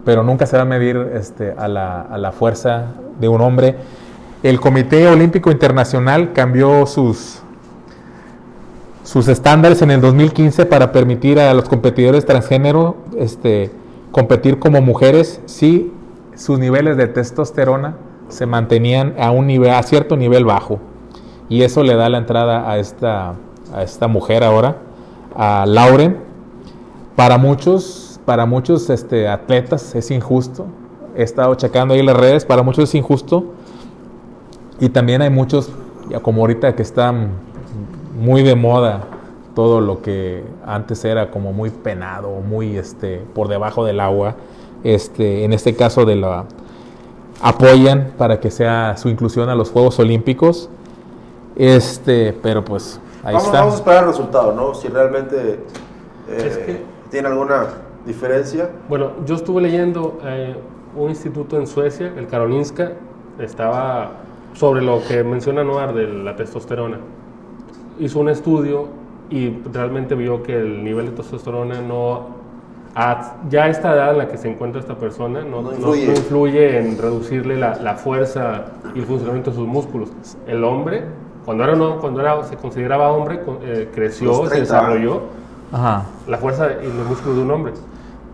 pero 0.05 0.23
nunca 0.23 0.47
se 0.47 0.57
va 0.57 0.63
a 0.63 0.67
medir 0.67 0.97
este, 1.15 1.55
a, 1.57 1.69
la, 1.69 2.01
a 2.03 2.19
la 2.19 2.33
fuerza 2.33 2.87
de 3.21 3.29
un 3.29 3.41
hombre. 3.41 3.77
El 4.43 4.61
Comité 4.61 5.09
Olímpico 5.09 5.51
Internacional 5.51 6.33
cambió 6.33 6.87
sus, 6.87 7.41
sus 9.03 9.29
estándares 9.29 9.83
en 9.83 9.91
el 9.91 10.01
2015 10.01 10.67
para 10.67 10.93
permitir 10.93 11.41
a 11.41 11.53
los 11.55 11.69
competidores 11.69 12.27
transgénero 12.27 12.97
este, 13.19 13.71
competir 14.13 14.59
como 14.59 14.81
mujeres 14.81 15.41
si 15.47 15.93
sus 16.35 16.59
niveles 16.59 16.97
de 16.97 17.09
testosterona 17.09 17.97
se 18.29 18.47
mantenían 18.47 19.15
a 19.19 19.31
un 19.31 19.47
nivel 19.47 19.71
a 19.71 19.83
cierto 19.83 20.17
nivel 20.17 20.45
bajo. 20.45 20.79
Y 21.49 21.63
eso 21.63 21.83
le 21.83 21.95
da 21.95 22.09
la 22.09 22.19
entrada 22.19 22.71
a 22.71 22.79
esta 22.79 23.35
a 23.73 23.83
esta 23.83 24.09
mujer 24.09 24.45
ahora 24.45 24.77
a 25.35 25.65
Lauren. 25.67 26.19
Para 27.15 27.39
muchos 27.39 28.21
para 28.25 28.45
muchos 28.47 28.91
este, 28.91 29.29
atletas 29.29 29.95
es 29.95 30.11
injusto. 30.11 30.67
He 31.17 31.23
estado 31.23 31.55
checando 31.55 31.95
ahí 31.95 32.03
las 32.03 32.17
redes 32.17 32.45
para 32.45 32.63
muchos 32.63 32.91
es 32.91 32.95
injusto. 32.95 33.45
Y 34.81 34.89
también 34.91 35.23
hay 35.23 35.31
muchos 35.31 35.71
como 36.23 36.43
ahorita 36.43 36.75
que 36.75 36.83
están 36.83 37.31
muy 38.21 38.43
de 38.43 38.55
moda 38.55 39.05
todo 39.55 39.81
lo 39.81 40.03
que 40.03 40.45
antes 40.67 41.05
era 41.07 41.31
como 41.31 41.53
muy 41.55 41.71
penado, 41.71 42.41
muy 42.47 42.77
este 42.77 43.25
por 43.35 43.49
debajo 43.49 43.85
del 43.85 44.01
agua. 44.01 44.37
Este, 44.85 45.45
en 45.45 45.53
este 45.53 45.75
caso 45.75 46.05
de 46.05 46.17
la 46.17 46.45
apoyan 47.43 48.13
para 48.17 48.41
que 48.41 48.51
sea 48.51 48.97
su 48.97 49.09
inclusión 49.09 49.49
a 49.49 49.55
los 49.55 49.71
Juegos 49.71 49.99
Olímpicos. 49.99 50.69
Este, 51.57 52.35
pero 52.43 52.65
pues 52.65 53.01
ahí 53.25 53.35
vamos, 53.35 53.45
está. 53.47 53.59
vamos 53.61 53.75
a 53.75 53.77
esperar 53.79 54.03
el 54.05 54.09
resultado, 54.11 54.53
¿no? 54.53 54.75
Si 54.75 54.89
realmente 54.89 55.61
eh, 56.29 56.45
Es 56.47 56.59
que- 56.59 56.83
tiene 57.11 57.29
alguna 57.29 57.67
diferencia. 58.05 58.71
Bueno, 58.89 59.13
yo 59.25 59.37
estuve 59.37 59.63
leyendo 59.63 60.19
eh, 60.25 60.57
un 60.97 61.09
instituto 61.11 61.57
en 61.59 61.67
Suecia, 61.67 62.13
el 62.17 62.27
Karolinska, 62.27 62.93
estaba 63.39 64.11
sobre 64.55 64.83
lo 64.83 65.01
que 65.07 65.23
menciona 65.23 65.63
Noar 65.65 65.95
de 65.95 66.09
la 66.09 66.35
testosterona. 66.37 66.99
Hizo 67.99 68.19
un 68.19 68.29
estudio 68.29 68.89
y 69.31 69.51
realmente 69.73 70.15
vio 70.15 70.43
que 70.43 70.57
el 70.59 70.83
nivel 70.85 71.07
de 71.07 71.13
testosterona 71.13 71.81
no, 71.81 72.27
a 72.99 73.35
ya 73.51 73.69
esta 73.69 73.93
edad 73.93 74.13
en 74.13 74.19
la 74.19 74.27
que 74.29 74.39
se 74.39 74.51
encuentra 74.51 74.81
esta 74.81 74.95
persona, 74.97 75.43
no, 75.43 75.61
No 75.61 75.71
no- 75.71 75.73
influye. 75.75 76.07
no 76.07 76.13
influye 76.13 76.79
en 76.79 76.97
reducirle 76.99 77.57
la, 77.57 77.75
la 77.77 77.95
fuerza 77.95 78.65
y 78.95 79.01
el 79.01 79.05
funcionamiento 79.05 79.51
de 79.51 79.57
sus 79.57 79.67
músculos. 79.69 80.09
El 80.47 80.65
hombre, 80.65 81.05
cuando, 81.45 81.65
era, 81.65 81.75
no, 81.77 81.99
cuando 82.01 82.21
era, 82.23 82.43
se 82.45 82.57
consideraba 82.57 83.11
hombre, 83.13 83.41
eh, 83.63 83.91
creció, 83.95 84.33
se 84.45 84.49
30 84.49 84.59
desarrolló 84.61 85.21
Ajá. 85.73 86.05
la 86.27 86.39
fuerza 86.39 86.69
y 86.83 86.87
los 86.87 87.07
músculos 87.07 87.37
de 87.37 87.43
un 87.43 87.51
hombre. 87.51 87.73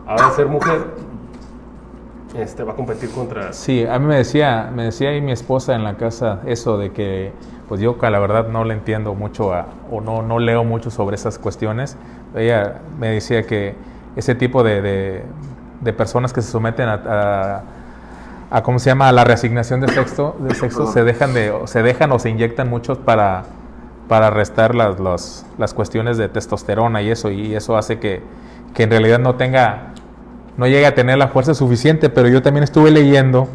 Ahora 0.07 0.31
ser 0.31 0.47
mujer, 0.47 0.79
este, 2.39 2.63
va 2.63 2.73
a 2.73 2.77
competir 2.77 3.11
contra... 3.11 3.53
Sí, 3.53 3.85
a 3.85 3.99
mí 3.99 4.07
me 4.07 4.17
decía, 4.17 4.71
me 4.75 4.85
decía 4.85 5.11
ahí 5.11 5.21
mi 5.21 5.33
esposa 5.33 5.75
en 5.75 5.85
la 5.85 5.97
casa 5.97 6.41
eso 6.47 6.79
de 6.79 6.93
que, 6.93 7.33
pues 7.69 7.81
yo 7.81 7.99
que 7.99 8.09
la 8.11 8.19
verdad 8.21 8.49
no 8.49 8.65
le 8.65 8.75
entiendo 8.75 9.15
mucho 9.15 9.53
a- 9.53 9.67
o 9.91 10.01
no, 10.01 10.23
no 10.23 10.39
leo 10.39 10.65
mucho 10.65 10.91
sobre 10.91 11.17
esas 11.17 11.39
cuestiones. 11.39 11.97
Ella 12.35 12.81
me 12.99 13.09
decía 13.11 13.43
que 13.47 13.75
ese 14.17 14.35
tipo 14.35 14.63
de, 14.63 14.83
de- 14.83 15.23
de 15.81 15.93
personas 15.93 16.33
que 16.33 16.43
se 16.43 16.51
someten 16.51 16.89
a, 16.89 16.95
a- 17.07 17.63
a, 18.51 18.63
¿cómo 18.63 18.79
se 18.79 18.91
llama? 18.91 19.09
A 19.09 19.13
la 19.13 19.25
reasignación 19.25 19.81
de 19.81 19.89
sexo, 19.89 20.37
de 20.41 20.55
sexo 20.55 20.87
se 20.87 21.03
dejan 21.05 21.33
de, 21.35 21.53
se 21.65 21.83
dejan 21.83 22.13
o 22.13 22.19
se 22.19 22.31
inyectan 22.31 22.69
muchos 22.71 22.99
para, 22.99 23.45
para 24.09 24.31
restar 24.31 24.75
las, 24.75 25.01
las, 25.01 25.47
las 25.59 25.75
cuestiones 25.75 26.19
de 26.19 26.29
testosterona 26.29 27.01
y 27.03 27.11
eso, 27.11 27.31
y 27.31 27.55
eso 27.55 27.77
hace 27.77 27.99
que, 27.99 28.23
que 28.75 28.83
en 28.85 28.91
realidad 28.91 29.19
no 29.19 29.35
tenga 29.37 29.89
no 30.59 30.67
llega 30.67 30.89
a 30.89 30.95
tener 30.95 31.17
la 31.17 31.29
fuerza 31.29 31.55
suficiente, 31.55 32.11
pero 32.11 32.29
yo 32.29 32.43
también 32.43 32.63
estuve 32.63 32.91
leyendo 32.91 33.49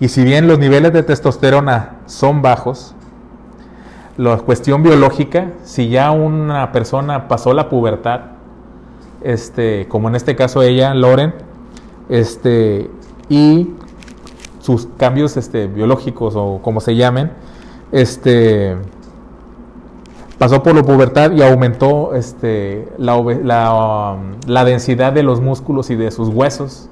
y 0.00 0.08
si 0.08 0.24
bien 0.24 0.48
los 0.48 0.58
niveles 0.58 0.94
de 0.94 1.02
testosterona 1.02 1.96
son 2.06 2.40
bajos, 2.40 2.94
la 4.16 4.38
cuestión 4.38 4.82
biológica, 4.82 5.48
si 5.64 5.90
ya 5.90 6.10
una 6.10 6.72
persona 6.72 7.28
pasó 7.28 7.52
la 7.52 7.68
pubertad, 7.68 8.20
este, 9.22 9.86
como 9.88 10.08
en 10.08 10.14
este 10.14 10.36
caso 10.36 10.62
ella, 10.62 10.94
Loren, 10.94 11.34
este, 12.08 12.90
y 13.28 13.68
sus 14.60 14.86
cambios 14.96 15.36
este, 15.36 15.66
biológicos 15.66 16.34
o 16.36 16.60
como 16.62 16.80
se 16.80 16.94
llamen, 16.96 17.30
este, 17.92 18.76
pasó 20.38 20.62
por 20.62 20.74
la 20.74 20.82
pubertad 20.82 21.32
y 21.32 21.42
aumentó 21.42 22.14
este, 22.14 22.88
la, 22.98 23.16
la, 23.42 24.14
um, 24.16 24.36
la 24.46 24.64
densidad 24.64 25.12
de 25.12 25.22
los 25.22 25.40
músculos 25.40 25.90
y 25.90 25.96
de 25.96 26.10
sus 26.10 26.28
huesos, 26.28 26.88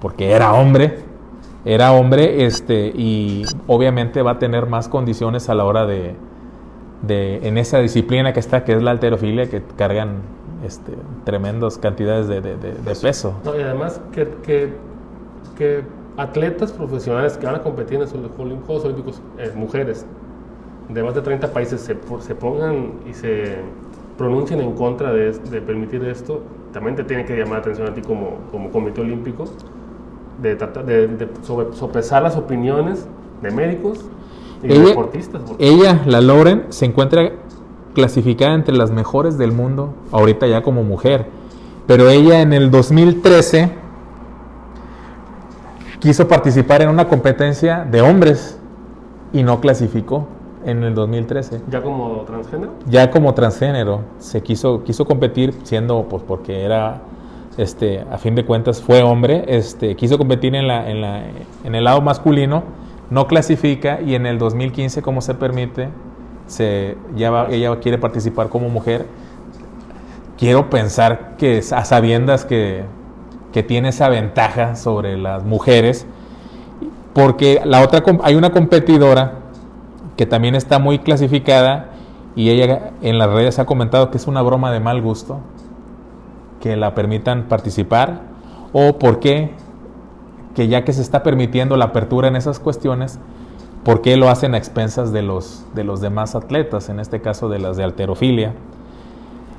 porque 0.00 0.32
era 0.32 0.52
hombre, 0.54 0.98
era 1.64 1.92
hombre 1.92 2.44
este, 2.44 2.86
y 2.94 3.44
obviamente 3.66 4.22
va 4.22 4.32
a 4.32 4.38
tener 4.38 4.66
más 4.66 4.88
condiciones 4.88 5.48
a 5.48 5.54
la 5.54 5.64
hora 5.64 5.86
de, 5.86 6.14
de- 7.02 7.46
en 7.46 7.58
esa 7.58 7.78
disciplina 7.78 8.32
que 8.32 8.40
está, 8.40 8.64
que 8.64 8.72
es 8.72 8.82
la 8.82 8.90
alterofilia, 8.90 9.48
que 9.48 9.62
cargan 9.76 10.16
este, 10.64 10.92
tremendas 11.24 11.78
cantidades 11.78 12.28
de, 12.28 12.40
de- 12.40 12.56
de- 12.56 12.72
de 12.72 12.94
peso. 12.96 13.34
No, 13.44 13.56
y 13.58 13.62
además 13.62 14.00
que, 14.12 14.28
que, 14.42 14.72
que 15.56 15.82
atletas 16.16 16.72
profesionales 16.72 17.36
que 17.36 17.46
van 17.46 17.56
a 17.56 17.62
competir 17.62 17.94
en 17.94 18.00
los 18.00 18.10
Juegos 18.10 18.84
Olímpicos, 18.84 19.20
eh, 19.38 19.52
mujeres, 19.54 20.06
de 20.88 21.02
más 21.02 21.14
de 21.14 21.22
30 21.22 21.52
países, 21.52 21.80
se, 21.80 21.96
se 22.20 22.34
pongan 22.34 22.92
y 23.08 23.14
se 23.14 23.56
pronuncien 24.18 24.60
en 24.60 24.72
contra 24.72 25.12
de, 25.12 25.32
permitir 25.60 26.04
esto, 26.04 26.42
también 26.72 26.94
te 26.96 27.04
tiene 27.04 27.24
que 27.24 27.36
llamar 27.36 27.54
la 27.54 27.58
atención 27.58 27.88
a 27.88 27.94
ti 27.94 28.00
como, 28.02 28.38
como 28.52 28.70
Comité 28.70 29.00
Olímpico, 29.00 29.44
de, 30.40 30.56
tratar 30.56 30.84
de, 30.84 31.08
de 31.08 31.28
sobre- 31.42 31.72
sopesar 31.72 32.22
las 32.22 32.36
opiniones 32.36 33.06
de 33.42 33.50
médicos 33.50 34.04
y 34.62 34.68
de 34.68 34.74
Ella, 34.76 34.84
deportistas. 34.88 35.42
ella, 35.58 36.02
la 36.06 36.20
Lauren, 36.20 36.66
se 36.70 36.84
encuentra 36.86 37.32
clasificada 37.94 38.54
entre 38.54 38.76
las 38.76 38.90
mejores 38.90 39.38
del 39.38 39.52
mundo, 39.52 39.94
ahorita 40.12 40.46
ya 40.46 40.62
como 40.62 40.82
mujer. 40.82 41.26
Pero 41.86 42.08
ella 42.10 42.40
en 42.42 42.52
el 42.52 42.70
2013 42.70 43.70
quiso 46.00 46.28
participar 46.28 46.82
en 46.82 46.90
una 46.90 47.08
competencia 47.08 47.86
de 47.90 48.02
hombres 48.02 48.58
y 49.32 49.42
no 49.42 49.60
clasificó 49.60 50.26
en 50.64 50.82
el 50.82 50.94
2013. 50.94 51.62
ya 51.70 51.82
como 51.82 52.22
transgénero. 52.26 52.72
Ya 52.86 53.10
como 53.10 53.34
transgénero 53.34 54.00
se 54.18 54.42
quiso 54.42 54.82
quiso 54.84 55.04
competir 55.04 55.54
siendo 55.62 56.06
pues 56.08 56.22
porque 56.26 56.64
era 56.64 57.02
este 57.56 58.04
a 58.10 58.18
fin 58.18 58.34
de 58.34 58.44
cuentas 58.44 58.82
fue 58.82 59.02
hombre, 59.02 59.44
este 59.46 59.94
quiso 59.96 60.18
competir 60.18 60.54
en 60.54 60.66
la 60.66 60.90
en 60.90 61.00
la 61.00 61.22
en 61.64 61.74
el 61.74 61.84
lado 61.84 62.00
masculino, 62.00 62.64
no 63.10 63.26
clasifica 63.26 64.00
y 64.00 64.14
en 64.14 64.26
el 64.26 64.38
2015 64.38 65.02
como 65.02 65.20
se 65.20 65.34
permite 65.34 65.88
se 66.46 66.96
ella 67.16 67.76
quiere 67.80 67.98
participar 67.98 68.48
como 68.48 68.68
mujer. 68.68 69.06
Quiero 70.38 70.68
pensar 70.68 71.36
que 71.36 71.58
a 71.58 71.84
sabiendas 71.84 72.44
que 72.44 72.84
que 73.54 73.62
tiene 73.62 73.90
esa 73.90 74.08
ventaja 74.08 74.74
sobre 74.74 75.16
las 75.16 75.44
mujeres 75.44 76.06
porque 77.12 77.60
la 77.64 77.82
otra 77.82 78.02
hay 78.24 78.34
una 78.34 78.50
competidora 78.50 79.34
que 80.16 80.26
también 80.26 80.56
está 80.56 80.80
muy 80.80 80.98
clasificada 80.98 81.90
y 82.34 82.50
ella 82.50 82.90
en 83.00 83.16
las 83.16 83.30
redes 83.30 83.60
ha 83.60 83.64
comentado 83.64 84.10
que 84.10 84.16
es 84.16 84.26
una 84.26 84.42
broma 84.42 84.72
de 84.72 84.80
mal 84.80 85.00
gusto 85.00 85.38
que 86.60 86.74
la 86.74 86.96
permitan 86.96 87.44
participar 87.44 88.22
o 88.72 88.98
por 88.98 89.20
qué 89.20 89.52
que 90.56 90.66
ya 90.66 90.82
que 90.82 90.92
se 90.92 91.02
está 91.02 91.22
permitiendo 91.22 91.76
la 91.76 91.86
apertura 91.86 92.26
en 92.26 92.34
esas 92.34 92.58
cuestiones, 92.58 93.20
¿por 93.84 94.00
qué 94.00 94.16
lo 94.16 94.28
hacen 94.28 94.54
a 94.54 94.58
expensas 94.58 95.12
de 95.12 95.22
los, 95.22 95.64
de 95.74 95.84
los 95.84 96.00
demás 96.00 96.34
atletas, 96.34 96.88
en 96.88 97.00
este 97.00 97.20
caso 97.20 97.48
de 97.48 97.58
las 97.58 97.76
de 97.76 97.84
alterofilia? 97.84 98.54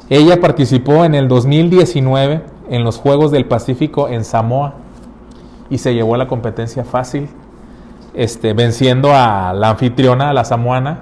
Ella 0.09 0.39
participó 0.39 1.05
en 1.05 1.15
el 1.15 1.27
2019 1.27 2.43
en 2.69 2.83
los 2.83 2.97
Juegos 2.97 3.31
del 3.31 3.45
Pacífico 3.45 4.07
en 4.07 4.23
Samoa 4.23 4.75
y 5.69 5.77
se 5.77 5.93
llevó 5.93 6.17
la 6.17 6.27
competencia 6.27 6.83
fácil, 6.83 7.29
este, 8.13 8.53
venciendo 8.53 9.13
a 9.13 9.53
la 9.53 9.69
anfitriona, 9.69 10.29
a 10.29 10.33
la 10.33 10.45
samoana, 10.45 10.99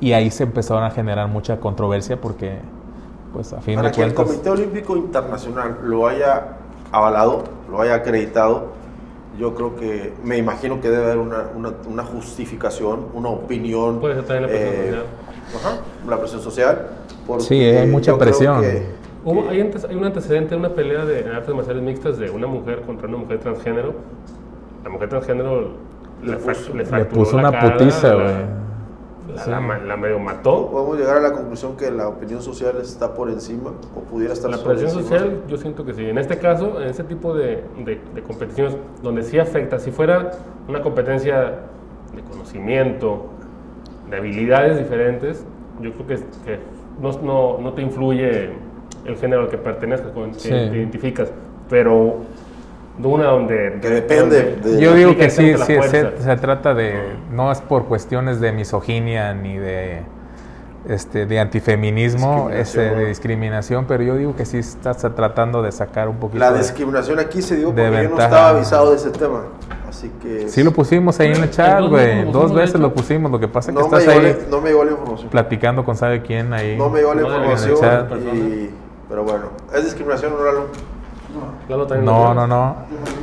y 0.00 0.12
ahí 0.12 0.30
se 0.30 0.44
empezaron 0.44 0.84
a 0.84 0.90
generar 0.90 1.28
mucha 1.28 1.58
controversia 1.58 2.20
porque, 2.20 2.58
pues 3.32 3.52
a 3.52 3.60
fin 3.60 3.76
Para 3.76 3.88
de 3.88 3.94
que 3.94 4.02
el 4.02 4.14
Comité 4.14 4.50
Olímpico 4.50 4.96
Internacional 4.96 5.78
lo 5.82 6.06
haya 6.06 6.58
avalado, 6.92 7.44
lo 7.70 7.80
haya 7.80 7.94
acreditado, 7.94 8.68
yo 9.38 9.54
creo 9.54 9.76
que, 9.76 10.12
me 10.24 10.36
imagino 10.36 10.80
que 10.80 10.90
debe 10.90 11.04
haber 11.04 11.18
una, 11.18 11.48
una, 11.54 11.72
una 11.88 12.02
justificación, 12.04 13.06
una 13.14 13.28
opinión. 13.28 14.00
Puede 14.00 14.16
ser 14.16 14.24
también 14.24 14.42
la 14.42 14.48
presión 14.48 14.74
eh, 14.74 14.86
social. 14.86 15.04
Ajá, 15.56 15.80
la 16.08 16.18
presión 16.18 16.40
social. 16.42 16.86
Sí, 17.40 17.54
hay 17.60 17.86
mucha 17.86 18.16
presión. 18.18 18.60
que- 18.62 18.98
Hubo- 19.24 19.42
que- 19.44 19.48
hay, 19.50 19.60
antes- 19.60 19.84
hay 19.84 19.94
un 19.96 20.04
antecedente 20.04 20.50
de 20.50 20.56
una 20.56 20.70
pelea 20.70 21.04
de 21.04 21.28
artes 21.30 21.54
marciales 21.54 21.82
mixtas 21.82 22.18
de 22.18 22.30
una 22.30 22.46
mujer 22.46 22.82
contra 22.82 23.08
una 23.08 23.18
mujer 23.18 23.38
transgénero. 23.38 23.94
La 24.84 24.90
mujer 24.90 25.08
transgénero 25.08 25.72
le, 26.22 26.32
Le 26.32 26.36
puso- 26.38 26.72
le 26.72 26.78
le 26.78 26.84
fracturó 26.86 27.20
puso 27.24 27.36
la 27.36 27.48
una 27.48 27.58
cara, 27.58 27.76
putiza, 27.76 28.08
la- 28.14 28.22
güey. 28.22 28.34
La, 29.34 29.42
Sí. 29.44 29.50
la 29.50 29.60
ma- 29.60 29.78
la 29.78 29.96
medio 29.96 30.18
mató. 30.18 30.68
Podemos 30.70 30.96
llegar 30.98 31.18
a 31.18 31.20
la 31.20 31.32
conclusión 31.32 31.76
que 31.76 31.90
la 31.90 32.08
opinión 32.08 32.40
social 32.40 32.76
está 32.80 33.12
por 33.14 33.28
encima 33.28 33.72
o 33.94 34.00
pudiera 34.00 34.32
estar 34.32 34.50
La 34.50 34.56
sobre 34.56 34.78
presión 34.78 35.00
encima. 35.00 35.18
social, 35.18 35.42
yo 35.48 35.56
siento 35.58 35.84
que 35.84 35.92
sí. 35.94 36.04
En 36.08 36.16
este 36.18 36.38
caso, 36.38 36.80
en 36.80 36.88
este 36.88 37.04
tipo 37.04 37.34
de, 37.34 37.62
de- 37.84 38.00
de 38.14 38.22
competiciones, 38.22 38.76
donde 39.02 39.22
sí 39.22 39.38
afecta, 39.38 39.78
si 39.78 39.90
fuera 39.90 40.30
una 40.66 40.80
competencia 40.80 41.56
de 42.14 42.22
conocimiento, 42.30 43.26
de 44.10 44.16
habilidades 44.16 44.78
diferentes, 44.78 45.44
yo 45.82 45.92
creo 45.92 46.06
que, 46.06 46.14
que 46.44 46.58
no, 47.00 47.12
no, 47.22 47.58
no 47.58 47.72
te 47.74 47.82
influye 47.82 48.50
el 49.04 49.16
género 49.16 49.42
al 49.42 49.48
que 49.48 49.58
pertenezcas, 49.58 50.10
con 50.12 50.24
el 50.24 50.32
que 50.32 50.40
Sí. 50.40 50.48
te 50.48 50.64
identificas. 50.76 51.30
Pero 51.68 52.16
de 52.98 53.06
una 53.08 53.24
donde. 53.26 53.78
Que 53.80 53.88
depende 53.90 54.54
donde- 54.60 54.70
de- 54.76 54.80
Yo 54.80 54.94
digo 54.94 55.16
que 55.16 55.30
sí, 55.30 55.54
sí, 55.56 55.76
se, 55.88 56.20
se 56.20 56.36
trata 56.36 56.74
de, 56.74 56.94
no 57.32 57.50
es 57.52 57.60
por 57.60 57.84
cuestiones 57.86 58.40
de 58.40 58.52
misoginia 58.52 59.32
ni 59.34 59.56
de, 59.58 60.02
este, 60.88 61.26
de 61.26 61.38
antifeminismo, 61.40 62.48
ese, 62.50 62.58
Discriminación. 62.58 62.98
de 62.98 63.06
discriminación, 63.08 63.84
pero 63.86 64.02
yo 64.04 64.16
digo 64.16 64.34
que 64.36 64.44
sí 64.46 64.58
está 64.58 64.94
se 64.94 65.10
tratando 65.10 65.62
de 65.62 65.70
sacar 65.72 66.08
un 66.08 66.16
poquito. 66.16 66.38
La 66.40 66.50
de- 66.52 66.58
discriminación 66.58 67.18
aquí 67.18 67.42
se 67.42 67.56
dio 67.56 67.72
de 67.72 67.82
porque 67.88 68.02
yo 68.04 68.08
no 68.10 68.20
estaba 68.20 68.48
avisado 68.50 68.90
de 68.90 68.96
ese 68.96 69.10
tema. 69.10 69.42
Así 69.88 70.10
que. 70.22 70.48
Sí 70.48 70.62
lo 70.62 70.72
pusimos 70.72 71.18
ahí 71.18 71.28
en 71.32 71.42
el 71.42 71.50
chat, 71.50 71.80
dos 71.80 71.90
güey. 71.90 72.06
veces 72.06 72.24
lo 72.26 72.32
Dos 72.32 72.54
veces 72.54 72.80
lo 72.80 72.92
pusimos. 72.94 73.30
Lo 73.32 73.40
que 73.40 73.48
pasa 73.48 73.70
es 73.70 73.76
que 73.76 73.82
no, 73.82 73.88
me 73.88 73.98
estás 73.98 74.14
ahí 74.14 74.22
la, 74.22 74.50
no 74.50 74.60
me 74.60 74.68
llegó 74.70 74.84
la 74.84 74.90
información. 74.92 75.30
platicando 75.30 75.84
con 75.84 75.96
sabe 75.96 76.22
quién 76.22 76.52
ahí. 76.52 76.76
No 76.76 76.90
me 76.90 76.98
llegó 77.00 77.14
la 77.14 77.22
información. 77.22 77.76
y- 78.34 78.70
pero 79.08 79.24
bueno, 79.24 79.46
¿es 79.74 79.84
discriminación 79.84 80.34
o 80.34 80.36
no? 81.34 81.68
Lalo 81.68 81.86
también 81.86 82.04
No, 82.06 82.34
no. 82.46 82.76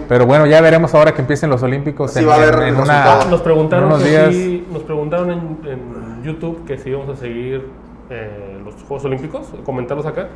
Pero 0.07 0.25
bueno, 0.25 0.45
ya 0.45 0.61
veremos 0.61 0.93
ahora 0.93 1.13
que 1.13 1.21
empiecen 1.21 1.49
los 1.49 1.63
Olímpicos 1.63 2.11
Sí, 2.11 2.23
va 2.23 2.33
a 2.33 2.37
haber 2.37 2.55
resultados. 2.55 3.27
Nos 3.29 3.41
preguntaron, 3.41 3.85
en 3.85 3.91
unos 3.93 4.03
que 4.03 4.09
días. 4.09 4.33
si- 4.33 4.67
nos 4.71 4.83
preguntaron 4.83 5.31
en, 5.31 5.39
en 5.67 6.23
YouTube 6.23 6.65
que 6.65 6.77
si 6.77 6.89
íbamos 6.89 7.09
a 7.09 7.15
seguir 7.19 7.67
eh, 8.09 8.59
los 8.63 8.75
Juegos 8.87 9.05
Olímpicos, 9.05 9.47
comentarlos 9.65 10.05
acá. 10.05 10.27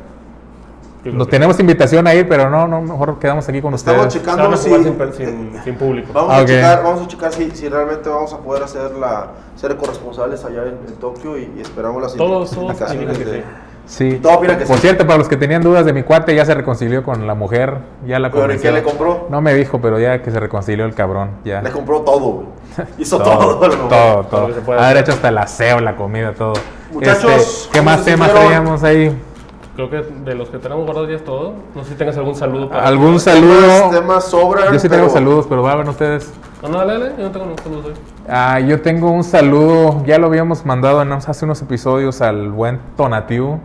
Nos 1.02 1.28
que 1.28 1.30
tenemos 1.30 1.58
invitación 1.58 2.06
a 2.06 2.14
ir, 2.14 2.28
pero 2.28 2.50
no, 2.50 2.68
no, 2.68 2.82
mejor 2.82 3.18
quedamos 3.18 3.48
aquí 3.48 3.62
con 3.62 3.72
Estamos 3.72 4.06
ustedes. 4.06 4.26
van 4.26 4.36
checando 4.36 4.56
si. 4.56 4.84
sin, 4.84 4.94
per- 4.96 5.14
sin- 5.14 5.52
sin 5.64 5.74
público. 5.76 6.12
Vamos, 6.12 6.30
Ah, 6.34 6.38
a 6.40 6.44
checar, 6.44 6.82
vamos 6.84 7.02
a 7.02 7.06
checar 7.08 7.32
si, 7.32 7.50
si 7.52 7.68
realmente 7.70 8.06
vamos 8.10 8.32
a 8.34 8.38
poder 8.38 8.64
hacer 8.64 8.90
la, 8.96 9.28
ser 9.56 9.76
corresponsales 9.78 10.44
allá 10.44 10.64
en, 10.64 10.76
en 10.86 10.94
Tokio 11.00 11.38
y, 11.38 11.50
y 11.56 11.60
esperamos 11.62 12.02
las 12.02 12.14
Todos, 12.16 12.50
todos 12.50 12.76
que 13.16 13.24
sí. 13.24 13.42
Sí. 13.90 14.20
Todo 14.22 14.34
opina 14.34 14.56
que 14.56 14.66
Por 14.66 14.76
sí. 14.76 14.82
cierto, 14.82 15.04
para 15.04 15.18
los 15.18 15.26
que 15.28 15.36
tenían 15.36 15.62
dudas 15.62 15.84
de 15.84 15.92
mi 15.92 16.04
cuate, 16.04 16.32
ya 16.32 16.44
se 16.44 16.54
reconcilió 16.54 17.02
con 17.02 17.26
la 17.26 17.34
mujer. 17.34 17.78
Ya 18.06 18.20
la 18.20 18.30
¿Pero 18.30 18.42
convenció. 18.42 18.70
qué 18.70 18.76
le 18.76 18.82
compró? 18.84 19.26
No 19.30 19.40
me 19.40 19.52
dijo, 19.52 19.80
pero 19.80 19.98
ya 19.98 20.22
que 20.22 20.30
se 20.30 20.38
reconcilió 20.38 20.84
el 20.84 20.94
cabrón. 20.94 21.30
Ya. 21.44 21.60
Le 21.60 21.70
compró 21.70 22.02
todo, 22.02 22.20
güey. 22.20 22.46
Hizo 22.98 23.18
todo. 23.18 23.58
todo, 23.58 23.68
todo, 23.88 24.24
Todo 24.26 24.40
lo 24.42 24.46
que 24.46 24.54
se 24.54 24.60
pueda 24.60 24.78
Haber 24.84 24.98
hacer. 24.98 25.02
hecho 25.08 25.12
hasta 25.14 25.28
el 25.30 25.38
aseo, 25.38 25.80
la 25.80 25.96
comida, 25.96 26.32
todo. 26.34 26.52
Muchachos, 26.92 27.32
Este, 27.32 27.72
¿qué 27.72 27.78
¿cómo 27.80 27.90
más 27.90 28.04
temas 28.04 28.32
teníamos 28.32 28.84
ahí? 28.84 29.12
Creo 29.74 29.90
que 29.90 30.02
de 30.24 30.34
los 30.36 30.50
que 30.50 30.58
tenemos 30.58 30.84
guardados 30.84 31.08
ya 31.10 31.16
es 31.16 31.24
todo. 31.24 31.54
No 31.74 31.82
sé 31.82 31.90
si 31.90 31.94
tengas 31.96 32.16
algún 32.16 32.36
saludo 32.36 32.68
para. 32.68 32.86
¿Algún 32.86 33.06
Temas, 33.18 33.22
saludo? 33.24 33.90
temas 33.90 34.24
sobran. 34.24 34.72
Yo 34.72 34.78
sí 34.78 34.88
tengo 34.88 35.02
pero- 35.04 35.14
saludos, 35.14 35.46
pero 35.48 35.62
van 35.62 35.88
ustedes. 35.88 36.32
No, 36.62 36.68
no, 36.68 36.78
dale, 36.78 36.92
dale, 36.92 37.12
yo 37.16 37.24
no 37.24 37.30
tengo 37.32 37.46
ningún 37.46 37.64
saludo 37.64 37.88
hoy. 37.88 37.94
Ah, 38.28 38.60
yo 38.60 38.80
tengo 38.82 39.10
un 39.10 39.24
saludo, 39.24 40.04
ya 40.04 40.18
lo 40.18 40.26
habíamos 40.28 40.64
mandado 40.66 41.00
en- 41.02 41.12
hace 41.12 41.44
unos 41.44 41.60
episodios 41.62 42.20
al 42.20 42.50
buen 42.52 42.78
Tonatiu. 42.96 43.58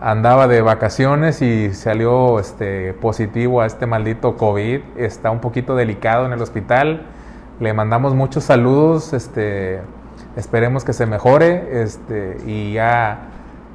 Andaba 0.00 0.48
de 0.48 0.62
vacaciones 0.62 1.42
y 1.42 1.72
salió 1.74 2.38
este, 2.38 2.92
positivo 2.94 3.60
a 3.60 3.66
este 3.66 3.86
maldito 3.86 4.36
COVID. 4.36 4.80
Está 4.96 5.30
un 5.30 5.40
poquito 5.40 5.76
delicado 5.76 6.26
en 6.26 6.32
el 6.32 6.40
hospital. 6.40 7.02
Le 7.60 7.72
mandamos 7.72 8.14
muchos 8.14 8.44
saludos. 8.44 9.12
Este, 9.12 9.80
esperemos 10.36 10.84
que 10.84 10.92
se 10.92 11.06
mejore. 11.06 11.82
Este, 11.82 12.38
y 12.46 12.72
ya 12.74 13.28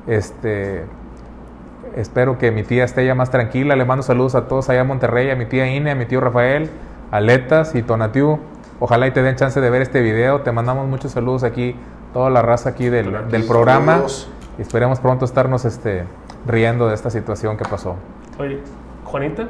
este, 0.08 0.86
espero 1.96 2.38
que 2.38 2.52
mi 2.52 2.64
tía 2.64 2.84
esté 2.84 3.06
ya 3.06 3.16
más 3.16 3.32
tranquila. 3.32 3.76
Le 3.76 3.86
mando 3.86 4.04
saludos 4.04 4.36
a 4.36 4.48
todos 4.48 4.70
allá 4.70 4.82
en 4.82 4.88
Monterrey, 4.88 5.30
a 5.30 5.36
mi 5.36 5.46
tía 5.46 5.68
Ine, 5.68 5.92
a 5.92 5.96
mi 5.96 6.06
tío 6.06 6.22
Rafael, 6.22 6.70
a 7.12 7.20
Letas 7.20 7.76
y 7.76 7.82
Tonatiu. 7.82 8.40
Ojalá 8.80 9.08
y 9.08 9.12
te 9.12 9.22
den 9.22 9.36
chance 9.36 9.60
de 9.62 9.70
ver 9.70 9.82
este 9.82 10.02
video. 10.02 10.42
Te 10.42 10.52
mandamos 10.52 10.88
muchos 10.88 11.14
saludos 11.14 11.44
aquí, 11.44 11.76
toda 12.14 12.30
la 12.30 12.42
raza 12.42 12.70
aquí 12.70 12.90
del, 12.90 13.30
del 13.30 13.46
programa. 13.46 13.94
Saludos. 13.94 14.32
Y 14.58 14.62
esperemos 14.62 15.00
pronto 15.00 15.26
estarnos 15.26 15.66
este, 15.66 16.06
riendo 16.46 16.88
de 16.88 16.96
esta 16.96 17.10
situación 17.10 17.58
que 17.58 17.66
pasó. 17.66 17.96
Oye, 18.40 18.60
Juanita, 19.04 19.48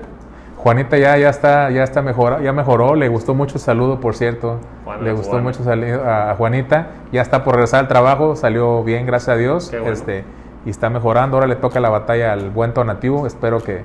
Juanita 0.57 0.97
ya, 0.97 1.15
ya 1.17 1.29
está, 1.29 1.69
ya 1.69 1.83
está 1.83 2.01
mejor, 2.01 2.41
ya 2.41 2.51
mejoró, 2.51 2.95
le 2.95 3.07
gustó 3.07 3.35
mucho 3.35 3.55
el 3.55 3.61
saludo, 3.61 3.99
por 3.99 4.15
cierto. 4.15 4.59
Juana, 4.83 5.03
le 5.03 5.11
gustó 5.11 5.31
Juana. 5.31 5.43
mucho 5.43 5.63
sali- 5.63 5.91
a 5.91 6.31
a 6.31 6.35
Juanita, 6.35 6.87
ya 7.11 7.21
está 7.21 7.43
por 7.43 7.53
regresar 7.55 7.81
al 7.81 7.87
trabajo, 7.87 8.35
salió 8.35 8.83
bien, 8.83 9.05
gracias 9.05 9.29
a 9.35 9.37
Dios. 9.37 9.69
Qué 9.69 9.77
bueno. 9.79 9.93
Este, 9.93 10.23
y 10.65 10.71
está 10.71 10.89
mejorando, 10.89 11.37
ahora 11.37 11.45
le 11.47 11.55
toca 11.55 11.79
la 11.79 11.89
batalla 11.89 12.33
al 12.33 12.49
buen 12.49 12.73
Tonativo, 12.73 13.27
espero 13.27 13.61
que, 13.61 13.83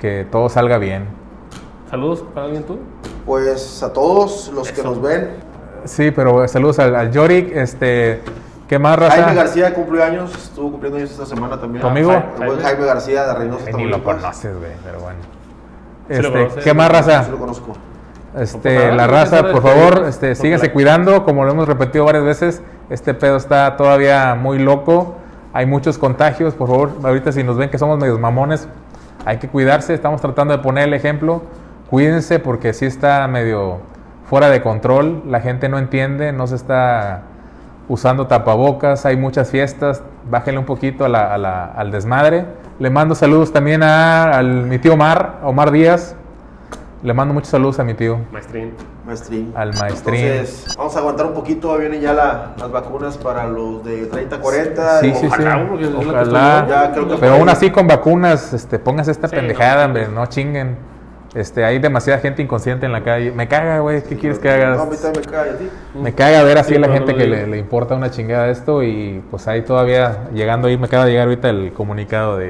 que 0.00 0.26
todo 0.30 0.48
salga 0.48 0.78
bien. 0.78 1.06
saludos 1.88 2.24
para 2.34 2.46
alguien 2.46 2.64
tú. 2.64 2.78
Pues 3.24 3.80
a 3.84 3.92
todos 3.92 4.50
los 4.52 4.72
que 4.72 4.82
nos 4.82 5.00
ven. 5.00 5.30
Sí, 5.84 6.10
pero 6.10 6.48
saludos 6.48 6.80
al, 6.80 6.96
al 6.96 7.12
Yorick, 7.12 7.54
este, 7.54 8.20
¿qué 8.72 8.78
más 8.78 8.98
raza? 8.98 9.16
Jaime 9.16 9.34
García 9.34 9.74
cumplió 9.74 10.02
años, 10.02 10.34
estuvo 10.34 10.70
cumpliendo 10.70 10.96
años 10.96 11.10
esta 11.10 11.26
semana 11.26 11.60
también. 11.60 11.82
¿Tu 11.82 11.88
amigo? 11.88 12.10
El 12.40 12.46
buen 12.46 12.58
Jaime 12.58 12.86
García 12.86 13.26
de 13.26 13.34
Reynosa, 13.34 13.70
ni 13.72 13.84
lo 13.84 14.02
conoces, 14.02 14.58
güey, 14.58 14.72
pero 14.82 14.98
bueno. 15.00 15.18
Sí 16.08 16.22
lo 16.22 16.38
Este. 16.38 16.60
¿Qué 16.62 16.72
más 16.72 16.86
Sí 16.88 16.92
raza? 16.94 17.28
lo 17.30 17.36
conozco. 17.36 17.72
Este, 18.34 18.90
la 18.92 19.06
raza, 19.06 19.42
por 19.42 19.56
este, 19.56 19.60
favor, 19.60 20.04
este, 20.08 20.28
la- 20.30 20.34
síganse 20.36 20.72
cuidando, 20.72 21.22
como 21.26 21.44
lo 21.44 21.50
hemos 21.50 21.68
repetido 21.68 22.06
varias 22.06 22.24
veces, 22.24 22.62
este 22.88 23.12
pedo 23.12 23.36
está 23.36 23.76
todavía 23.76 24.34
muy 24.36 24.58
loco, 24.58 25.16
hay 25.52 25.66
muchos 25.66 25.98
contagios, 25.98 26.54
por 26.54 26.68
favor, 26.68 26.92
ahorita 27.04 27.30
si 27.30 27.44
nos 27.44 27.58
ven 27.58 27.68
que 27.68 27.76
somos 27.76 27.98
medios 27.98 28.18
mamones, 28.18 28.68
hay 29.26 29.36
que 29.36 29.48
cuidarse, 29.48 29.92
estamos 29.92 30.22
tratando 30.22 30.56
de 30.56 30.62
poner 30.62 30.88
el 30.88 30.94
ejemplo, 30.94 31.42
cuídense 31.90 32.38
porque 32.38 32.72
sí 32.72 32.86
está 32.86 33.28
medio 33.28 33.80
fuera 34.30 34.48
de 34.48 34.62
control, 34.62 35.24
la 35.26 35.40
gente 35.40 35.68
no 35.68 35.76
entiende, 35.78 36.32
no 36.32 36.46
se 36.46 36.56
está 36.56 37.24
usando 37.88 38.26
tapabocas, 38.26 39.04
hay 39.06 39.16
muchas 39.16 39.50
fiestas, 39.50 40.02
bájenle 40.30 40.58
un 40.60 40.66
poquito 40.66 41.04
a 41.04 41.08
la- 41.08 41.34
a 41.34 41.38
la- 41.38 41.64
al 41.64 41.90
desmadre. 41.90 42.46
Le 42.78 42.90
mando 42.90 43.14
saludos 43.14 43.52
también 43.52 43.82
a 43.82 44.32
al, 44.38 44.46
mi 44.64 44.78
tío 44.78 44.94
Omar, 44.94 45.40
Omar 45.44 45.70
Díaz, 45.70 46.16
le 47.02 47.12
mando 47.14 47.34
muchos 47.34 47.50
saludos 47.50 47.78
a 47.80 47.84
mi 47.84 47.94
tío. 47.94 48.18
Maestrín. 48.32 48.72
Maestrín. 49.04 49.52
Al 49.56 49.74
maestrín. 49.74 50.24
Entonces, 50.24 50.74
vamos 50.78 50.94
a 50.94 51.00
aguantar 51.00 51.26
un 51.26 51.34
poquito. 51.34 51.76
Vienen 51.76 52.00
ya 52.00 52.12
la- 52.12 52.52
las 52.56 52.70
vacunas 52.70 53.18
para 53.18 53.46
los 53.48 53.84
de 53.84 54.06
30, 54.06 54.38
40. 54.38 55.00
Sí, 55.00 55.12
sí, 55.12 55.20
sí. 55.22 55.26
Ojalá, 55.26 56.66
Ya 56.68 56.92
creo 56.92 57.08
que 57.08 57.16
Pero 57.16 57.32
aún 57.34 57.48
ahí- 57.48 57.52
así 57.54 57.70
con 57.70 57.88
vacunas, 57.88 58.52
este, 58.52 58.78
póngase 58.78 59.10
esta 59.10 59.26
Sí, 59.28 59.34
pendejada, 59.34 59.82
no, 59.82 59.84
hombre, 59.86 60.08
no 60.08 60.26
chinguen. 60.26 60.76
Este, 61.34 61.64
hay 61.64 61.78
demasiada 61.78 62.18
gente 62.20 62.42
inconsciente 62.42 62.84
en 62.84 62.92
la 62.92 63.02
calle. 63.02 63.32
Me 63.32 63.48
caga, 63.48 63.78
güey, 63.80 64.02
¿qué 64.02 64.16
quieres 64.18 64.38
que 64.38 64.50
haga? 64.50 64.74
No, 64.76 64.82
a 64.82 64.86
mí 64.86 64.96
también 65.00 65.24
me 65.24 65.32
cae 65.32 65.50
a 65.50 65.56
ti. 65.56 65.68
Me 65.94 66.14
caga 66.14 66.42
ver 66.42 66.58
así 66.58 66.70
Sí, 66.70 66.76
a 66.76 66.80
la 66.80 66.88
no, 66.88 66.92
gente 66.92 67.12
no 67.12 67.18
que 67.18 67.26
le, 67.26 67.46
le 67.46 67.58
importa 67.58 67.94
una 67.94 68.10
chingada 68.10 68.50
esto 68.50 68.82
y 68.82 69.22
pues 69.30 69.48
ahí 69.48 69.62
todavía 69.62 70.28
llegando 70.34 70.68
ahí, 70.68 70.76
me 70.76 70.86
acaba 70.86 71.06
de 71.06 71.12
llegar 71.12 71.28
ahorita 71.28 71.48
el 71.48 71.72
comunicado 71.72 72.36
de, 72.36 72.48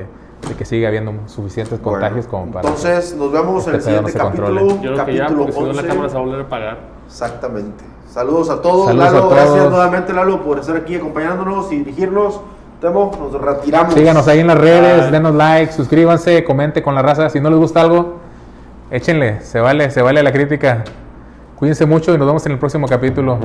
de 0.49 0.55
que 0.59 0.65
sigue 0.65 0.87
habiendo 0.89 1.15
suficientes 1.27 1.79
contagios 1.79 2.27
Bueno, 2.27 2.31
como 2.47 2.53
para... 2.55 2.69
Entonces, 2.69 3.15
nos 3.17 3.31
vemos 3.31 3.65
en 3.69 3.75
el 3.75 3.79
este 3.81 3.91
pedo 3.93 4.03
no 4.03 4.09
siguiente 4.09 4.13
se 4.13 4.19
controle. 4.19 4.61
capítulo. 4.61 4.83
Yo 4.83 4.93
creo 4.95 5.07
que 5.07 5.15
ya, 5.15 5.23
capítulo 5.27 5.45
porque 5.47 5.53
si 5.53 5.61
no 5.61 5.67
la 5.67 5.73
11. 5.83 5.87
cámara 5.89 6.09
se 6.09 6.15
va 6.15 6.21
a 6.21 6.25
volver 6.25 6.41
a 6.41 6.43
apagar. 6.45 6.79
Exactamente. 7.07 7.85
Saludos 8.09 8.51
a 8.51 8.61
todos. 8.61 8.87
Saludos 8.89 9.13
Lalo, 9.13 9.19
a 9.19 9.21
todos. 9.21 9.35
gracias 9.35 9.71
nuevamente, 9.71 10.13
Lalo, 10.13 10.43
por 10.43 10.59
estar 10.59 10.77
aquí 10.77 10.97
acompañándonos 10.97 11.71
y 11.73 11.77
dirigirnos. 11.79 12.41
Temo, 12.81 13.13
nos 13.17 13.41
retiramos. 13.41 13.95
Síganos 13.95 14.27
ahí 14.27 14.41
en 14.41 14.49
las 14.49 14.59
redes, 14.59 15.03
Bye. 15.03 15.11
denos 15.13 15.35
like, 15.37 15.73
suscríbanse, 15.73 16.43
comente 16.43 16.83
con 16.83 16.97
la 16.97 17.03
raza. 17.03 17.31
Si 17.31 17.41
no 17.41 17.49
les 17.49 17.61
gusta 17.61 17.81
algo, 17.81 18.22
échenle, 18.93 19.41
se 19.41 19.59
vale, 19.59 19.91
se 19.91 20.03
vale 20.03 20.23
la 20.23 20.33
crítica. 20.33 20.85
Cuídense 21.57 21.87
mucho 21.87 22.15
y 22.15 22.19
nos 22.19 22.27
vemos 22.27 22.45
en 22.47 22.53
el 22.53 22.59
próximo 22.59 22.87
capítulo. 22.87 23.39